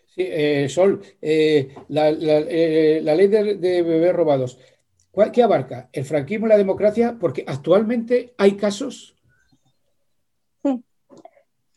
Sí, 0.08 0.26
eh, 0.26 0.70
Sol, 0.70 1.02
eh, 1.22 1.76
la, 1.90 2.12
ley 2.12 3.28
de, 3.28 3.56
de 3.56 3.82
bebés 3.82 4.14
robados, 4.14 4.60
¿qué 5.34 5.44
abarca? 5.44 5.90
¿El 5.92 6.06
franquismo 6.06 6.46
y 6.46 6.50
la 6.50 6.58
democracia? 6.58 7.18
Porque 7.20 7.44
actualmente 7.46 8.34
hay 8.38 8.54
casos 8.54 9.20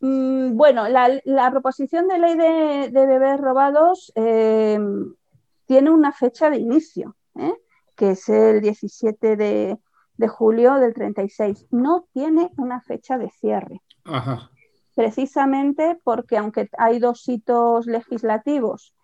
Mm, 0.03 0.57
bueno, 0.57 0.89
la, 0.89 1.51
proposición 1.53 2.09
de 2.09 2.19
ley 2.19 2.35
de, 2.37 3.07
bebés 3.07 3.41
robados 3.41 4.13
eh, 4.17 4.77
tiene 5.67 5.91
una 5.91 6.11
fecha 6.11 6.51
de 6.51 6.59
inicio, 6.59 7.17
¿eh? 7.37 7.55
que 7.97 8.11
es 8.11 8.29
el 8.29 8.61
17 8.61 9.37
de, 9.37 9.79
julio 10.29 10.75
del 10.75 10.95
36. 10.95 11.67
No 11.71 12.07
tiene 12.13 12.51
una 12.57 12.81
fecha 12.81 13.19
de 13.19 13.31
cierre. 13.31 13.81
Precisamente 14.95 15.99
porque 16.05 16.37
aunque 16.37 16.69
hay 16.79 16.99
dos 16.99 17.27
hitos 17.29 17.87
legislativos, 17.87 18.95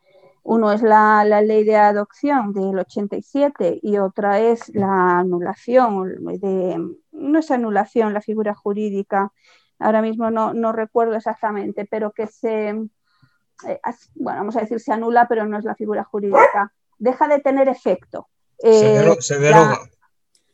uno 0.42 0.72
es 0.72 0.82
la, 0.82 1.24
ley 1.24 1.64
de 1.64 1.76
adopción 1.76 2.52
del 2.52 2.78
87 2.78 3.80
y 3.82 3.98
otra 3.98 4.40
es 4.40 4.68
la 4.74 5.18
anulación 5.18 6.24
de, 6.40 6.96
no 7.12 7.38
es 7.38 7.50
anulación, 7.50 8.14
la 8.14 8.22
figura 8.22 8.54
jurídica 8.54 9.32
ahora 9.78 10.02
mismo 10.02 10.30
no, 10.30 10.72
recuerdo 10.72 11.14
exactamente, 11.14 11.86
pero 11.90 12.12
que 12.12 12.26
se, 12.26 12.68
eh, 12.68 13.80
bueno, 14.14 14.38
vamos 14.40 14.56
a 14.56 14.60
decir 14.60 14.80
se 14.80 14.92
anula, 14.92 15.26
pero 15.28 15.46
no 15.46 15.58
es 15.58 15.64
la 15.64 15.74
figura 15.74 16.04
jurídica, 16.04 16.72
deja 16.98 17.28
de 17.28 17.40
tener 17.40 17.68
efecto. 17.68 18.28
se, 18.58 18.96
eh, 18.96 19.38
deroga. 19.38 19.78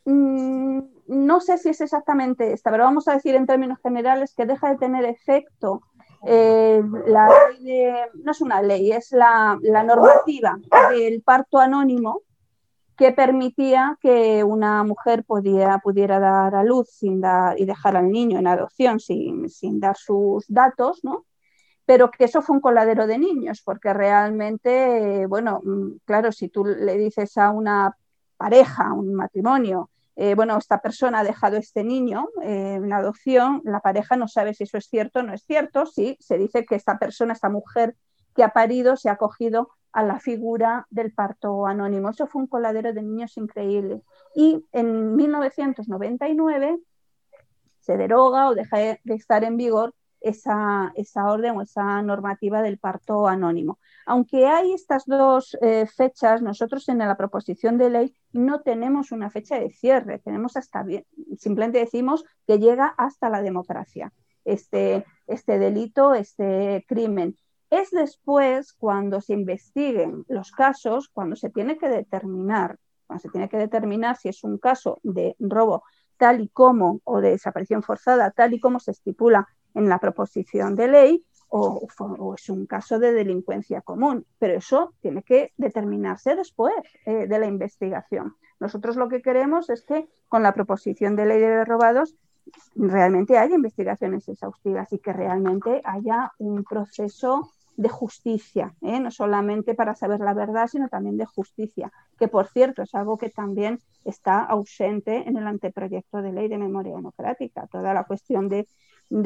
Mm, 0.04 0.80
no 1.06 1.40
sé 1.40 1.58
si 1.58 1.70
es 1.70 1.80
exactamente 1.80 2.52
esta, 2.52 2.70
pero 2.70 2.84
vamos 2.84 3.08
a 3.08 3.14
decir 3.14 3.34
en 3.34 3.46
términos 3.46 3.78
generales 3.82 4.34
que 4.34 4.46
deja 4.46 4.70
de 4.70 4.78
tener 4.78 5.04
efecto 5.04 5.82
eh, 6.26 6.82
la 7.06 7.28
ley 7.50 7.92
no 8.14 8.32
es 8.32 8.40
una 8.40 8.62
ley, 8.62 8.92
es 8.92 9.12
la, 9.12 9.58
la 9.60 9.82
normativa 9.82 10.56
del 10.90 11.22
parto 11.22 11.58
anónimo 11.58 12.22
que 12.96 13.12
permitía 13.12 13.98
que 14.00 14.44
una 14.44 14.84
mujer 14.84 15.24
pudiera 15.24 15.80
dar 16.20 16.54
a 16.54 16.64
luz 16.64 16.88
sin 16.90 17.20
dar, 17.20 17.60
y 17.60 17.64
dejar 17.64 17.96
al 17.96 18.10
niño 18.10 18.38
en 18.38 18.46
adopción 18.46 19.00
sin, 19.00 19.48
dar 19.80 19.96
sus 19.96 20.44
datos, 20.48 21.00
¿no? 21.02 21.26
Pero 21.86 22.10
que 22.10 22.24
eso 22.24 22.40
fue 22.40 22.56
un 22.56 22.62
coladero 22.62 23.06
de 23.06 23.18
niños, 23.18 23.62
porque 23.62 23.92
realmente, 23.92 25.26
bueno, 25.26 25.60
mm, 25.64 25.98
claro, 26.04 26.32
si 26.32 26.48
tú 26.48 26.64
le 26.64 26.96
dices 26.96 27.36
a 27.36 27.50
una 27.50 27.96
pareja, 28.36 28.92
un 28.92 29.14
matrimonio, 29.14 29.90
eh, 30.16 30.34
bueno, 30.34 30.56
esta 30.56 30.80
persona 30.80 31.20
ha 31.20 31.24
dejado 31.24 31.56
este 31.56 31.82
niño 31.82 32.28
eh, 32.42 32.74
en 32.74 32.92
adopción, 32.92 33.62
la 33.64 33.80
pareja 33.80 34.16
no 34.16 34.28
sabe 34.28 34.54
si 34.54 34.64
eso 34.64 34.78
es 34.78 34.86
cierto 34.86 35.20
o 35.20 35.22
no 35.22 35.32
es 35.32 35.44
cierto, 35.44 35.86
si 35.86 36.16
se 36.20 36.38
dice 36.38 36.64
que 36.64 36.76
esta 36.76 36.98
persona, 36.98 37.32
esta 37.32 37.48
mujer 37.48 37.96
que 38.34 38.44
ha 38.44 38.50
parido, 38.50 38.96
se 38.96 39.08
ha 39.08 39.12
acogido 39.12 39.70
a 39.92 40.02
la 40.02 40.18
figura 40.18 40.86
del 40.90 41.12
parto 41.12 41.66
anónimo. 41.66 42.10
Eso 42.10 42.26
fue 42.26 42.42
un 42.42 42.48
coladero 42.48 42.92
de 42.92 43.02
niños 43.02 43.36
increíble. 43.36 44.02
Y 44.34 44.64
en 44.72 45.14
1999 45.14 46.78
se 47.78 47.96
deroga 47.96 48.48
o 48.48 48.54
deja 48.54 48.78
de 48.78 49.00
estar 49.04 49.44
en 49.44 49.56
vigor 49.56 49.94
esa, 50.24 50.92
esa, 50.96 51.30
orden 51.30 51.56
o 51.56 51.62
esa 51.62 52.00
normativa 52.02 52.62
del 52.62 52.78
parto 52.78 53.28
anónimo. 53.28 53.78
Aunque 54.06 54.46
hay 54.46 54.72
estas 54.72 55.04
dos 55.04 55.56
eh, 55.60 55.86
fechas, 55.86 56.40
nosotros 56.40 56.88
en 56.88 56.98
la 56.98 57.16
proposición 57.16 57.76
de 57.76 57.90
ley 57.90 58.14
no 58.32 58.62
tenemos 58.62 59.12
una 59.12 59.30
fecha 59.30 59.58
de 59.58 59.70
cierre, 59.70 60.18
tenemos 60.18 60.56
hasta 60.56 60.84
simplemente 61.38 61.78
decimos 61.78 62.24
que 62.46 62.58
llega 62.58 62.94
hasta 62.96 63.28
la 63.28 63.42
democracia. 63.42 64.12
Este, 64.44 65.04
este 65.26 65.58
delito, 65.58 66.14
este 66.14 66.84
crimen. 66.88 67.36
Es 67.70 67.90
después 67.90 68.72
cuando 68.72 69.20
se 69.20 69.34
investiguen 69.34 70.24
los 70.28 70.52
casos, 70.52 71.08
cuando 71.08 71.36
se 71.36 71.50
tiene 71.50 71.76
que 71.76 71.88
determinar, 71.88 72.78
cuando 73.06 73.22
se 73.22 73.28
tiene 73.28 73.48
que 73.48 73.56
determinar 73.56 74.16
si 74.16 74.28
es 74.28 74.42
un 74.44 74.58
caso 74.58 75.00
de 75.02 75.36
robo 75.38 75.82
tal 76.16 76.40
y 76.40 76.48
como 76.48 77.00
o 77.04 77.20
de 77.20 77.30
desaparición 77.30 77.82
forzada 77.82 78.30
tal 78.30 78.54
y 78.54 78.60
como 78.60 78.78
se 78.80 78.92
estipula 78.92 79.48
en 79.74 79.88
la 79.88 79.98
proposición 79.98 80.74
de 80.74 80.88
ley 80.88 81.24
o, 81.48 81.86
es 82.36 82.48
un 82.48 82.66
caso 82.66 82.98
de 82.98 83.12
delincuencia 83.12 83.80
común, 83.80 84.26
pero 84.38 84.54
eso 84.54 84.92
tiene 85.00 85.22
que 85.22 85.52
determinarse 85.56 86.34
después 86.34 86.74
eh, 87.06 87.28
de 87.28 87.38
la 87.38 87.46
investigación. 87.46 88.34
Nosotros 88.58 88.96
lo 88.96 89.08
que 89.08 89.22
queremos 89.22 89.70
es 89.70 89.84
que 89.84 90.08
con 90.28 90.42
la 90.42 90.52
proposición 90.52 91.14
de 91.14 91.26
ley 91.26 91.38
de 91.40 91.64
robados 91.64 92.16
realmente 92.74 93.38
haya 93.38 93.54
investigaciones 93.54 94.28
exhaustivas 94.28 94.92
y 94.92 94.98
que 94.98 95.12
realmente 95.12 95.80
haya 95.84 96.32
un 96.38 96.64
proceso 96.64 97.50
de 97.76 97.88
justicia, 97.88 98.74
¿eh? 98.82 99.00
no 99.00 99.10
solamente 99.10 99.74
para 99.74 99.94
saber 99.94 100.20
la 100.20 100.34
verdad, 100.34 100.68
sino 100.68 100.88
también 100.88 101.16
de 101.16 101.26
justicia, 101.26 101.92
que 102.18 102.28
por 102.28 102.46
cierto 102.48 102.82
es 102.82 102.94
algo 102.94 103.18
que 103.18 103.30
también 103.30 103.80
está 104.04 104.40
ausente 104.44 105.28
en 105.28 105.36
el 105.36 105.46
anteproyecto 105.46 106.22
de 106.22 106.32
ley 106.32 106.48
de 106.48 106.58
memoria 106.58 106.94
democrática. 106.94 107.66
Toda 107.66 107.94
la 107.94 108.04
cuestión 108.04 108.48
de, 108.48 108.66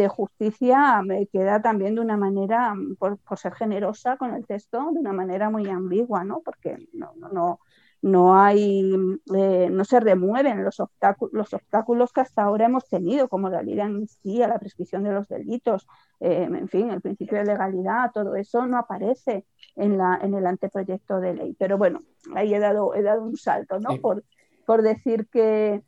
justicia 0.09 1.03
me 1.03 1.27
queda 1.27 1.63
también 1.63 1.95
de 1.95 2.01
una 2.01 2.17
manera, 2.17 2.75
por, 2.99 3.19
por, 3.19 3.39
ser 3.39 3.55
generosa 3.55 4.17
con 4.17 4.35
el 4.35 4.47
texto, 4.47 4.91
de 4.93 5.01
una 5.01 5.13
manera 5.13 5.51
muy 5.51 5.69
ambigua, 5.69 6.25
¿no? 6.25 6.41
porque 6.45 6.77
no 6.93 7.61
hay, 8.03 8.95
eh, 9.35 9.69
no 9.71 9.85
se 9.85 10.01
remueven 10.01 10.65
los 10.65 10.79
obstáculos, 10.81 11.33
los 11.33 11.53
obstáculos 11.53 12.13
que 12.13 12.21
hasta 12.21 12.43
ahora 12.43 12.67
hemos 12.67 12.89
tenido, 12.89 13.29
como 13.29 13.49
la 13.49 13.63
ley 13.63 13.75
de 13.75 13.83
amnistía, 13.83 14.47
la 14.47 14.59
prescripción 14.59 15.03
de 15.03 15.13
los 15.13 15.29
delitos, 15.29 15.87
eh, 16.21 16.49
en 16.49 16.69
fin, 16.69 16.91
el 16.91 17.01
principio 17.01 17.39
de 17.39 17.45
legalidad, 17.45 18.13
todo 18.13 18.37
eso 18.37 18.67
no 18.67 18.79
aparece 18.79 19.47
en, 19.77 19.99
la, 19.99 20.19
en 20.23 20.35
el 20.35 20.47
anteproyecto 20.47 21.21
de 21.21 21.35
ley. 21.35 21.57
Pero 21.59 21.77
bueno, 21.77 22.03
ahí 22.35 22.55
he 22.55 22.59
dado, 22.59 22.95
he 22.95 23.03
dado 23.03 23.25
un 23.25 23.37
salto, 23.37 23.81
¿no? 23.81 23.97
Por, 24.01 24.25
por 24.65 24.83
decir 24.83 25.29
que, 25.29 25.83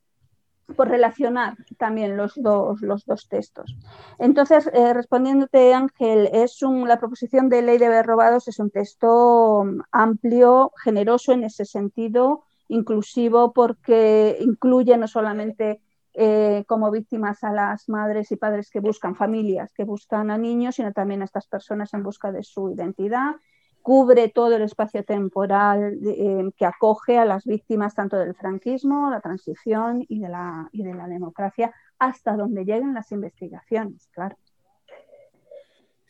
por 0.77 0.89
relacionar 0.89 1.57
también 1.79 2.17
los 2.17 2.35
dos, 2.37 2.81
los 2.81 3.05
dos 3.05 3.29
textos. 3.29 3.77
Entonces, 4.19 4.71
eh, 4.73 4.93
respondiéndote, 4.93 5.75
Ángel, 5.75 6.29
es 6.33 6.59
la 6.63 6.99
proposición 6.99 7.49
de 7.49 7.63
ley 7.63 7.79
de 7.79 7.87
haber 7.87 8.07
robados 8.07 8.49
es 8.49 8.59
un 8.59 8.71
texto 8.71 9.65
mm, 9.65 9.81
amplio, 9.93 10.73
generoso 10.83 11.33
en 11.33 11.45
ese 11.45 11.65
sentido, 11.65 12.45
inclusivo 12.69 13.53
porque 13.53 14.39
incluye 14.41 14.97
no 14.97 15.09
solamente 15.09 15.81
eh, 16.13 16.65
como 16.67 16.91
víctimas 16.91 17.45
a 17.45 17.53
las 17.53 17.89
madres 17.89 18.33
y 18.33 18.37
padres 18.37 18.71
que 18.71 18.81
buscan 18.81 19.15
familias, 19.15 19.73
que 19.73 19.85
buscan 19.85 20.31
a 20.31 20.39
niños, 20.39 20.75
sino 20.77 20.93
también 20.93 21.23
a 21.23 21.25
estas 21.25 21.47
personas 21.47 21.95
en 21.95 22.03
busca 22.03 22.33
de 22.33 22.43
su 22.43 22.71
identidad 22.71 23.37
cubre 23.83 24.29
todo 24.29 24.57
el 24.57 24.63
espacio 24.63 25.05
temporal 25.05 25.99
eh, 26.05 26.51
que 26.57 26.67
acoge 26.67 27.19
a 27.19 27.25
las 27.25 27.45
víctimas 27.45 27.95
tanto 27.95 28.17
del 28.17 28.35
franquismo, 28.35 29.11
la 29.11 29.21
transición 29.21 30.05
y 30.09 30.21
de 30.21 30.29
la, 30.29 30.69
y 30.73 30.83
de 30.83 30.95
la 30.95 31.09
democracia, 31.09 31.73
hasta 31.99 32.37
donde 32.37 32.65
lleguen 32.65 32.95
las 32.95 33.13
investigaciones, 33.13 34.09
claro. 34.13 34.37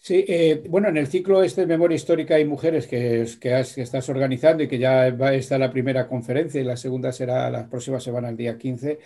Sí, 0.03 0.25
eh, 0.27 0.63
bueno, 0.67 0.89
en 0.89 0.97
el 0.97 1.09
ciclo 1.09 1.43
este 1.43 1.61
de 1.61 1.67
Memoria 1.67 1.97
Histórica 1.97 2.41
y 2.41 2.47
Mujeres 2.47 2.87
que, 2.87 3.21
estás 3.21 4.09
organizando 4.09 4.63
y 4.63 4.69
que 4.69 4.79
ya 4.79 5.11
va 5.11 5.29
a 5.29 5.35
estar 5.35 5.61
la 5.61 5.71
primera 5.71 6.09
conferencia 6.09 6.59
y 6.59 6.65
la 6.65 6.79
segunda 6.79 7.13
será 7.13 7.51
la 7.51 7.69
próxima 7.69 8.01
semana, 8.01 8.31
el 8.31 8.37
día 8.37 8.57
15, 8.57 8.99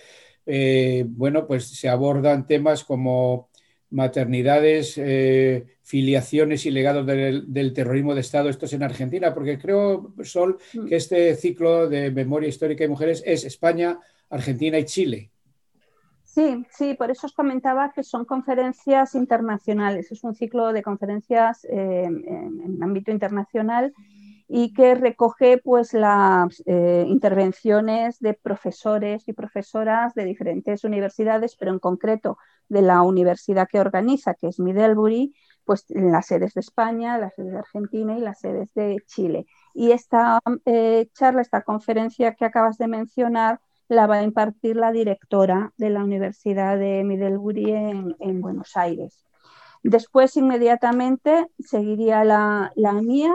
eh, 0.46 1.04
bueno, 1.08 1.48
pues 1.48 1.66
se 1.66 1.88
abordan 1.88 2.46
temas 2.46 2.84
como 2.84 3.48
maternidades, 3.94 4.98
eh, 4.98 5.66
filiaciones 5.82 6.66
y 6.66 6.72
legados 6.72 7.06
del, 7.06 7.72
terrorismo 7.72 8.14
de 8.14 8.22
Estado, 8.22 8.48
esto 8.48 8.66
es 8.66 8.72
en 8.72 8.82
Argentina, 8.82 9.32
porque 9.32 9.58
creo, 9.58 10.12
Sol, 10.22 10.58
mm. 10.74 10.86
que 10.86 10.96
este 10.96 11.34
ciclo 11.36 11.88
de 11.88 12.10
memoria 12.10 12.48
histórica 12.48 12.84
y 12.84 12.88
mujeres 12.88 13.22
es 13.24 13.44
España, 13.44 13.98
Argentina 14.30 14.78
y 14.78 14.84
Chile. 14.84 15.30
Sí, 16.24 16.66
sí, 16.70 16.94
por 16.94 17.12
eso 17.12 17.28
os 17.28 17.32
comentaba 17.32 17.92
que 17.92 18.02
son 18.02 18.24
conferencias 18.24 19.14
internacionales, 19.14 20.10
es 20.10 20.24
un 20.24 20.34
ciclo 20.34 20.72
de 20.72 20.82
conferencias 20.82 21.64
eh, 21.64 22.02
en, 22.04 22.60
en 22.64 22.82
ámbito 22.82 23.12
internacional 23.12 23.94
y 24.48 24.72
que 24.72 24.94
recoge 24.94 25.58
pues 25.58 25.94
las 25.94 26.62
eh, 26.66 27.04
intervenciones 27.08 28.18
de 28.20 28.34
profesores 28.34 29.26
y 29.28 29.32
profesoras 29.32 30.14
de 30.14 30.24
diferentes 30.24 30.84
universidades, 30.84 31.56
pero 31.56 31.72
en 31.72 31.78
concreto 31.78 32.38
de 32.68 32.82
la 32.82 33.02
universidad 33.02 33.68
que 33.70 33.80
organiza, 33.80 34.34
que 34.34 34.48
es 34.48 34.58
Middlebury, 34.60 35.34
pues 35.64 35.90
en 35.90 36.12
las 36.12 36.26
sedes 36.26 36.54
de 36.54 36.60
España, 36.60 37.18
las 37.18 37.34
sedes 37.34 37.52
de 37.52 37.58
Argentina 37.58 38.16
y 38.18 38.20
las 38.20 38.40
sedes 38.40 38.72
de 38.74 38.98
Chile. 39.06 39.46
Y 39.72 39.92
esta 39.92 40.40
eh, 40.66 41.08
charla, 41.14 41.40
esta 41.40 41.62
conferencia 41.62 42.34
que 42.34 42.44
acabas 42.44 42.76
de 42.78 42.88
mencionar, 42.88 43.60
la 43.88 44.06
va 44.06 44.16
a 44.16 44.22
impartir 44.22 44.76
la 44.76 44.92
directora 44.92 45.72
de 45.76 45.90
la 45.90 46.04
Universidad 46.04 46.78
de 46.78 47.04
Middlebury 47.04 47.72
en 47.72 48.40
Buenos 48.40 48.76
Aires. 48.76 49.24
Después, 49.84 50.34
inmediatamente, 50.38 51.46
seguiría 51.58 52.24
la, 52.24 52.72
mía 53.02 53.34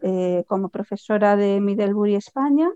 eh, 0.00 0.42
como 0.48 0.70
profesora 0.70 1.36
de 1.36 1.60
Middlebury 1.60 2.14
España, 2.14 2.70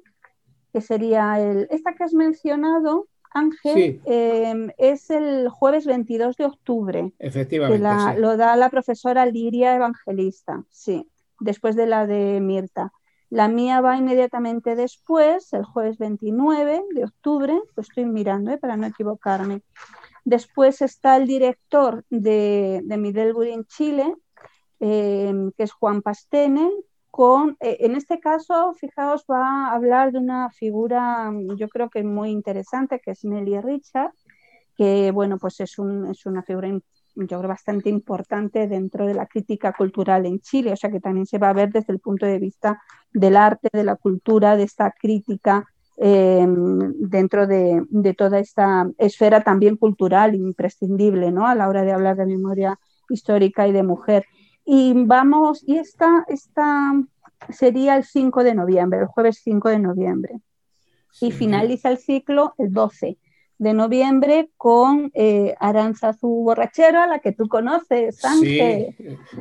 que 0.70 0.82
sería 0.82 1.40
el, 1.40 1.66
esta 1.70 1.94
que 1.94 2.04
has 2.04 2.12
mencionado, 2.12 3.08
Ángel, 3.32 4.02
em, 4.04 4.70
es 4.76 5.08
el 5.08 5.48
jueves 5.48 5.86
22 5.86 6.36
de 6.36 6.44
octubre. 6.44 7.12
Efectivamente. 7.18 8.20
Lo 8.20 8.36
da 8.36 8.54
la 8.54 8.68
profesora 8.68 9.24
Liria 9.24 9.74
Evangelista, 9.74 10.62
sí, 10.70 11.10
después 11.40 11.74
de 11.74 11.86
la 11.86 12.06
de 12.06 12.38
Mirta. 12.42 12.92
La 13.30 13.48
mía 13.48 13.80
va 13.80 13.96
inmediatamente 13.96 14.76
después, 14.76 15.54
el 15.54 15.64
jueves 15.64 15.96
29 15.96 16.82
de 16.94 17.04
octubre, 17.04 17.58
estoy 17.78 18.04
mirando 18.04 18.50
¿eh? 18.50 18.58
para 18.58 18.76
no 18.76 18.86
equivocarme. 18.86 19.62
Después 20.26 20.82
está 20.82 21.16
el 21.18 21.28
director 21.28 22.04
de, 22.10 22.80
de 22.84 22.96
Middlebury 22.96 23.52
en 23.52 23.64
Chile, 23.66 24.12
em, 24.80 25.52
que 25.52 25.62
es 25.62 25.70
Juan 25.70 26.02
Pastene, 26.02 26.68
con, 27.12 27.56
eh, 27.60 27.76
en 27.82 27.94
este 27.94 28.18
caso, 28.18 28.74
fijaos, 28.74 29.24
va 29.30 29.68
a 29.68 29.74
hablar 29.76 30.10
de 30.10 30.18
una 30.18 30.50
figura, 30.50 31.32
yo 31.56 31.68
creo 31.68 31.88
que 31.90 32.02
muy 32.02 32.30
interesante, 32.30 32.98
que 32.98 33.12
es 33.12 33.24
Nelly 33.24 33.60
Richard, 33.60 34.10
que, 34.76 35.12
bueno, 35.12 35.38
pues 35.38 35.60
es, 35.60 35.78
un, 35.78 36.10
es 36.10 36.26
una 36.26 36.42
figura 36.42 36.70
yo 37.14 37.38
creo 37.38 37.48
bastante 37.48 37.88
importante 37.88 38.66
dentro 38.66 39.06
de 39.06 39.14
la 39.14 39.26
crítica 39.26 39.72
cultural 39.74 40.26
en 40.26 40.40
Chile, 40.40 40.72
o 40.72 40.76
sea 40.76 40.90
que 40.90 41.00
también 41.00 41.26
se 41.26 41.38
va 41.38 41.50
a 41.50 41.54
ver 41.54 41.70
desde 41.70 41.92
el 41.92 42.00
punto 42.00 42.26
de 42.26 42.40
vista 42.40 42.82
del 43.12 43.36
arte, 43.36 43.68
de 43.72 43.84
la 43.84 43.94
cultura, 43.94 44.56
de 44.56 44.64
esta 44.64 44.90
crítica 44.90 45.66
em, 45.96 46.92
dentro 46.98 47.46
de, 47.46 48.14
toda 48.16 48.38
esta 48.38 48.88
esfera 48.98 49.42
también 49.42 49.76
cultural 49.76 50.34
imprescindible 50.34 51.32
¿no? 51.32 51.46
a 51.46 51.54
la 51.54 51.68
hora 51.68 51.82
de 51.82 51.92
hablar 51.92 52.16
de 52.16 52.26
memoria 52.26 52.78
histórica 53.08 53.66
y 53.66 53.72
de 53.72 53.82
mujer. 53.82 54.26
Y 54.64 54.92
vamos, 55.04 55.62
y 55.66 55.76
esta, 55.78 56.24
esta 56.28 56.92
sería 57.50 57.96
el 57.96 58.04
5 58.04 58.44
de 58.44 58.54
noviembre, 58.54 59.00
el 59.00 59.06
jueves 59.06 59.40
5 59.42 59.68
de 59.68 59.78
noviembre. 59.78 60.40
Y 61.20 61.30
finaliza 61.30 61.88
el 61.88 61.98
ciclo 61.98 62.54
el 62.58 62.72
12 62.72 63.16
de 63.58 63.72
noviembre 63.72 64.50
con 64.56 65.10
eh, 65.14 65.54
Aranzazu 65.60 66.28
Borrachero, 66.28 67.00
a 67.00 67.06
la 67.06 67.20
que 67.20 67.32
tú 67.32 67.48
conoces, 67.48 68.24
Ángel. 68.24 68.94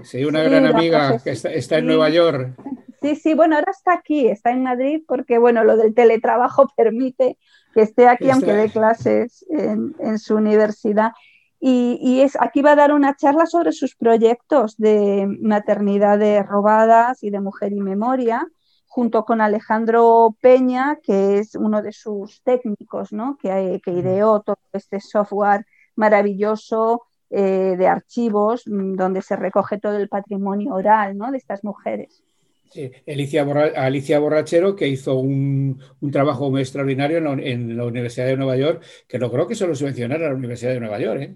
Sí, 0.03 0.24
una 0.24 0.41
gran 0.43 0.66
amiga 0.66 1.20
que 1.20 1.32
está, 1.32 1.78
en 1.78 1.88
Nueva 1.88 2.09
York. 2.09 2.55
Sí, 3.01 3.16
sí, 3.16 3.34
bueno, 3.34 3.55
ahora 3.55 3.72
está 3.72 3.93
aquí, 3.93 4.28
está 4.28 4.51
en 4.51 4.63
Madrid, 4.63 5.01
porque 5.07 5.38
bueno, 5.38 5.63
lo 5.63 5.78
del 5.78 5.93
teletrabajo 5.93 6.72
permite 6.78 7.38
que 7.74 7.82
esté 7.82 8.07
aquí, 8.07 8.30
aunque 8.30 8.53
dé 8.53 8.70
clases 8.70 9.45
en, 9.49 10.18
su 10.18 10.36
universidad. 10.36 11.11
Y, 11.59 11.99
y, 12.01 12.22
es, 12.22 12.38
aquí 12.39 12.61
va 12.61 12.72
a 12.72 12.76
dar 12.76 12.93
una 12.93 13.16
charla 13.16 13.45
sobre 13.45 13.74
sus 13.74 13.95
proyectos 13.95 14.78
de 14.78 15.28
maternidades 15.41 16.45
robadas 16.45 17.22
y 17.24 17.32
de 17.32 17.41
mujer 17.41 17.74
y 17.74 17.82
memoria 17.82 18.47
junto 18.95 19.25
con 19.25 19.41
Alejandro 19.41 20.37
Peña, 20.39 20.99
que 21.03 21.39
es 21.39 21.55
uno 21.55 21.81
de 21.81 21.91
sus 21.91 22.41
técnicos, 22.43 23.11
¿no? 23.11 23.37
que, 23.41 23.81
que 23.83 23.91
ideó 23.91 24.39
todo 24.39 24.55
este 24.71 25.01
software 25.01 25.65
maravilloso 25.97 27.01
eh, 27.29 27.75
de 27.77 27.87
archivos 27.87 28.63
mm, 28.65 28.95
donde 28.95 29.21
se 29.21 29.35
recoge 29.35 29.79
todo 29.79 29.97
el 29.97 30.07
patrimonio 30.07 30.75
oral 30.75 31.17
¿no? 31.17 31.29
de 31.29 31.37
estas 31.37 31.65
mujeres. 31.65 32.23
Alicia, 33.05 33.45
Alicia, 33.75 34.19
Borrachero, 34.19 34.77
que 34.77 34.87
hizo 34.87 35.15
un, 35.15 35.77
trabajo 36.13 36.57
extraordinario 36.57 37.17
en 37.17 37.75
la, 37.75 37.83
Universidad 37.83 38.27
de 38.27 38.37
Nueva 38.37 38.55
York, 38.55 38.81
que 39.09 39.19
logró 39.19 39.45
que 39.45 39.55
se 39.55 39.67
lo 39.67 39.75
subvencionara 39.75 40.29
la 40.29 40.35
Universidad 40.35 40.71
de 40.71 40.79
Nueva 40.79 40.99
York. 40.99 41.21
¿eh? 41.21 41.35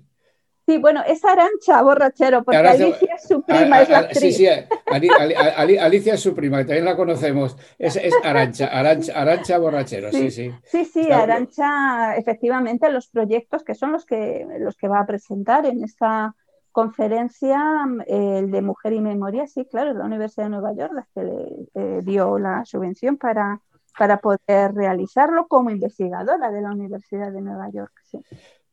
Sí, 0.66 0.78
bueno, 0.78 1.04
es 1.06 1.26
Arancha 1.26 1.82
borrachero, 1.82 2.42
porque 2.44 2.58
Alicia 2.58 3.16
es 3.16 3.28
su 3.28 3.42
prima, 3.42 3.82
es 3.82 3.90
la 3.90 4.00
actriz. 4.00 4.38
Sí, 4.38 4.46
sí, 4.46 4.48
Alicia 4.92 6.14
es 6.14 6.20
su 6.20 6.34
prima, 6.34 6.58
también 6.60 6.86
la 6.86 6.96
conocemos. 6.96 7.58
Es, 7.78 7.96
es 7.96 8.14
Arancha, 8.24 8.68
Arancha, 8.68 9.58
borrachero, 9.58 10.12
sí, 10.12 10.32
sí. 10.32 10.52
Sí, 10.64 10.86
sí, 10.86 11.12
Arancha, 11.12 12.16
efectivamente, 12.16 12.90
los 12.90 13.08
proyectos 13.08 13.64
que 13.64 13.76
son 13.76 13.92
los 13.92 14.06
que, 14.06 14.46
los 14.60 14.76
que 14.76 14.88
va 14.88 15.02
a 15.02 15.06
presentar 15.06 15.66
en 15.66 15.84
esta 15.84 16.36
conferencia, 16.72 17.62
el 18.08 18.52
de 18.52 18.62
Mujer 18.62 18.94
y 18.94 19.02
Memoria, 19.02 19.48
sí, 19.48 19.66
claro, 19.66 19.94
la 19.94 20.06
Universidad 20.06 20.46
de 20.46 20.52
Nueva 20.52 20.74
York, 20.74 20.94
la 20.94 21.08
que 21.14 21.24
le 21.24 21.68
eh, 21.74 22.02
dio 22.04 22.38
la 22.40 22.64
subvención 22.66 23.18
para, 23.18 23.62
para 23.98 24.18
poder 24.18 24.74
realizarlo 24.74 25.48
como 25.48 25.72
investigadora 25.72 26.52
de 26.52 26.62
la 26.62 26.72
Universidad 26.72 27.32
de 27.32 27.42
Nueva 27.42 27.70
York. 27.72 27.92
Sí. 28.04 28.20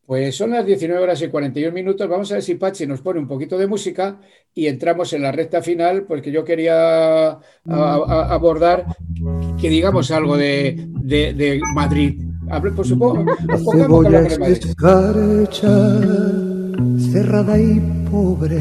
Pues 0.07 0.37
son 0.37 0.51
las 0.51 0.65
19 0.65 1.03
horas 1.03 1.21
y 1.21 1.29
41 1.29 1.75
minutos. 1.75 2.09
Vamos 2.09 2.31
a 2.31 2.35
ver 2.35 2.43
si 2.43 2.55
Pachi 2.55 2.87
nos 2.87 3.01
pone 3.01 3.19
un 3.19 3.27
poquito 3.27 3.59
de 3.59 3.67
música 3.67 4.21
y 4.55 4.69
entramos 4.69 5.13
en 5.13 5.23
la 5.23 5.33
recta 5.33 5.61
final, 5.61 6.05
porque 6.05 6.31
yo 6.31 6.45
quería 6.45 7.39
abordar 7.65 8.87
que 9.61 9.69
digamos 9.69 10.13
algo 10.13 10.37
de, 10.37 10.89
de, 11.03 11.61
Madrid. 11.75 12.23
Hable, 12.49 12.71
por 12.71 12.87
supuesto, 12.87 13.25
Cebolla 13.73 14.21
escarcha, 14.21 15.99
cerrada 17.11 17.59
y 17.59 17.81
pobre. 18.09 18.59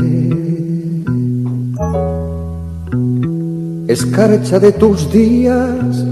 Escarcha 3.88 4.58
de 4.58 4.72
tus 4.72 5.12
días 5.12 6.06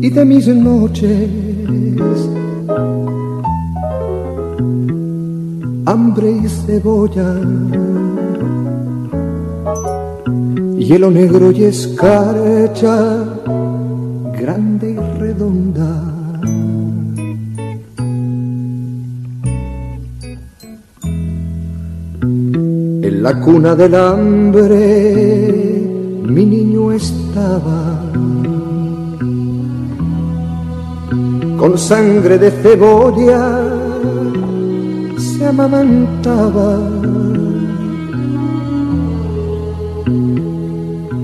y 0.00 0.10
de 0.10 0.24
mis 0.24 0.48
noches 0.48 1.30
hambre 5.86 6.30
y 6.30 6.48
cebolla, 6.48 7.34
hielo 10.76 11.10
negro 11.10 11.50
y 11.50 11.64
escarcha, 11.64 13.24
grande 14.38 14.90
y 14.92 15.18
redonda. 15.18 16.08
En 23.08 23.22
la 23.22 23.40
cuna 23.40 23.74
del 23.74 23.94
hambre 23.94 25.32
mi 26.24 26.46
niño 26.46 26.92
estaba 26.92 28.00
con 31.58 31.76
sangre 31.76 32.38
de 32.38 32.50
cebolla 32.50 33.72
se 35.42 35.48
amamantaba. 35.48 36.70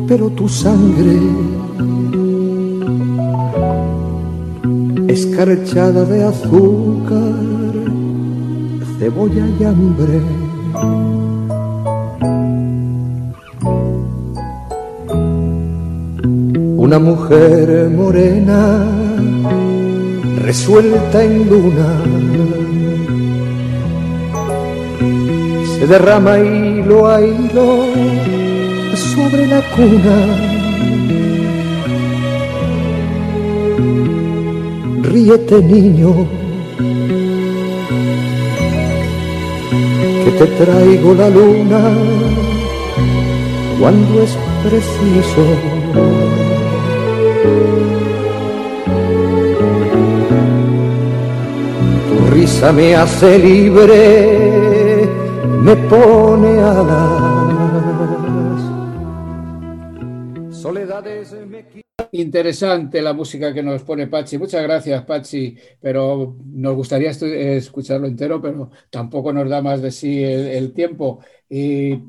Pero 0.08 0.24
tu 0.30 0.48
sangre, 0.48 1.18
escarchada 5.06 6.04
de 6.04 6.24
azúcar, 6.32 7.34
cebolla 8.98 9.44
y 9.58 9.64
hambre. 9.70 10.20
Una 16.86 16.98
mujer 16.98 17.90
morena, 17.90 18.60
resuelta 20.46 21.22
en 21.22 21.50
luna 21.50 22.67
se 25.78 25.86
derrama 25.86 26.38
hilo 26.40 27.06
a 27.06 27.20
hilo 27.20 27.86
sobre 29.14 29.46
la 29.46 29.60
cuna. 29.74 30.16
Ríete 35.02 35.62
niño, 35.62 36.26
que 40.24 40.30
te 40.32 40.46
traigo 40.46 41.14
la 41.14 41.28
luna 41.30 41.82
cuando 43.78 44.22
es 44.22 44.36
preciso. 44.64 45.44
Tu 52.08 52.34
risa 52.34 52.72
me 52.72 52.96
hace 52.96 53.38
libre 53.38 54.47
me 55.68 55.76
pone 55.88 56.60
alas. 56.60 57.42
Soledades 60.50 61.36
Interesante 62.12 63.02
la 63.02 63.12
música 63.12 63.52
que 63.52 63.62
nos 63.62 63.82
pone 63.82 64.06
Pachi. 64.06 64.38
Muchas 64.38 64.62
gracias, 64.62 65.04
Pachi. 65.04 65.58
Pero 65.78 66.36
nos 66.46 66.74
gustaría 66.74 67.10
escucharlo 67.10 68.06
entero, 68.06 68.40
pero 68.40 68.70
tampoco 68.88 69.30
nos 69.32 69.48
da 69.48 69.60
más 69.60 69.82
de 69.82 69.90
sí 69.90 70.24
el, 70.24 70.72
tiempo. 70.72 71.20
Y 71.50 72.00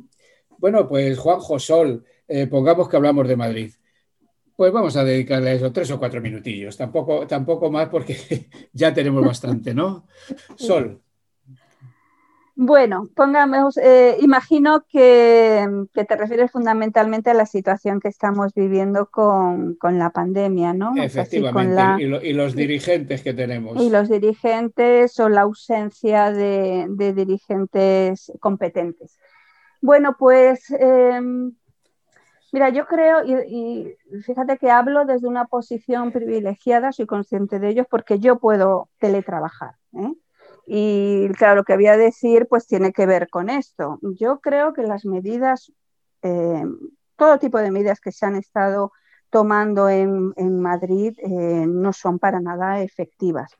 bueno, 0.58 0.88
pues 0.88 1.18
Juanjo 1.18 1.60
Sol, 1.60 2.06
eh, 2.30 2.48
pongamos 2.48 2.88
que 2.88 2.96
hablamos 2.96 3.28
de 3.28 3.36
Madrid. 3.36 3.74
Pues 4.56 4.72
vamos 4.72 4.96
a 4.96 5.04
dedicarle 5.04 5.50
a 5.50 5.54
eso 5.54 5.74
tres 5.74 5.92
o 5.92 6.00
cuatro 6.00 6.22
minutillos. 6.22 6.78
Tampoco, 6.78 7.28
tampoco 7.28 7.70
más 7.70 7.90
porque 7.90 8.48
ya 8.74 8.94
tenemos 8.94 9.26
bastante, 9.26 9.74
¿no? 9.74 10.08
Sol. 10.56 11.02
Bueno, 12.62 13.08
pongamos, 13.16 13.78
eh, 13.78 14.18
imagino 14.20 14.84
que, 14.90 15.66
te 15.94 16.16
refieres 16.18 16.52
fundamentalmente 16.52 17.30
a 17.30 17.34
la 17.34 17.46
situación 17.46 18.02
que 18.02 18.10
estamos 18.10 18.54
viviendo 18.54 19.06
con, 19.06 19.78
la 19.82 20.10
pandemia, 20.10 20.74
¿no? 20.74 20.92
Efectivamente, 21.02 22.04
y, 22.04 22.34
los 22.34 22.58
dirigentes 22.58 23.24
que 23.24 23.34
tenemos. 23.34 23.82
Y 23.82 23.90
los 23.90 24.10
dirigentes 24.10 25.18
o 25.22 25.30
la 25.30 25.44
ausencia 25.44 26.34
de, 26.34 26.90
dirigentes 27.16 28.30
competentes. 28.42 29.18
Bueno, 29.80 30.18
pues 30.20 30.70
em, 30.72 31.54
mira, 32.52 32.68
yo 32.72 32.88
creo, 32.88 33.24
y, 33.24 33.96
fíjate 34.26 34.58
que 34.58 34.70
hablo 34.70 35.06
desde 35.06 35.30
una 35.30 35.46
posición 35.46 36.12
privilegiada, 36.12 36.92
soy 36.92 37.06
consciente 37.06 37.58
de 37.58 37.70
ello, 37.70 37.88
porque 37.90 38.20
yo 38.20 38.38
puedo 38.38 38.90
teletrabajar. 39.00 39.76
¿eh? 39.94 40.14
Y 40.72 41.30
claro, 41.30 41.56
lo 41.56 41.64
que 41.64 41.74
voy 41.74 41.88
a 41.88 41.98
decir 41.98 42.46
pues 42.48 42.68
tiene 42.68 42.94
que 42.94 43.08
ver 43.08 43.28
con 43.28 43.50
esto. 43.50 43.98
Yo 44.04 44.40
creo 44.40 44.72
que 44.72 44.84
las 44.84 45.04
medidas, 45.04 45.72
eh, 46.22 46.64
todo 47.16 47.40
tipo 47.40 47.58
de 47.58 47.72
medidas 47.72 48.00
que 48.00 48.12
se 48.12 48.28
han 48.28 48.36
estado 48.36 48.92
tomando 49.32 49.90
en, 49.90 50.62
Madrid 50.62 51.18
eh, 51.24 51.66
no 51.68 51.92
son 51.92 52.20
para 52.20 52.40
nada 52.40 52.84
efectivas. 52.84 53.52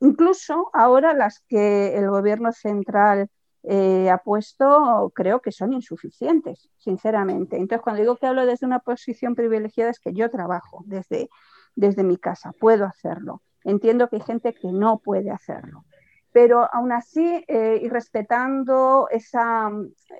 Incluso 0.00 0.70
ahora 0.72 1.12
las 1.12 1.40
que 1.46 1.94
el 1.94 2.08
gobierno 2.08 2.50
central 2.52 3.28
eh, 3.62 4.08
ha 4.08 4.16
puesto 4.16 5.12
creo 5.14 5.42
que 5.42 5.52
son 5.52 5.74
insuficientes, 5.74 6.70
sinceramente. 6.78 7.58
Entonces, 7.58 7.82
cuando 7.82 8.00
digo 8.00 8.16
que 8.16 8.26
hablo 8.26 8.46
desde 8.46 8.64
una 8.64 8.78
posición 8.78 9.34
privilegiada 9.34 9.90
es 9.90 10.00
que 10.00 10.14
yo 10.14 10.30
trabajo 10.30 10.82
desde, 10.86 11.28
desde 11.74 12.04
mi 12.04 12.16
casa, 12.16 12.52
puedo 12.58 12.86
hacerlo. 12.86 13.42
Entiendo 13.64 14.08
que 14.08 14.16
hay 14.16 14.22
gente 14.22 14.54
que 14.54 14.72
no 14.72 15.00
puede 15.00 15.30
hacerlo 15.30 15.84
pero 16.32 16.68
aún 16.72 16.92
así, 16.92 17.44
eh, 17.48 17.80
y 17.82 17.88
respetando 17.88 19.08
esa, 19.10 19.70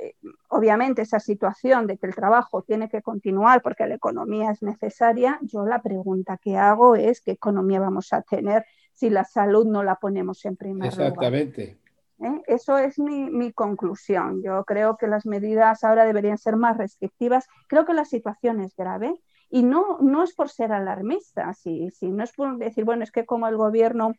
eh, 0.00 0.14
obviamente, 0.48 1.02
esa 1.02 1.20
situación 1.20 1.86
de 1.86 1.98
que 1.98 2.06
el 2.06 2.14
trabajo 2.14 2.62
tiene 2.62 2.88
que 2.88 3.02
continuar 3.02 3.62
porque 3.62 3.86
la 3.86 3.94
economía 3.94 4.50
es 4.50 4.62
necesaria, 4.62 5.38
yo 5.42 5.64
la 5.64 5.82
pregunta 5.82 6.36
que 6.36 6.56
hago 6.56 6.96
es 6.96 7.20
qué 7.20 7.32
economía 7.32 7.80
vamos 7.80 8.12
a 8.12 8.22
tener 8.22 8.64
si 8.92 9.08
la 9.08 9.24
salud 9.24 9.66
no 9.66 9.82
la 9.82 9.96
ponemos 9.96 10.44
en 10.44 10.56
primer 10.56 10.92
lugar. 10.92 11.06
Exactamente. 11.06 11.78
¿Eh? 12.22 12.42
Eso 12.46 12.76
es 12.76 12.98
mi, 12.98 13.30
mi, 13.30 13.52
conclusión. 13.52 14.42
Yo 14.42 14.64
creo 14.64 14.96
que 14.98 15.06
las 15.06 15.24
medidas 15.24 15.84
ahora 15.84 16.04
deberían 16.04 16.36
ser 16.36 16.56
más 16.56 16.76
restrictivas. 16.76 17.48
Creo 17.66 17.86
que 17.86 17.94
la 17.94 18.04
situación 18.04 18.60
es 18.60 18.76
grave 18.76 19.18
y 19.48 19.62
no, 19.62 19.98
no 20.00 20.22
es 20.22 20.34
por 20.34 20.48
ser 20.48 20.72
alarmista, 20.72 21.52
si, 21.54 21.90
si 21.90 22.10
no 22.10 22.22
es 22.22 22.32
por 22.32 22.56
decir, 22.56 22.84
bueno, 22.84 23.02
es 23.02 23.10
que 23.10 23.26
como 23.26 23.48
el 23.48 23.56
gobierno 23.56 24.12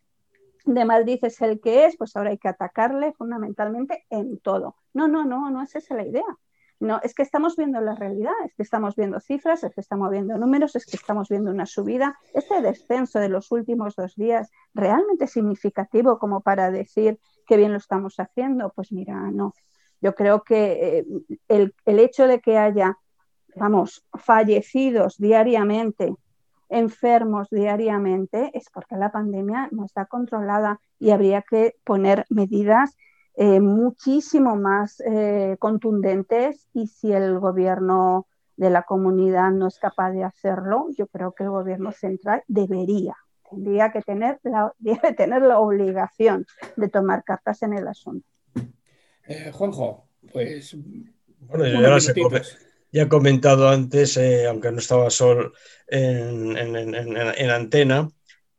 de 0.64 0.84
Madrid 0.84 1.18
el 1.22 1.60
que 1.60 1.86
es, 1.86 1.96
pues 1.96 2.16
ahora 2.16 2.30
hay 2.30 2.38
que 2.38 2.48
atacarle 2.48 3.12
fundamentalmente 3.12 4.04
en 4.10 4.38
todo. 4.38 4.76
No, 4.94 5.08
no, 5.08 5.24
no, 5.24 5.50
no 5.50 5.62
es 5.62 5.74
esa 5.74 5.94
la 5.94 6.06
idea. 6.06 6.38
No, 6.80 6.98
es 7.04 7.14
que 7.14 7.22
estamos 7.22 7.54
viendo 7.54 7.80
la 7.80 7.94
realidad, 7.94 8.32
es 8.44 8.54
que 8.56 8.64
estamos 8.64 8.96
viendo 8.96 9.20
cifras, 9.20 9.62
es 9.62 9.72
que 9.72 9.80
estamos 9.80 10.10
viendo 10.10 10.36
números, 10.36 10.74
es 10.74 10.84
que 10.84 10.96
estamos 10.96 11.28
viendo 11.28 11.52
una 11.52 11.64
subida. 11.64 12.18
Este 12.34 12.60
descenso 12.60 13.20
de 13.20 13.28
los 13.28 13.52
últimos 13.52 13.94
dos 13.94 14.16
días, 14.16 14.50
realmente 14.74 15.28
significativo 15.28 16.18
como 16.18 16.40
para 16.40 16.72
decir 16.72 17.20
que 17.46 17.56
bien 17.56 17.70
lo 17.70 17.78
estamos 17.78 18.18
haciendo, 18.18 18.72
pues 18.74 18.90
mira, 18.90 19.30
no. 19.30 19.54
Yo 20.00 20.16
creo 20.16 20.42
que 20.42 20.98
eh, 20.98 21.06
el, 21.46 21.72
el 21.84 22.00
hecho 22.00 22.26
de 22.26 22.40
que 22.40 22.58
haya, 22.58 22.98
vamos, 23.54 24.04
fallecidos 24.18 25.18
diariamente 25.18 26.12
enfermos 26.72 27.48
diariamente 27.50 28.50
es 28.54 28.70
porque 28.72 28.96
la 28.96 29.12
pandemia 29.12 29.68
no 29.72 29.84
está 29.84 30.06
controlada 30.06 30.80
y 30.98 31.10
habría 31.10 31.42
que 31.42 31.76
poner 31.84 32.24
medidas 32.30 32.96
eh, 33.34 33.60
muchísimo 33.60 34.56
más 34.56 35.00
eh, 35.00 35.56
contundentes 35.58 36.66
y 36.72 36.86
si 36.86 37.12
el 37.12 37.38
gobierno 37.38 38.26
de 38.56 38.70
la 38.70 38.84
comunidad 38.84 39.50
no 39.50 39.68
es 39.68 39.78
capaz 39.78 40.12
de 40.12 40.24
hacerlo, 40.24 40.86
yo 40.96 41.06
creo 41.08 41.32
que 41.32 41.44
el 41.44 41.50
gobierno 41.50 41.92
central 41.92 42.42
debería, 42.48 43.16
tendría 43.50 43.92
que 43.92 44.00
tener 44.00 44.40
la, 44.42 44.72
debe 44.78 45.12
tener 45.12 45.42
la 45.42 45.60
obligación 45.60 46.46
de 46.76 46.88
tomar 46.88 47.22
cartas 47.22 47.62
en 47.62 47.74
el 47.74 47.86
asunto. 47.86 48.26
Eh, 49.26 49.50
Juanjo, 49.52 50.08
pues... 50.32 50.74
Bueno, 51.40 51.66
ya, 51.66 51.98
ya 52.92 53.02
he 53.02 53.08
comentado 53.08 53.68
antes, 53.68 54.18
aunque 54.48 54.70
no 54.70 54.78
estaba 54.78 55.10
sol 55.10 55.52
en, 55.88 57.50
antena, 57.50 58.08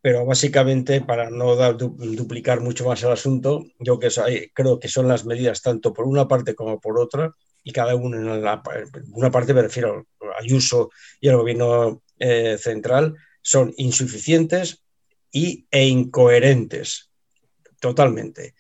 pero 0.02 0.26
básicamente 0.26 1.02
para 1.02 1.30
no 1.30 1.56
duplicar 1.56 2.60
mucho 2.60 2.86
más 2.86 3.02
el 3.04 3.12
asunto, 3.12 3.64
yo 3.80 4.00
que 4.00 4.10
creo 4.54 4.80
que 4.80 4.88
son 4.88 5.08
las 5.08 5.26
medidas 5.26 5.62
tanto 5.62 5.94
por 5.94 6.06
una 6.08 6.28
parte 6.28 6.56
como 6.56 6.82
por 6.82 7.00
otra, 7.00 7.34
y 7.64 7.72
cada 7.72 7.96
uno 7.96 8.18
en 8.18 8.28
una 8.28 9.32
parte 9.32 9.54
me 9.54 9.62
refiero 9.62 10.08
a 10.20 10.42
Ayuso 10.42 10.90
y 11.22 11.30
al 11.30 11.38
gobierno 11.38 12.02
eh, 12.20 12.58
central, 12.60 13.16
son 13.42 13.74
insuficientes 13.78 14.84
y, 15.32 15.68
e 15.72 15.86
incoherentes 15.86 17.10
totalmente. 17.80 18.56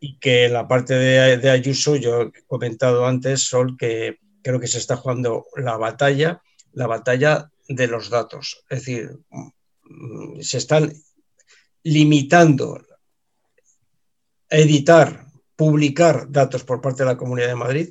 Y 0.00 0.18
que 0.18 0.44
en 0.44 0.52
la 0.52 0.68
parte 0.68 0.94
de, 0.94 1.50
Ayuso, 1.50 1.96
yo 1.96 2.22
he 2.22 2.32
comentado 2.46 3.06
antes, 3.06 3.44
Sol, 3.44 3.74
que 3.78 4.18
creo 4.46 4.60
que 4.60 4.68
se 4.68 4.78
está 4.78 4.96
jugando 4.96 5.46
la 5.56 5.76
batalla, 5.76 6.40
la 6.72 6.86
batalla 6.86 7.50
de 7.68 7.88
los 7.88 8.10
datos. 8.10 8.62
Es 8.70 8.78
decir, 8.78 9.18
mm, 9.82 10.40
se 10.40 10.58
están 10.58 10.92
limitando 11.82 12.80
a 14.48 14.56
editar, 14.56 15.26
publicar 15.56 16.30
datos 16.30 16.62
por 16.62 16.80
parte 16.80 17.02
de 17.02 17.06
la 17.06 17.16
Comunidad 17.16 17.48
de 17.48 17.56
Madrid 17.56 17.88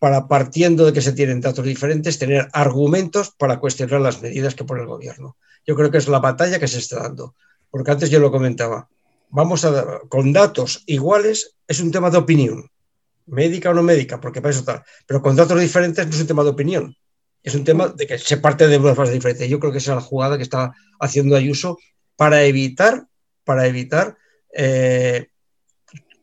para, 0.00 0.26
partiendo 0.26 0.86
de 0.86 0.92
que 0.92 1.02
se 1.02 1.12
tienen 1.12 1.40
datos 1.40 1.64
diferentes, 1.64 2.18
tener 2.18 2.48
argumentos 2.52 3.30
para 3.38 3.60
cuestionar 3.60 4.00
las 4.00 4.20
medidas 4.20 4.56
que 4.56 4.64
pone 4.64 4.80
el 4.80 4.88
gobierno. 4.88 5.36
Yo 5.64 5.76
creo 5.76 5.92
que 5.92 5.98
es 5.98 6.08
la 6.08 6.18
batalla 6.18 6.58
que 6.58 6.66
se 6.66 6.78
está 6.78 7.00
dando, 7.00 7.36
porque 7.70 7.92
antes 7.92 8.10
yo 8.10 8.18
lo 8.18 8.32
comentaba. 8.32 8.88
Vamos 9.28 9.64
a 9.64 10.00
con 10.08 10.32
datos 10.32 10.82
iguales 10.86 11.54
es 11.68 11.78
un 11.78 11.92
tema 11.92 12.10
de 12.10 12.18
opinión, 12.18 12.71
médica 13.26 13.70
o 13.70 13.74
no 13.74 13.82
médica, 13.82 14.20
porque 14.20 14.40
para 14.40 14.52
eso 14.52 14.64
tal, 14.64 14.82
pero 15.06 15.22
con 15.22 15.36
datos 15.36 15.60
diferentes 15.60 16.06
no 16.06 16.12
es 16.12 16.20
un 16.20 16.26
tema 16.26 16.44
de 16.44 16.50
opinión, 16.50 16.96
es 17.42 17.54
un 17.54 17.64
tema 17.64 17.88
de 17.88 18.06
que 18.06 18.18
se 18.18 18.36
parte 18.36 18.68
de 18.68 18.78
una 18.78 18.94
fase 18.94 19.12
diferente. 19.12 19.48
Yo 19.48 19.58
creo 19.58 19.72
que 19.72 19.78
esa 19.78 19.92
es 19.92 19.96
la 19.96 20.02
jugada 20.02 20.36
que 20.36 20.44
está 20.44 20.72
haciendo 21.00 21.36
Ayuso 21.36 21.78
para 22.16 22.44
evitar, 22.44 23.06
para 23.44 23.66
evitar 23.66 24.16
eh, 24.54 25.28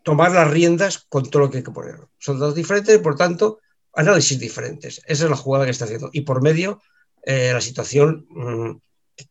tomar 0.03 0.31
las 0.31 0.49
riendas 0.49 1.05
con 1.09 1.29
todo 1.29 1.43
lo 1.43 1.49
que 1.49 1.57
hay 1.57 1.63
que 1.63 1.71
poner. 1.71 1.97
Son 2.17 2.39
datos 2.39 2.55
diferentes 2.55 2.95
y, 2.95 2.99
por 2.99 3.15
tanto, 3.15 3.59
análisis 3.93 4.39
diferentes. 4.39 5.01
Esa 5.05 5.25
es 5.25 5.29
la 5.29 5.35
jugada 5.35 5.65
que 5.65 5.71
está 5.71 5.85
haciendo. 5.85 6.09
Y 6.13 6.21
por 6.21 6.41
medio, 6.41 6.81
eh, 7.23 7.51
la 7.51 7.61
situación 7.61 8.25
mm, 8.29 8.77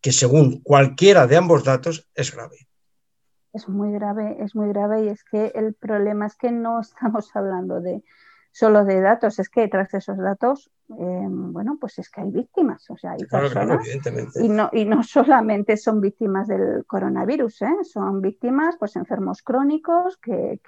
que 0.00 0.12
según 0.12 0.60
cualquiera 0.60 1.26
de 1.26 1.36
ambos 1.36 1.64
datos 1.64 2.06
es 2.14 2.32
grave. 2.32 2.68
Es 3.58 3.68
muy 3.68 3.90
grave, 3.90 4.36
es 4.38 4.54
muy 4.54 4.68
grave 4.68 5.06
y 5.06 5.08
es 5.08 5.24
que 5.24 5.50
el 5.56 5.74
problema 5.74 6.26
es 6.26 6.36
que 6.36 6.52
no 6.52 6.80
estamos 6.80 7.34
hablando 7.34 7.80
de 7.80 8.04
solo 8.52 8.84
de 8.84 9.00
datos, 9.00 9.40
es 9.40 9.48
que 9.48 9.66
tras 9.66 9.92
esos 9.94 10.16
datos, 10.16 10.70
em, 10.96 11.52
bueno, 11.52 11.76
pues 11.80 11.98
es 11.98 12.08
que 12.08 12.20
hay 12.20 12.30
víctimas, 12.30 12.88
o 12.88 12.96
sea, 12.96 13.12
hay 13.12 13.24
personas 13.24 13.84
y, 14.36 14.48
no, 14.48 14.70
y 14.72 14.84
no 14.84 15.02
solamente 15.02 15.76
son 15.76 16.00
víctimas 16.00 16.46
del 16.46 16.84
coronavirus, 16.86 17.62
¿eh? 17.62 17.76
son 17.82 18.20
víctimas, 18.20 18.76
pues 18.78 18.94
enfermos 18.94 19.42
crónicos 19.42 20.18
que, 20.18 20.60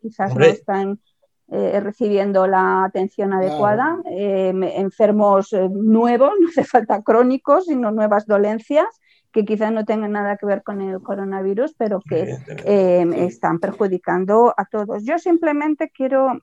quizás 0.00 0.34
no 0.34 0.44
están 0.44 1.00
eh, 1.48 1.80
recibiendo 1.80 2.46
la 2.46 2.84
atención 2.84 3.34
adecuada, 3.34 3.98
em, 4.06 4.62
enfermos 4.62 5.52
eh, 5.52 5.68
nuevos, 5.70 6.32
no 6.40 6.48
hace 6.48 6.64
falta 6.64 7.02
crónicos, 7.02 7.66
sino 7.66 7.90
nuevas 7.90 8.26
dolencias 8.26 8.88
que 9.32 9.44
quizás 9.44 9.72
no 9.72 9.84
tengan 9.84 10.12
nada 10.12 10.36
que 10.36 10.46
ver 10.46 10.62
con 10.62 10.80
el 10.80 11.02
coronavirus, 11.02 11.74
pero 11.74 12.00
que 12.00 12.36
em, 12.64 13.12
están 13.12 13.58
perjudicando 13.58 14.54
a 14.56 14.64
todos. 14.64 15.04
Yo 15.04 15.18
simplemente 15.18 15.90
quiero 15.90 16.40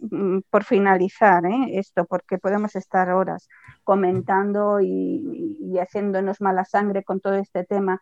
Mm, 0.00 0.40
por 0.50 0.64
finalizar 0.64 1.44
¿eh? 1.46 1.78
esto, 1.78 2.06
porque 2.06 2.38
podemos 2.38 2.74
estar 2.76 3.10
horas 3.10 3.48
comentando 3.84 4.80
y, 4.80 5.78
haciéndonos 5.78 6.40
mala 6.40 6.64
sangre 6.64 7.04
con 7.04 7.20
todo 7.20 7.34
este 7.34 7.64
tema. 7.64 8.00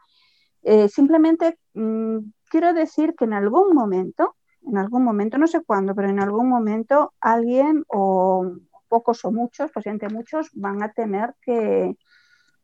Eh, 0.63 0.89
simplemente 0.89 1.59
mm, 1.75 2.19
quiero 2.51 2.73
decir 2.73 3.15
que 3.17 3.25
en 3.25 3.35
algún 3.35 3.75
momento, 3.75 4.37
en 4.63 4.79
algún 4.79 5.05
momento, 5.05 5.39
no 5.39 5.47
sé 5.47 5.63
cuándo, 5.65 5.95
pero 5.95 6.09
en 6.09 6.21
algún 6.21 6.49
momento 6.49 7.13
alguien 7.21 7.85
o 7.89 8.53
pocos 8.89 9.25
o 9.25 9.33
muchos, 9.33 9.71
posiblemente 9.73 10.09
muchos, 10.15 10.51
van 10.55 10.83
a 10.83 10.93
tener 10.93 11.35
que, 11.43 11.97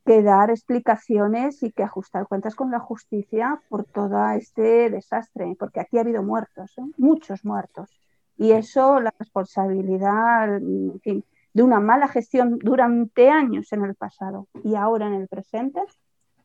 dar 0.05 0.51
explicaciones 0.51 1.63
y 1.63 1.71
que 1.71 1.83
ajustar 1.83 2.27
cuentas 2.27 2.55
con 2.55 2.71
la 2.71 2.81
justicia 2.81 3.61
por 3.69 3.85
todo 3.85 4.31
este 4.31 4.91
desastre, 4.91 5.57
porque 5.59 5.81
aquí 5.81 5.99
ha 5.99 6.01
habido 6.01 6.23
muertos, 6.23 6.77
¿eh? 6.79 6.83
muchos 6.99 7.45
muertos. 7.45 7.91
Y 8.37 8.53
eso, 8.53 9.01
la 9.01 9.15
responsabilidad 9.19 10.61
de 10.61 11.63
una 11.63 11.81
mala 11.81 12.09
gestión 12.09 12.59
durante 12.59 13.31
años 13.31 13.73
en 13.73 13.85
el 13.85 13.95
pasado 13.95 14.49
y 14.65 14.75
ahora 14.75 15.07
en 15.07 15.15
el 15.15 15.29
presente, 15.29 15.81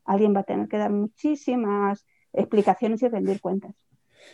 alguien 0.04 0.34
va 0.34 0.40
a 0.40 0.44
tener 0.44 0.68
que 0.68 0.78
dar 0.78 0.92
muchísimas 0.92 2.06
explicaciones 2.32 3.02
y 3.02 3.08
rendir 3.08 3.40
cuentas. 3.40 3.74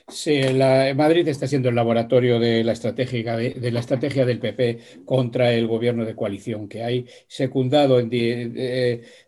Sí, 0.09 0.43
la, 0.53 0.93
Madrid 0.95 1.27
está 1.29 1.47
siendo 1.47 1.69
el 1.71 1.75
laboratorio 1.75 2.39
de 2.39 2.63
la, 2.63 2.73
estrategia, 2.73 3.37
de, 3.37 3.71
la 3.71 3.81
estrategia 3.81 4.27
del 4.27 4.39
PP 4.39 5.05
contra 5.05 5.53
el 5.53 5.67
gobierno 5.67 6.05
de 6.05 6.15
coalición 6.15 6.69
que 6.69 6.83
hay, 6.83 7.07
secundado 7.27 7.99
en, 7.99 8.11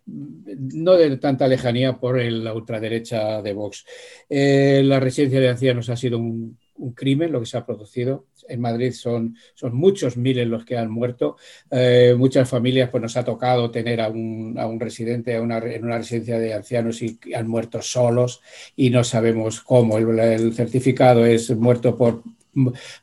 no 0.06 0.92
de 0.92 1.16
tanta 1.16 1.48
lejanía 1.48 1.94
por 1.98 2.20
la 2.22 2.52
ultraderecha 2.54 3.40
de 3.42 3.52
Vox. 3.52 3.86
Eh, 4.28 4.82
la 4.84 5.00
residencia 5.00 5.40
de 5.40 5.48
ancianos 5.48 5.88
ha 5.88 5.96
sido 5.96 6.18
un 6.18 6.58
un 6.78 6.92
crimen 6.92 7.32
lo 7.32 7.40
que 7.40 7.46
se 7.46 7.56
ha 7.56 7.66
producido. 7.66 8.26
En 8.48 8.60
Madrid 8.60 8.92
son, 8.92 9.36
son 9.54 9.74
muchos 9.74 10.16
miles 10.16 10.46
los 10.46 10.64
que 10.64 10.76
han 10.76 10.90
muerto. 10.90 11.36
Eh, 11.70 12.14
muchas 12.16 12.48
familias 12.48 12.90
pues, 12.90 13.02
nos 13.02 13.16
ha 13.16 13.24
tocado 13.24 13.70
tener 13.70 14.00
a 14.00 14.08
un, 14.08 14.56
a 14.58 14.66
un 14.66 14.78
residente 14.80 15.34
en 15.34 15.44
una 15.44 15.98
residencia 15.98 16.38
de 16.38 16.54
ancianos 16.54 17.02
y 17.02 17.18
han 17.34 17.48
muerto 17.48 17.82
solos 17.82 18.40
y 18.76 18.90
no 18.90 19.04
sabemos 19.04 19.60
cómo. 19.60 19.98
el 19.98 20.54
certificado 20.54 21.24
es 21.26 21.54
muerto 21.56 21.96
por 21.96 22.22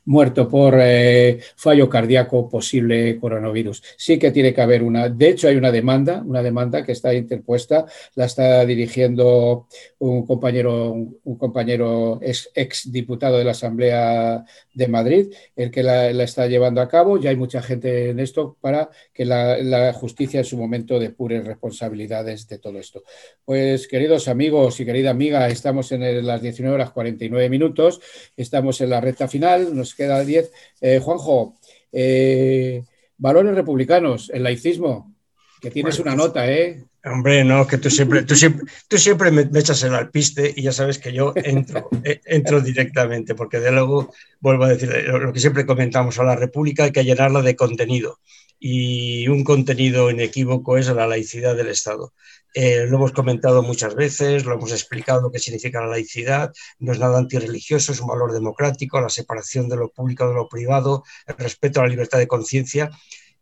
muerto 0.06 0.47
por 0.47 0.76
eh, 0.80 1.39
fallo 1.56 1.89
cardíaco 1.89 2.49
posible 2.49 3.18
coronavirus. 3.20 3.84
Sí 3.97 4.18
que 4.18 4.32
tiene 4.32 4.54
que 4.54 4.62
haber 4.62 4.84
una, 4.84 5.10
de 5.10 5.30
hecho 5.30 5.47
hay 5.47 5.56
una 5.56 5.72
demanda, 5.72 6.24
una 6.26 6.41
demanda 6.41 6.84
que 6.84 6.91
está 6.91 7.14
interpuesta, 7.14 7.86
la 8.16 8.26
está 8.26 8.66
dirigiendo 8.66 9.68
un 9.99 10.26
compañero, 10.26 10.91
un 10.91 11.38
compañero 11.38 12.20
ex, 12.22 12.91
diputado 12.91 13.38
de 13.38 13.43
la 13.43 13.51
Asamblea 13.51 14.43
de 14.74 14.88
Madrid, 14.88 15.28
el 15.56 15.72
que 15.72 15.84
la, 15.84 16.10
está 16.10 16.47
llevando 16.47 16.82
a 16.82 16.88
cabo. 16.88 17.20
Ya 17.20 17.30
hay 17.30 17.36
mucha 17.36 17.62
gente 17.62 18.10
en 18.10 18.20
esto 18.20 18.58
para 18.60 18.89
que 19.14 19.26
la, 19.26 19.93
justicia 19.93 20.39
en 20.39 20.45
su 20.45 20.58
momento 20.58 20.99
depure 20.99 21.41
responsabilidades 21.41 22.47
de 22.47 22.58
todo 22.58 22.80
esto. 22.80 23.04
Pues 23.45 23.88
queridos 23.88 24.28
amigos 24.28 24.80
y 24.80 24.86
querida 24.86 25.12
amiga, 25.12 25.47
estamos 25.47 25.91
en 25.91 26.26
las 26.26 26.41
19 26.41 26.76
horas 26.76 26.91
49 26.91 27.49
minutos, 27.49 28.01
estamos 28.36 28.82
en 28.82 28.89
la 28.89 29.01
recta 29.01 29.28
final 29.28 29.43
nos 29.74 29.96
queda 29.96 30.24
10. 30.24 30.52
Eh, 30.82 31.00
Juanjo, 31.00 31.56
eh, 31.91 32.84
valores 33.18 33.56
republicanos, 33.56 34.30
el 34.34 34.44
laicismo, 34.44 35.14
que 35.62 35.72
tienes 35.72 36.00
una 36.00 36.16
nota, 36.16 36.52
¿eh? 36.52 36.84
Hombre, 37.06 37.44
no, 37.44 37.68
que 37.68 37.78
tú 37.78 37.89
siempre, 37.89 38.24
tú 38.24 38.34
siempre, 38.34 38.66
tú 38.88 38.98
siempre 38.98 39.30
me, 39.30 39.41
echas 39.60 39.84
el 39.84 39.94
alpiste 39.94 40.54
y 40.56 40.62
ya 40.62 40.72
sabes 40.72 41.00
que 41.00 41.12
yo 41.12 41.34
entro, 41.36 41.89
eh, 42.04 42.22
entro 42.26 42.62
directamente, 42.62 43.36
porque 43.36 43.60
de 43.60 43.72
luego, 43.72 44.14
vuelvo 44.39 44.64
a 44.64 44.70
decir, 44.70 44.89
lo 44.89 45.34
que 45.34 45.39
siempre 45.41 45.66
comentamos, 45.66 46.18
a 46.20 46.24
la 46.24 46.38
República 46.38 46.86
hay 46.86 46.91
que 46.91 47.04
llenarla 47.04 47.41
de 47.41 47.58
contenido 47.58 48.20
y 48.58 49.28
un 49.28 49.44
contenido 49.44 50.10
inequívoco 50.10 50.78
es 50.78 50.88
la 50.88 51.06
laicidad 51.06 51.58
del 51.58 51.68
Estado. 51.68 52.14
Eh, 52.54 52.86
lo 52.88 52.97
hemos 52.97 53.12
comentado 53.12 53.64
muchas 53.64 53.95
veces, 53.95 54.45
lo 54.45 54.54
hemos 54.54 54.72
explicado 54.72 55.32
qué 55.32 55.39
significa 55.39 55.82
la 55.82 55.88
laicidad, 55.88 56.54
no 56.80 56.91
es 56.91 56.99
nada 56.99 57.18
antirreligioso, 57.18 57.91
es 57.91 57.99
un 57.99 58.08
valor 58.08 58.32
democrático, 58.32 59.01
la 59.01 59.10
separación 59.10 59.70
de 59.70 59.78
lo 59.78 59.89
público 59.89 60.28
de 60.28 60.36
lo 60.36 60.47
privado, 60.47 61.04
el 61.26 61.36
respeto 61.38 61.80
a 61.80 61.84
la 61.84 61.89
libertad 61.89 62.20
de 62.20 62.28
conciencia. 62.28 62.91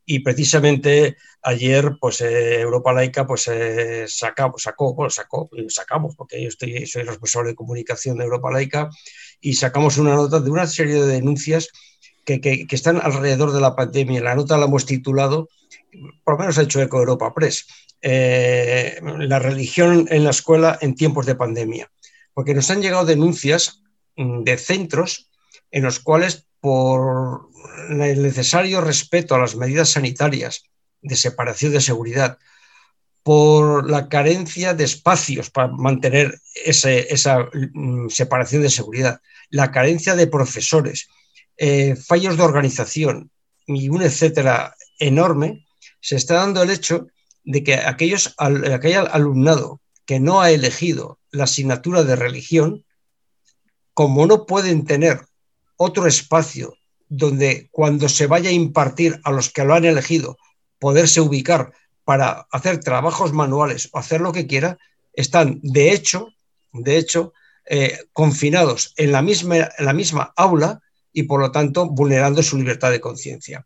Y 0.05 0.19
precisamente 0.19 1.17
ayer, 1.43 1.97
pues 1.99 2.21
eh, 2.21 2.61
Europa 2.61 2.93
Laica, 2.93 3.27
pues 3.27 3.47
eh, 3.47 4.05
sacó, 4.07 4.57
sacó, 4.57 4.93
bueno, 4.95 5.09
sacó, 5.09 5.49
sacamos, 5.67 6.15
porque 6.15 6.41
yo 6.41 6.47
estoy, 6.47 6.85
soy 6.87 7.03
responsable 7.03 7.49
de 7.51 7.55
comunicación 7.55 8.17
de 8.17 8.23
Europa 8.23 8.51
Laica, 8.51 8.89
y 9.41 9.53
sacamos 9.53 9.97
una 9.97 10.15
nota 10.15 10.39
de 10.39 10.49
una 10.49 10.67
serie 10.67 10.95
de 10.95 11.07
denuncias 11.07 11.69
que, 12.39 12.65
están 12.69 13.01
alrededor 13.01 13.51
de 13.51 13.61
la 13.61 13.75
pandemia. 13.75 14.21
La 14.21 14.35
nota 14.35 14.57
la 14.57 14.65
hemos 14.65 14.85
titulado, 14.85 15.49
por 16.23 16.35
lo 16.35 16.39
menos 16.39 16.57
ha 16.57 16.63
hecho 16.63 16.81
eco 16.81 16.99
Europa 16.99 17.33
Press, 17.33 17.67
eh, 18.01 18.99
la 19.01 19.39
religión 19.39 20.07
en 20.09 20.23
la 20.23 20.29
escuela 20.29 20.77
en 20.81 20.95
tiempos 20.95 21.25
de 21.25 21.35
pandemia. 21.35 21.91
Porque 22.33 22.53
nos 22.53 22.69
han 22.69 22.81
llegado 22.81 23.05
denuncias 23.05 23.81
mm, 24.15 24.43
de 24.43 24.57
centros 24.57 25.29
en 25.71 25.83
los 25.83 25.99
cuales, 25.99 26.47
por 26.59 27.49
el 27.89 28.21
necesario 28.21 28.81
respeto 28.81 29.35
a 29.35 29.39
las 29.39 29.55
medidas 29.55 29.89
sanitarias 29.89 30.63
de 31.01 31.15
separación 31.15 31.73
de 31.73 31.81
seguridad, 31.81 32.37
por 33.23 33.89
la 33.89 34.09
carencia 34.09 34.73
de 34.73 34.83
espacios 34.83 35.49
para 35.49 35.67
mantener 35.69 36.39
esa 36.65 37.49
mm, 37.73 38.09
separación 38.09 38.63
de 38.63 38.69
seguridad, 38.69 39.21
la 39.49 39.71
carencia 39.71 40.15
de 40.15 40.27
profesores, 40.27 41.07
eh, 41.63 41.95
fallos 41.95 42.37
de 42.37 42.43
organización 42.43 43.29
y 43.67 43.87
un 43.89 44.01
etcétera 44.01 44.75
enorme, 44.97 45.67
se 45.99 46.15
está 46.15 46.33
dando 46.33 46.63
el 46.63 46.71
hecho 46.71 47.05
de 47.43 47.63
que 47.63 47.75
aquellos, 47.75 48.33
aquel 48.39 49.05
alumnado 49.11 49.79
que 50.07 50.19
no 50.19 50.41
ha 50.41 50.49
elegido 50.49 51.19
la 51.29 51.43
asignatura 51.43 52.03
de 52.03 52.15
religión, 52.15 52.83
como 53.93 54.25
no 54.25 54.47
pueden 54.47 54.85
tener 54.85 55.21
otro 55.75 56.07
espacio 56.07 56.73
donde 57.09 57.69
cuando 57.71 58.09
se 58.09 58.25
vaya 58.25 58.49
a 58.49 58.53
impartir 58.53 59.21
a 59.23 59.31
los 59.31 59.51
que 59.51 59.63
lo 59.63 59.75
han 59.75 59.85
elegido, 59.85 60.39
poderse 60.79 61.21
ubicar 61.21 61.73
para 62.03 62.47
hacer 62.49 62.79
trabajos 62.79 63.33
manuales 63.33 63.87
o 63.91 63.99
hacer 63.99 64.19
lo 64.19 64.31
que 64.31 64.47
quiera, 64.47 64.79
están 65.13 65.59
de 65.61 65.91
hecho, 65.91 66.29
de 66.73 66.97
hecho, 66.97 67.33
eh, 67.69 67.99
confinados 68.13 68.95
en 68.97 69.11
la, 69.11 69.21
misma, 69.21 69.69
en 69.77 69.85
la 69.85 69.93
misma 69.93 70.33
aula 70.35 70.81
y 71.13 71.23
por 71.23 71.39
lo 71.39 71.51
tanto 71.51 71.89
vulnerando 71.89 72.43
su 72.43 72.57
libertad 72.57 72.91
de 72.91 73.01
conciencia. 73.01 73.65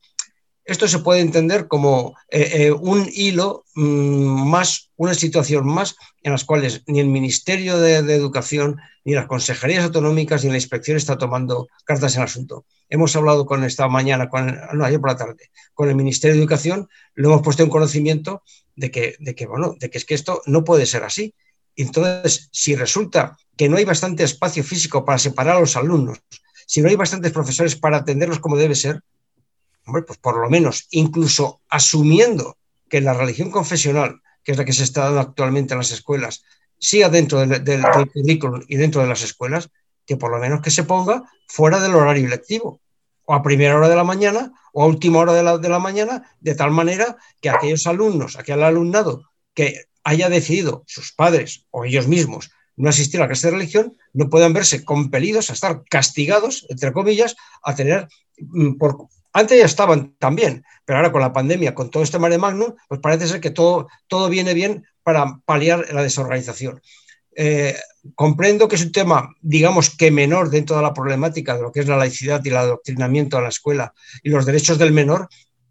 Esto 0.66 0.88
se 0.88 0.98
puede 0.98 1.22
entender 1.22 1.68
como 1.68 2.16
eh, 2.28 2.50
eh, 2.54 2.72
un 2.72 3.08
hilo 3.14 3.66
mm, 3.76 4.50
más, 4.50 4.90
una 4.96 5.14
situación 5.14 5.68
más 5.68 5.96
en 6.24 6.32
las 6.32 6.44
cuales 6.44 6.82
ni 6.88 7.00
el 7.00 7.08
Ministerio 7.08 7.78
de, 7.78 7.98
Educación, 7.98 8.78
ni 9.04 9.14
las 9.14 9.28
consejerías 9.28 9.84
autonómicas, 9.84 10.44
ni 10.44 10.50
la 10.50 10.58
inspección 10.58 10.98
está 10.98 11.20
tomando 11.20 11.68
cartas 11.84 12.16
en 12.16 12.22
el 12.22 12.26
asunto. 12.26 12.66
Hemos 12.90 13.16
hablado 13.16 13.46
con 13.46 13.64
esta 13.64 13.88
mañana, 13.88 14.28
con, 14.28 14.60
no, 14.74 14.84
ayer 14.84 15.00
por 15.00 15.12
la 15.12 15.18
tarde, 15.18 15.52
con 15.76 15.88
el 15.88 15.96
Ministerio 15.96 16.34
de 16.34 16.42
Educación, 16.42 16.90
lo 17.14 17.30
hemos 17.30 17.44
puesto 17.44 17.62
en 17.62 17.70
conocimiento 17.70 18.42
de 18.76 18.90
que, 18.90 19.16
de 19.20 19.36
que, 19.36 19.46
bueno, 19.46 19.76
de 19.80 19.92
que 19.92 20.00
es 20.00 20.06
que 20.06 20.16
esto 20.16 20.42
no 20.48 20.64
puede 20.64 20.88
ser 20.88 21.04
así. 21.04 21.36
Entonces, 21.76 22.50
si 22.52 22.76
resulta 22.76 23.38
que 23.56 23.70
no 23.70 23.78
hay 23.78 23.86
bastante 23.86 24.24
espacio 24.24 24.64
físico 24.64 25.06
para 25.06 25.20
separar 25.20 25.58
a 25.58 25.60
los 25.60 25.76
alumnos, 25.76 26.20
si 26.66 26.82
no 26.82 26.90
hay 26.90 26.96
bastantes 26.96 27.32
profesores 27.32 27.76
para 27.76 27.98
atenderlos 27.98 28.40
como 28.40 28.58
debe 28.58 28.76
ser, 28.76 29.02
hombre, 29.86 30.04
pues 30.04 30.18
por 30.20 30.38
lo 30.38 30.50
menos, 30.50 30.88
incluso 30.92 31.62
asumiendo 31.70 32.58
que 32.90 33.02
la 33.02 33.14
religión 33.14 33.52
confesional, 33.52 34.22
que 34.44 34.52
es 34.52 34.58
la 34.58 34.66
que 34.66 34.74
se 34.74 34.84
está 34.84 35.06
dando 35.06 35.20
actualmente 35.20 35.74
en 35.74 35.80
las 35.80 35.92
escuelas, 35.92 36.44
siga 36.78 37.10
dentro 37.10 37.46
del, 37.46 37.84
currículum 38.14 38.62
y 38.68 38.76
dentro 38.78 39.02
de 39.02 39.08
las 39.08 39.24
escuelas, 39.24 39.70
que 40.06 40.18
por 40.18 40.32
lo 40.32 40.40
menos 40.40 40.62
que 40.62 40.72
se 40.72 40.84
ponga 40.84 41.24
fuera 41.48 41.80
del 41.80 41.96
horario 41.96 42.28
lectivo, 42.28 42.80
o 43.26 43.34
a 43.34 43.42
primera 43.42 43.76
hora 43.76 43.90
de 43.90 43.96
la 43.96 44.04
mañana, 44.04 44.54
o 44.72 44.84
a 44.84 44.88
última 44.88 45.20
hora 45.20 45.34
de 45.34 45.42
la, 45.42 45.58
de 45.58 45.70
la 45.70 45.80
mañana, 45.80 46.30
de 46.40 46.54
tal 46.54 46.72
manera 46.72 47.18
que 47.42 47.50
aquellos 47.50 47.88
alumnos, 47.88 48.38
aquel 48.38 48.62
alumnado 48.62 49.32
que 49.54 49.86
haya 50.04 50.30
decidido, 50.30 50.84
sus 50.86 51.12
padres 51.12 51.66
o 51.72 51.86
ellos 51.86 52.08
mismos, 52.08 52.52
no 52.78 52.90
asistir 52.90 53.20
a 53.20 53.24
la 53.24 53.28
clase 53.28 53.48
de 53.48 53.54
religión, 53.54 53.98
no 54.14 54.30
puedan 54.30 54.54
verse 54.54 54.84
compelidos 54.84 55.50
a 55.50 55.54
estar 55.54 55.84
castigados, 55.90 56.66
entre 56.70 56.94
comillas, 56.94 57.36
a 57.64 57.76
tener, 57.76 58.08
mm, 58.38 58.78
por, 58.78 59.08
antes 59.34 59.60
ya 59.60 59.66
estaban 59.66 60.16
también, 60.18 60.64
pero 60.86 60.98
ahora 60.98 61.12
con 61.12 61.22
la 61.22 61.34
pandemia, 61.34 61.76
con 61.76 61.90
todo 61.90 62.04
este 62.04 62.20
mare 62.20 62.38
magnum, 62.38 62.74
pues 62.88 63.02
parece 63.02 63.28
ser 63.28 63.42
que 63.42 63.52
todo, 63.52 63.88
todo 64.08 64.30
viene 64.30 64.54
bien 64.54 64.86
para 65.04 65.40
paliar 65.46 65.94
la 65.94 66.04
desorganización. 66.04 66.82
Eh, 67.38 67.76
comprendo 68.16 68.70
que 68.70 68.78
es 68.78 68.86
un 68.86 68.94
tema, 68.94 69.36
digamos 69.42 69.90
que 69.90 70.10
menor 70.10 70.50
dentro 70.50 70.78
de 70.78 70.82
la 70.82 70.94
problemática 70.94 71.56
de 71.56 71.64
lo 71.64 71.72
que 71.72 71.82
es 71.82 71.88
la 71.88 71.98
laicidad 71.98 72.42
y 72.46 72.50
el 72.50 72.56
adoctrinamiento 72.56 73.38
a 73.38 73.42
la 73.42 73.50
escuela 73.50 73.94
y 74.24 74.30
los 74.30 74.46
derechos 74.46 74.78
del 74.78 74.94
menor, 74.94 75.28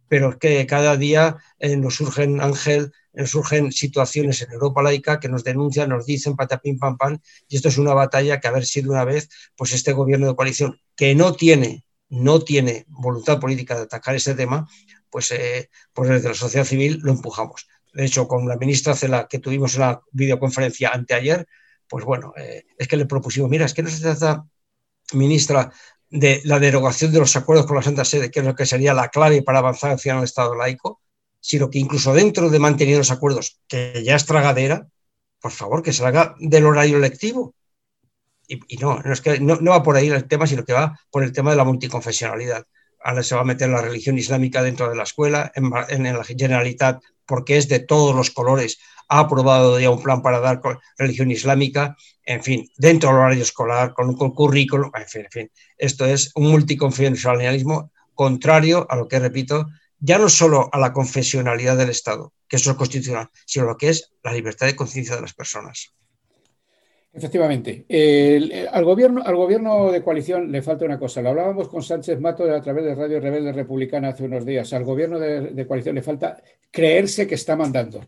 pero 0.09 0.31
es 0.31 0.37
que 0.37 0.67
cada 0.67 0.97
día 0.97 1.37
eh, 1.59 1.77
nos 1.77 1.97
surgen, 1.97 2.41
Ángel, 2.41 2.93
surgen 3.27 3.73
situaciones 3.73 4.43
en 4.43 4.53
Europa 4.53 4.83
laica 4.83 5.21
que 5.21 5.29
nos 5.29 5.45
denuncian, 5.45 5.89
nos 5.89 6.07
dicen 6.07 6.37
patapim 6.37 6.79
pam 6.79 6.97
pam, 6.97 7.19
y 7.49 7.57
esto 7.57 7.69
es 7.69 7.79
una 7.79 7.95
batalla 7.95 8.41
que 8.41 8.49
haber 8.49 8.67
sido 8.67 8.93
una 8.93 9.05
vez, 9.05 9.29
pues 9.57 9.73
este 9.73 9.93
gobierno 9.93 10.27
de 10.27 10.37
coalición 10.37 10.81
que 10.97 11.15
no 11.15 11.35
tiene, 11.35 11.85
no 12.09 12.41
tiene 12.41 12.85
voluntad 12.89 13.41
política 13.41 13.77
de 13.77 13.83
atacar 13.83 14.15
ese 14.15 14.35
tema, 14.35 14.69
pues, 15.11 15.31
eh, 15.31 15.71
pues 15.93 16.09
desde 16.09 16.29
la 16.29 16.35
sociedad 16.35 16.65
civil 16.65 16.99
lo 17.03 17.13
empujamos. 17.13 17.69
De 17.93 18.05
hecho, 18.05 18.27
con 18.27 18.49
la 18.49 18.57
ministra 18.57 18.95
Cela, 18.95 19.29
que 19.29 19.39
tuvimos 19.39 19.77
una 19.77 20.01
videoconferencia 20.11 20.91
anteayer, 20.91 21.47
pues 21.89 22.05
bueno, 22.05 22.33
eh, 22.37 22.65
es 22.77 22.89
que 22.89 22.97
le 22.97 23.07
propusimos, 23.07 23.49
mira, 23.49 23.67
es 23.67 23.75
que 23.75 23.85
no 23.85 23.91
se 23.91 24.01
trata, 24.01 24.45
ministra, 25.13 25.73
de 26.15 26.41
la 26.45 26.61
derogación 26.61 27.11
de 27.11 27.19
los 27.19 27.35
acuerdos 27.35 27.67
con 27.67 27.75
la 27.75 27.83
Santa 27.83 28.05
Sede, 28.05 28.31
que 28.31 28.39
es 28.39 28.47
lo 28.47 28.55
que 28.55 28.67
sería 28.67 28.95
la 28.95 29.09
clave 29.09 29.43
para 29.43 29.59
avanzar 29.59 29.91
hacia 29.91 30.17
un 30.17 30.23
Estado 30.23 30.55
laico, 30.55 31.01
sino 31.41 31.69
que 31.69 31.81
incluso 31.81 32.15
dentro 32.15 32.51
de 32.51 32.61
mantener 32.61 32.99
los 32.99 33.11
acuerdos, 33.11 33.59
que 33.67 34.01
ya 34.05 34.15
es 34.15 34.25
tragadera, 34.25 34.87
por 35.41 35.51
favor, 35.51 35.83
que 35.83 35.93
se 35.93 36.07
haga 36.07 36.37
del 36.39 36.67
horario 36.67 37.01
lectivo. 37.01 37.57
Y, 38.47 38.77
no, 38.77 39.01
no, 39.01 39.13
es 39.13 39.21
que 39.21 39.41
no, 39.41 39.59
va 39.59 39.83
por 39.83 39.97
ahí 39.97 40.07
el 40.07 40.29
tema, 40.29 40.47
sino 40.47 40.65
que 40.65 40.73
va 40.73 40.97
por 41.11 41.25
el 41.25 41.33
tema 41.33 41.51
de 41.51 41.57
la 41.57 41.65
multiconfesionalidad. 41.65 42.65
Ahora 43.03 43.25
se 43.25 43.35
va 43.35 43.41
a 43.41 43.45
meter 43.45 43.69
la 43.69 43.83
religión 43.83 44.17
islámica 44.17 44.63
dentro 44.63 44.89
de 44.89 44.95
la 44.95 45.03
escuela, 45.03 45.51
en, 45.57 45.65
en 45.89 46.17
la 46.17 46.23
Generalitat, 46.23 47.03
porque 47.27 47.57
es 47.57 47.69
de 47.69 47.81
todos 47.81 48.15
los 48.15 48.31
colores, 48.31 48.79
ha 49.09 49.21
aprobado 49.21 49.79
ya 49.79 49.91
un 49.91 50.03
plan 50.03 50.23
para 50.23 50.41
dar 50.41 50.61
religión 50.99 51.31
islámica, 51.31 51.97
en 52.25 52.43
fin, 52.43 52.69
dentro 52.77 53.11
del 53.11 53.19
horario 53.19 53.43
escolar, 53.43 53.93
con 53.95 54.09
un 54.09 54.17
currículo, 54.17 54.91
en 54.95 55.07
fin, 55.07 55.23
en 55.23 55.31
fin. 55.31 55.51
Esto 55.79 56.07
es 56.07 56.31
un 56.35 56.51
multiconfesionalismo 56.51 57.91
contrario 58.15 58.87
a 58.89 58.97
lo 58.97 59.09
que, 59.09 59.19
repito, 59.19 59.67
ya 59.99 60.19
no 60.19 60.29
solo 60.29 60.69
a 60.73 60.79
la 60.79 60.93
confesionalidad 60.93 61.77
del 61.77 61.91
Estado, 61.91 62.33
que 62.49 62.57
eso 62.57 62.71
es 62.71 62.77
constitucional, 62.77 63.29
sino 63.47 63.67
lo 63.67 63.77
que 63.77 63.89
es 63.89 64.13
la 64.23 64.33
libertad 64.33 64.67
de 64.67 64.77
conciencia 64.77 65.17
de 65.17 65.23
las 65.23 65.35
personas. 65.35 65.95
Efectivamente. 67.15 67.87
al, 68.73 68.85
gobierno, 68.85 69.23
al 69.25 69.37
gobierno 69.37 69.93
de 69.93 70.03
coalición 70.03 70.51
le 70.51 70.63
falta 70.63 70.85
una 70.85 70.99
cosa. 70.99 71.23
Lo 71.23 71.31
hablábamos 71.31 71.69
con 71.69 71.81
Sánchez 71.81 72.19
Mato 72.21 72.43
a 72.53 72.61
través 72.61 72.85
de 72.85 72.95
Radio 72.95 73.21
Rebelde 73.21 73.53
Republicana 73.53 74.09
hace 74.09 74.25
unos 74.25 74.45
días. 74.45 74.73
Al 74.73 74.85
gobierno 74.85 75.21
de, 75.21 75.67
coalición 75.67 75.95
le 75.95 76.03
falta 76.03 76.43
creerse 76.73 77.29
que 77.29 77.37
está 77.37 77.55
mandando. 77.55 78.05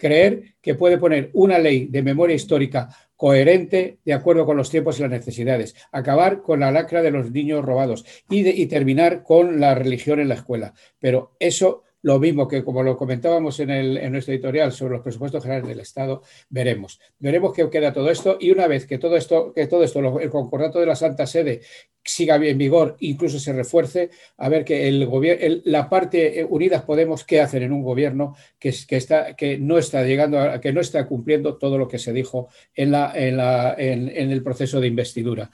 Creer 0.00 0.54
que 0.60 0.74
puede 0.74 0.98
poner 0.98 1.30
una 1.34 1.58
ley 1.58 1.86
de 1.86 2.02
memoria 2.02 2.34
histórica 2.34 2.88
coherente 3.14 3.98
de 4.02 4.14
acuerdo 4.14 4.46
con 4.46 4.56
los 4.56 4.70
tiempos 4.70 4.98
y 4.98 5.02
las 5.02 5.10
necesidades. 5.10 5.74
Acabar 5.92 6.40
con 6.40 6.60
la 6.60 6.72
lacra 6.72 7.02
de 7.02 7.10
los 7.10 7.30
niños 7.30 7.64
robados 7.64 8.06
y, 8.30 8.48
y 8.48 8.66
terminar 8.66 9.22
con 9.22 9.60
la 9.60 9.74
religión 9.74 10.20
en 10.20 10.28
la 10.28 10.36
escuela. 10.36 10.72
Pero 10.98 11.36
eso 11.38 11.84
lo 12.02 12.18
mismo 12.18 12.48
que 12.48 12.64
como 12.64 12.82
lo 12.82 12.96
comentábamos 12.96 13.60
en, 13.60 13.70
el, 13.70 13.96
en 13.96 14.12
nuestro 14.12 14.34
editorial 14.34 14.72
sobre 14.72 14.94
los 14.94 15.02
presupuestos 15.02 15.42
generales 15.42 15.68
del 15.68 15.80
Estado, 15.80 16.22
veremos. 16.48 17.00
Veremos 17.18 17.52
qué 17.52 17.68
queda 17.68 17.92
todo 17.92 18.10
esto 18.10 18.38
y 18.40 18.50
una 18.50 18.66
vez 18.66 18.86
que 18.86 18.98
todo 18.98 19.16
esto, 19.16 19.52
que 19.54 19.66
todo 19.66 19.84
esto, 19.84 20.18
el 20.20 20.30
concordato 20.30 20.80
de 20.80 20.86
la 20.86 20.96
Santa 20.96 21.26
Sede 21.26 21.60
siga 22.02 22.36
en 22.36 22.58
vigor, 22.58 22.96
incluso 23.00 23.38
se 23.38 23.52
refuerce, 23.52 24.10
a 24.38 24.48
ver 24.48 24.64
que 24.64 24.88
el 24.88 25.06
gobierno, 25.06 25.60
la 25.64 25.88
parte 25.88 26.46
Unidas 26.48 26.82
Podemos, 26.82 27.24
¿qué 27.24 27.40
hacen 27.40 27.62
en 27.62 27.72
un 27.72 27.82
gobierno 27.82 28.34
que, 28.58 28.74
que, 28.88 28.96
está, 28.96 29.36
que 29.36 29.58
no 29.58 29.78
está 29.78 30.02
llegando, 30.04 30.40
a, 30.40 30.60
que 30.60 30.72
no 30.72 30.80
está 30.80 31.06
cumpliendo 31.06 31.58
todo 31.58 31.76
lo 31.76 31.88
que 31.88 31.98
se 31.98 32.12
dijo 32.12 32.48
en, 32.74 32.92
la, 32.92 33.12
en, 33.14 33.36
la, 33.36 33.74
en, 33.76 34.08
en 34.08 34.30
el 34.30 34.42
proceso 34.42 34.80
de 34.80 34.86
investidura? 34.86 35.50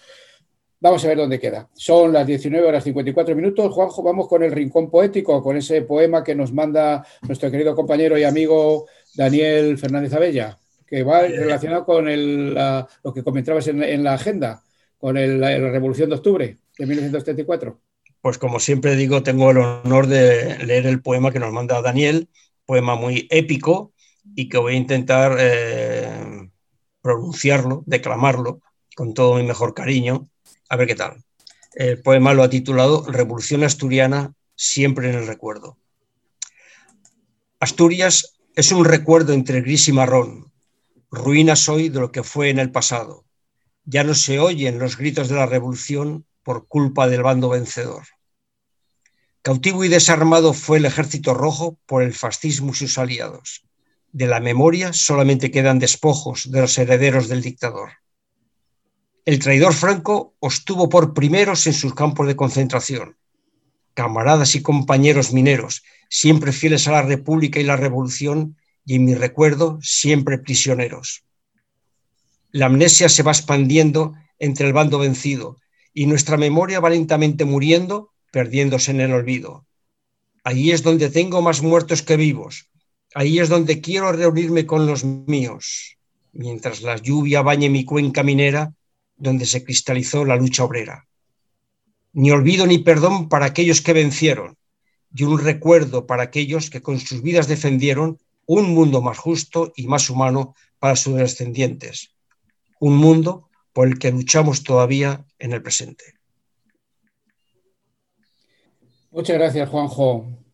Vamos 0.79 1.03
a 1.05 1.09
ver 1.09 1.17
dónde 1.17 1.41
queda. 1.41 1.69
Son 1.73 2.13
las 2.13 2.27
19 2.27 2.67
horas 2.67 2.85
54 2.85 3.35
minutos. 3.35 3.73
Juanjo, 3.73 4.03
vamos 4.03 4.29
con 4.29 4.43
el 4.43 4.53
rincón 4.53 4.91
poético, 4.91 5.43
con 5.43 5.57
ese 5.57 5.83
poema 5.83 6.23
que 6.23 6.35
nos 6.35 6.53
manda 6.53 7.07
nuestro 7.23 7.51
querido 7.51 7.75
compañero 7.75 8.19
y 8.19 8.25
amigo 8.25 8.87
Daniel 9.15 9.79
Fernández 9.79 10.13
Abella, 10.13 10.59
que 10.87 11.03
va 11.03 11.23
relacionado 11.23 11.87
con 11.87 12.05
lo 12.55 13.15
que 13.15 13.25
comentabas 13.25 13.67
en, 13.69 14.05
la 14.05 14.15
agenda, 14.15 14.63
con 14.99 15.15
la, 15.41 15.59
Revolución 15.59 16.11
de 16.11 16.17
Octubre 16.17 16.59
de 16.79 16.87
1934. 16.87 17.81
Pues 18.21 18.37
como 18.37 18.61
siempre 18.61 18.97
digo, 18.97 19.23
tengo 19.23 19.53
el 19.53 19.59
honor 19.59 20.09
de 20.09 20.59
leer 20.67 20.87
el 20.87 21.01
poema 21.01 21.33
que 21.33 21.39
nos 21.39 21.53
manda 21.53 21.81
Daniel, 21.81 22.29
poema 22.67 22.97
muy 22.97 23.27
épico 23.31 23.95
y 24.35 24.51
que 24.51 24.59
voy 24.59 24.75
a 24.75 24.77
intentar 24.77 25.37
eh, 25.39 26.51
pronunciarlo, 27.01 27.83
declamarlo 27.87 28.61
con 28.95 29.15
todo 29.15 29.37
mi 29.37 29.45
mejor 29.45 29.73
cariño 29.73 30.29
a 30.69 30.77
ver 30.77 30.89
qué 30.89 30.95
tal. 30.95 31.25
El 31.75 32.01
poema 32.01 32.33
lo 32.35 32.43
ha 32.43 32.51
titulado 32.51 33.05
Revolución 33.07 33.65
Asturiana, 33.65 34.33
siempre 34.55 35.11
en 35.11 35.17
el 35.17 35.27
recuerdo. 35.27 35.77
Asturias 37.61 38.39
es 38.55 38.73
un 38.73 38.85
recuerdo 38.85 39.33
entre 39.33 39.61
gris 39.61 39.89
y 39.89 39.93
marrón, 39.93 40.53
ruinas 41.11 41.69
hoy 41.69 41.89
de 41.89 42.01
lo 42.01 42.13
que 42.13 42.23
fue 42.23 42.51
en 42.51 42.59
el 42.59 42.71
pasado. 42.71 43.25
Ya 43.85 44.05
no 44.05 44.15
se 44.15 44.39
oyen 44.39 44.79
los 44.79 44.97
gritos 44.97 45.29
de 45.29 45.37
la 45.37 45.47
revolución 45.47 46.27
por 46.43 46.67
culpa 46.67 47.09
del 47.09 47.23
bando 47.23 47.51
vencedor. 47.51 48.05
Cautivo 49.43 49.85
y 49.85 49.89
desarmado 49.89 50.55
fue 50.55 50.79
el 50.79 50.87
ejército 50.87 51.35
rojo 51.35 51.79
por 51.87 52.03
el 52.03 52.15
fascismo 52.15 52.73
y 52.73 52.75
sus 52.75 52.99
aliados. 52.99 53.65
De 54.13 54.27
la 54.27 54.41
memoria 54.41 54.93
solamente 54.93 55.51
quedan 55.51 55.79
despojos 55.79 56.51
de 56.51 56.63
los 56.63 56.79
herederos 56.79 57.29
del 57.29 57.43
dictador. 57.43 57.91
El 59.27 59.41
traidor 59.41 59.75
Franco 59.75 60.37
os 60.39 60.65
tuvo 60.65 60.89
por 60.89 61.13
primeros 61.13 61.67
en 61.67 61.73
sus 61.73 61.95
campos 61.95 62.29
de 62.29 62.37
concentración. 62.37 63.17
Camaradas 63.93 64.55
y 64.55 64.63
compañeros 64.63 65.33
mineros, 65.33 65.83
siempre 66.09 66.53
fieles 66.53 66.87
a 66.87 66.93
la 66.93 67.03
República 67.03 67.59
y 67.59 67.65
la 67.65 67.75
Revolución, 67.75 68.57
y 68.85 68.95
en 68.95 69.05
mi 69.05 69.17
recuerdo, 69.17 69.81
siempre 69.83 70.39
prisioneros. 70.39 71.25
La 72.53 72.67
amnesia 72.67 73.09
se 73.09 73.25
va 73.25 73.33
expandiendo 73.33 74.15
entre 74.39 74.69
el 74.69 74.73
bando 74.73 75.01
vencido 75.01 75.57
y 75.93 76.07
nuestra 76.07 76.37
memoria 76.37 76.79
va 76.79 76.91
lentamente 76.91 77.45
muriendo, 77.45 78.13
perdiéndose 78.31 78.93
en 78.93 79.01
el 79.01 79.13
olvido. 79.13 79.67
Ahí 80.45 80.71
es 80.71 80.85
donde 80.85 81.11
tengo 81.11 81.43
más 81.43 81.63
muertos 81.63 82.03
que 82.03 82.17
vivos. 82.17 82.71
Ahí 83.13 83.41
es 83.41 83.49
donde 83.49 83.81
quiero 83.81 84.13
reunirme 84.13 84.67
con 84.67 84.87
los 84.87 85.03
míos. 85.03 85.97
Mientras 86.33 86.83
la 86.83 86.97
lluvia 86.97 87.43
bañe 87.43 87.69
mi 87.69 87.85
cuenca 87.85 88.23
minera, 88.23 88.76
donde 89.17 89.47
se 89.47 89.65
cristalizó 89.65 90.25
la 90.25 90.37
lucha 90.37 90.65
obrera. 90.65 91.07
Ni 92.13 92.31
olvido 92.31 92.67
ni 92.67 92.79
perdón 92.79 93.29
para 93.29 93.47
aquellos 93.47 93.81
que 93.81 93.93
vencieron, 93.93 94.57
y 95.15 95.25
un 95.25 95.39
recuerdo 95.39 96.07
para 96.07 96.25
aquellos 96.25 96.71
que 96.71 96.83
con 96.83 96.99
sus 96.99 97.23
vidas 97.23 97.49
defendieron 97.49 98.19
un 98.47 98.75
mundo 98.75 99.03
más 99.03 99.19
justo 99.19 99.73
y 99.77 99.87
más 99.87 100.09
humano 100.11 100.55
para 100.79 100.97
sus 100.97 101.17
descendientes, 101.17 102.15
un 102.81 102.97
mundo 102.97 103.49
por 103.73 103.89
el 103.89 103.99
que 103.99 104.11
luchamos 104.11 104.63
todavía 104.63 105.25
en 105.39 105.53
el 105.53 105.63
presente. 105.63 106.15
Muchas 109.11 109.37
gracias, 109.37 109.69
Juanjo. 109.69 110.46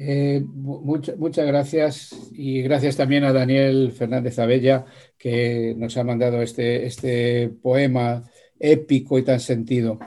Eh, 0.00 0.44
muchas 0.46 1.46
gracias 1.46 2.30
y 2.32 2.62
gracias 2.62 2.96
también 2.96 3.24
a 3.24 3.32
Daniel 3.32 3.90
Fernández 3.90 4.38
Abella 4.38 4.84
que 5.18 5.74
nos 5.76 5.96
ha 5.96 6.04
mandado 6.04 6.40
este, 6.40 6.86
este 6.86 7.48
poema 7.48 8.22
épico 8.60 9.18
y 9.18 9.24
tan 9.24 9.40
sentido. 9.40 9.98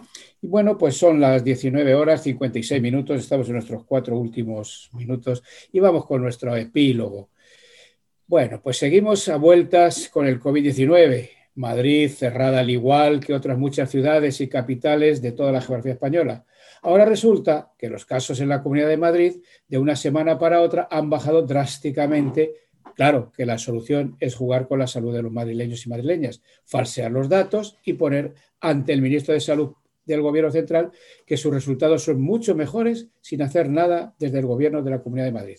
Y 0.41 0.47
bueno, 0.47 0.77
pues 0.77 0.95
son 0.95 1.19
las 1.19 1.43
19 1.43 1.93
horas 1.93 2.23
56 2.23 2.81
minutos, 2.81 3.19
estamos 3.19 3.47
en 3.47 3.53
nuestros 3.55 3.83
cuatro 3.83 4.17
últimos 4.17 4.89
minutos 4.93 5.43
y 5.73 5.81
vamos 5.81 6.05
con 6.05 6.21
nuestro 6.21 6.55
epílogo. 6.55 7.29
Bueno, 8.27 8.61
pues 8.63 8.77
seguimos 8.77 9.27
a 9.27 9.35
vueltas 9.35 10.07
con 10.07 10.25
el 10.25 10.39
COVID-19. 10.39 11.29
Madrid 11.55 12.09
cerrada 12.09 12.61
al 12.61 12.69
igual 12.69 13.19
que 13.19 13.33
otras 13.33 13.57
muchas 13.57 13.91
ciudades 13.91 14.39
y 14.39 14.47
capitales 14.47 15.21
de 15.21 15.33
toda 15.33 15.51
la 15.51 15.59
geografía 15.59 15.91
española. 15.91 16.45
Ahora 16.83 17.05
resulta 17.05 17.73
que 17.77 17.89
los 17.89 18.05
casos 18.05 18.39
en 18.39 18.49
la 18.49 18.63
Comunidad 18.63 18.87
de 18.87 18.97
Madrid 18.97 19.35
de 19.67 19.77
una 19.77 19.95
semana 19.95 20.39
para 20.39 20.61
otra 20.61 20.87
han 20.89 21.11
bajado 21.11 21.43
drásticamente. 21.43 22.55
Claro 22.95 23.31
que 23.31 23.45
la 23.45 23.59
solución 23.59 24.17
es 24.19 24.35
jugar 24.35 24.67
con 24.67 24.79
la 24.79 24.87
salud 24.87 25.13
de 25.13 25.21
los 25.21 25.31
madrileños 25.31 25.85
y 25.85 25.89
madrileñas, 25.89 26.41
falsear 26.65 27.11
los 27.11 27.29
datos 27.29 27.77
y 27.85 27.93
poner 27.93 28.33
ante 28.59 28.93
el 28.93 29.01
ministro 29.03 29.33
de 29.33 29.39
Salud 29.39 29.73
del 30.05 30.23
Gobierno 30.23 30.49
Central 30.49 30.91
que 31.25 31.37
sus 31.37 31.53
resultados 31.53 32.03
son 32.03 32.19
mucho 32.19 32.55
mejores 32.55 33.09
sin 33.21 33.43
hacer 33.43 33.69
nada 33.69 34.15
desde 34.17 34.39
el 34.39 34.47
Gobierno 34.47 34.81
de 34.81 34.89
la 34.89 35.03
Comunidad 35.03 35.25
de 35.25 35.31
Madrid. 35.31 35.57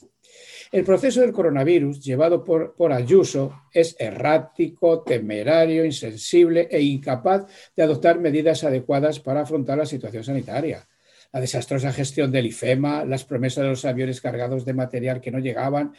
El 0.72 0.84
proceso 0.84 1.20
del 1.20 1.32
coronavirus 1.32 2.02
llevado 2.02 2.42
por, 2.42 2.74
por, 2.74 2.92
Ayuso 2.92 3.62
es 3.72 3.94
errático, 3.98 5.02
temerario, 5.02 5.84
insensible 5.84 6.66
e 6.70 6.80
incapaz 6.80 7.46
de 7.76 7.82
adoptar 7.84 8.18
medidas 8.18 8.64
adecuadas 8.64 9.20
para 9.20 9.42
afrontar 9.42 9.78
la 9.78 9.86
situación 9.86 10.24
sanitaria 10.24 10.88
la 11.32 11.40
desastrosa 11.40 11.92
gestión 11.92 12.30
del 12.30 12.46
IFEMA, 12.46 13.04
las 13.04 13.24
promesas 13.24 13.64
de 13.64 13.70
los 13.70 13.84
aviones 13.84 14.20
cargados 14.20 14.64
de 14.64 14.74
material 14.74 15.20
que 15.20 15.30
no 15.30 15.38
llegaban. 15.38 15.92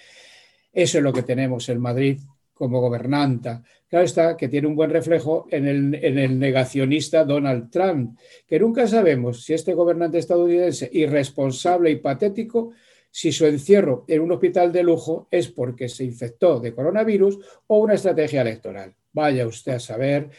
Eso 0.71 0.97
es 0.97 1.03
lo 1.03 1.13
que 1.13 1.23
tenemos 1.23 1.67
en 1.69 1.79
Madrid 1.79 2.19
como 2.53 2.79
gobernanta. 2.79 3.63
Claro 3.89 4.05
está 4.05 4.37
que 4.37 4.47
tiene 4.47 4.67
un 4.67 4.75
buen 4.75 4.91
reflejo 4.91 5.47
en 5.49 5.67
el, 5.67 5.95
en 5.95 6.17
el, 6.17 6.39
negacionista 6.39 7.25
Donald 7.25 7.69
Trump, 7.71 8.17
que 8.47 8.59
nunca 8.59 8.87
sabemos 8.87 9.43
si 9.43 9.53
este 9.53 9.73
gobernante 9.73 10.19
estadounidense 10.19 10.89
irresponsable 10.93 11.89
y 11.91 11.95
patético, 11.97 12.71
si 13.09 13.31
su 13.31 13.45
encierro 13.45 14.05
en 14.07 14.21
un 14.21 14.31
hospital 14.31 14.71
de 14.71 14.83
lujo 14.83 15.27
es 15.29 15.47
porque 15.49 15.89
se 15.89 16.03
infectó 16.03 16.59
de 16.59 16.73
coronavirus 16.73 17.39
o 17.67 17.79
una 17.79 17.95
estrategia 17.95 18.41
electoral. 18.41 18.95
Vaya 19.11 19.45
usted 19.45 19.73
a 19.73 19.79
saber 19.79 20.29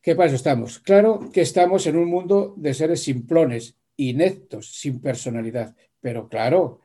qué 0.00 0.14
para 0.14 0.32
estamos. 0.32 0.78
Claro 0.78 1.30
que 1.32 1.42
estamos 1.42 1.86
en 1.86 1.96
un 1.96 2.08
mundo 2.08 2.54
de 2.56 2.72
seres 2.72 3.02
simplones 3.02 3.76
ineptos, 4.10 4.74
sin 4.74 5.00
personalidad. 5.00 5.74
Pero 6.00 6.28
claro, 6.28 6.80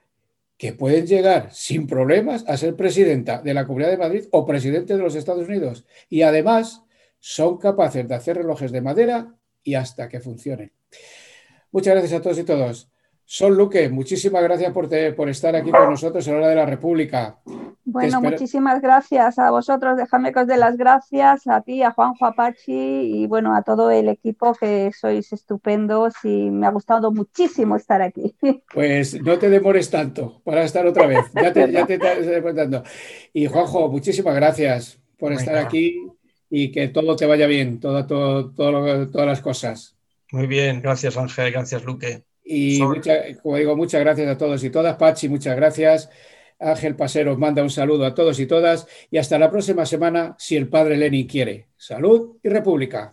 que 0.58 0.74
pueden 0.74 1.06
llegar 1.06 1.54
sin 1.54 1.86
problemas 1.86 2.44
a 2.48 2.58
ser 2.58 2.76
presidenta 2.76 3.42
de 3.42 3.54
la 3.54 3.66
Comunidad 3.66 3.92
de 3.92 3.98
Madrid 3.98 4.26
o 4.32 4.46
presidente 4.46 4.96
de 4.96 5.04
los 5.04 5.16
Estados 5.16 5.48
Unidos. 5.48 5.86
Y 6.10 6.24
además 6.24 6.84
son 7.20 7.58
capaces 7.58 8.08
de 8.08 8.16
hacer 8.16 8.38
relojes 8.38 8.72
de 8.72 8.82
madera 8.82 9.36
y 9.64 9.76
hasta 9.76 10.10
que 10.10 10.20
funcionen. 10.20 10.72
Muchas 11.72 11.94
gracias 11.94 12.20
a 12.20 12.22
todos 12.24 12.40
y 12.40 12.44
todos. 12.44 12.90
Sol 13.30 13.58
Luque, 13.58 13.90
muchísimas 13.90 14.42
gracias 14.42 14.72
por, 14.72 14.88
por 15.14 15.28
estar 15.28 15.54
aquí 15.54 15.70
con 15.70 15.90
nosotros 15.90 16.26
en 16.26 16.34
la 16.34 16.40
hora 16.40 16.48
de 16.48 16.56
la 16.56 16.66
República. 16.66 17.38
Bueno, 17.84 18.22
muchísimas 18.22 18.82
gracias 18.82 19.38
a 19.38 19.52
vosotros. 19.52 19.98
Déjame 19.98 20.32
que 20.32 20.40
os 20.40 20.48
dé 20.48 20.56
las 20.56 20.78
gracias 20.78 21.46
a 21.46 21.60
ti, 21.60 21.84
a 21.84 21.92
Juanjo 21.92 22.26
Apache 22.26 22.72
y 22.72 23.28
bueno, 23.28 23.54
a 23.54 23.64
todo 23.64 23.92
el 23.92 24.08
equipo 24.08 24.54
que 24.54 24.94
sois 24.98 25.34
estupendos 25.34 26.14
y 26.24 26.50
me 26.50 26.68
ha 26.68 26.72
gustado 26.72 27.12
muchísimo 27.12 27.76
estar 27.76 28.02
aquí. 28.02 28.34
Pues 28.74 29.22
no 29.22 29.38
te 29.38 29.50
demores 29.50 29.90
tanto 29.90 30.42
para 30.46 30.64
estar 30.64 30.88
otra 30.88 31.06
vez. 31.06 31.26
Ya 31.36 31.52
te, 31.52 31.70
ya 31.70 31.86
te 31.86 31.96
estoy 31.96 32.42
contando. 32.42 32.84
Y 33.34 33.48
Juanjo, 33.48 33.90
muchísimas 33.90 34.36
gracias 34.36 35.02
por 35.20 35.34
estar 35.34 35.58
aquí 35.58 36.08
y 36.50 36.72
que 36.72 36.88
todo 36.88 37.18
te 37.18 37.26
vaya 37.26 37.46
bien, 37.46 37.82
todo, 37.82 38.08
todo, 38.08 38.52
todas 38.54 39.28
las 39.28 39.42
cosas. 39.42 39.98
Muy 40.32 40.48
bien, 40.48 40.82
gracias 40.82 41.18
Ángel, 41.18 41.52
gracias 41.52 41.84
Luque. 41.84 42.27
Y 42.48 42.80
como 43.42 43.58
digo, 43.58 43.76
muchas 43.76 44.02
gracias 44.02 44.30
a 44.30 44.38
todos 44.38 44.64
y 44.64 44.70
todas. 44.70 44.96
Pachi, 44.96 45.28
muchas 45.28 45.56
gracias. 45.56 46.10
Ángel 46.60 46.96
Pasero 46.96 47.38
manda 47.38 47.62
un 47.62 47.70
saludo 47.70 48.06
a 48.06 48.16
todos 48.16 48.40
y 48.40 48.48
todas. 48.48 48.88
Y 49.12 49.18
hasta 49.18 49.38
la 49.38 49.52
próxima 49.52 49.86
semana, 49.86 50.36
si 50.40 50.56
el 50.56 50.70
padre 50.70 50.98
Lenin 50.98 51.28
quiere. 51.28 51.68
Salud 51.78 52.38
y 52.42 52.50
República. 52.50 53.12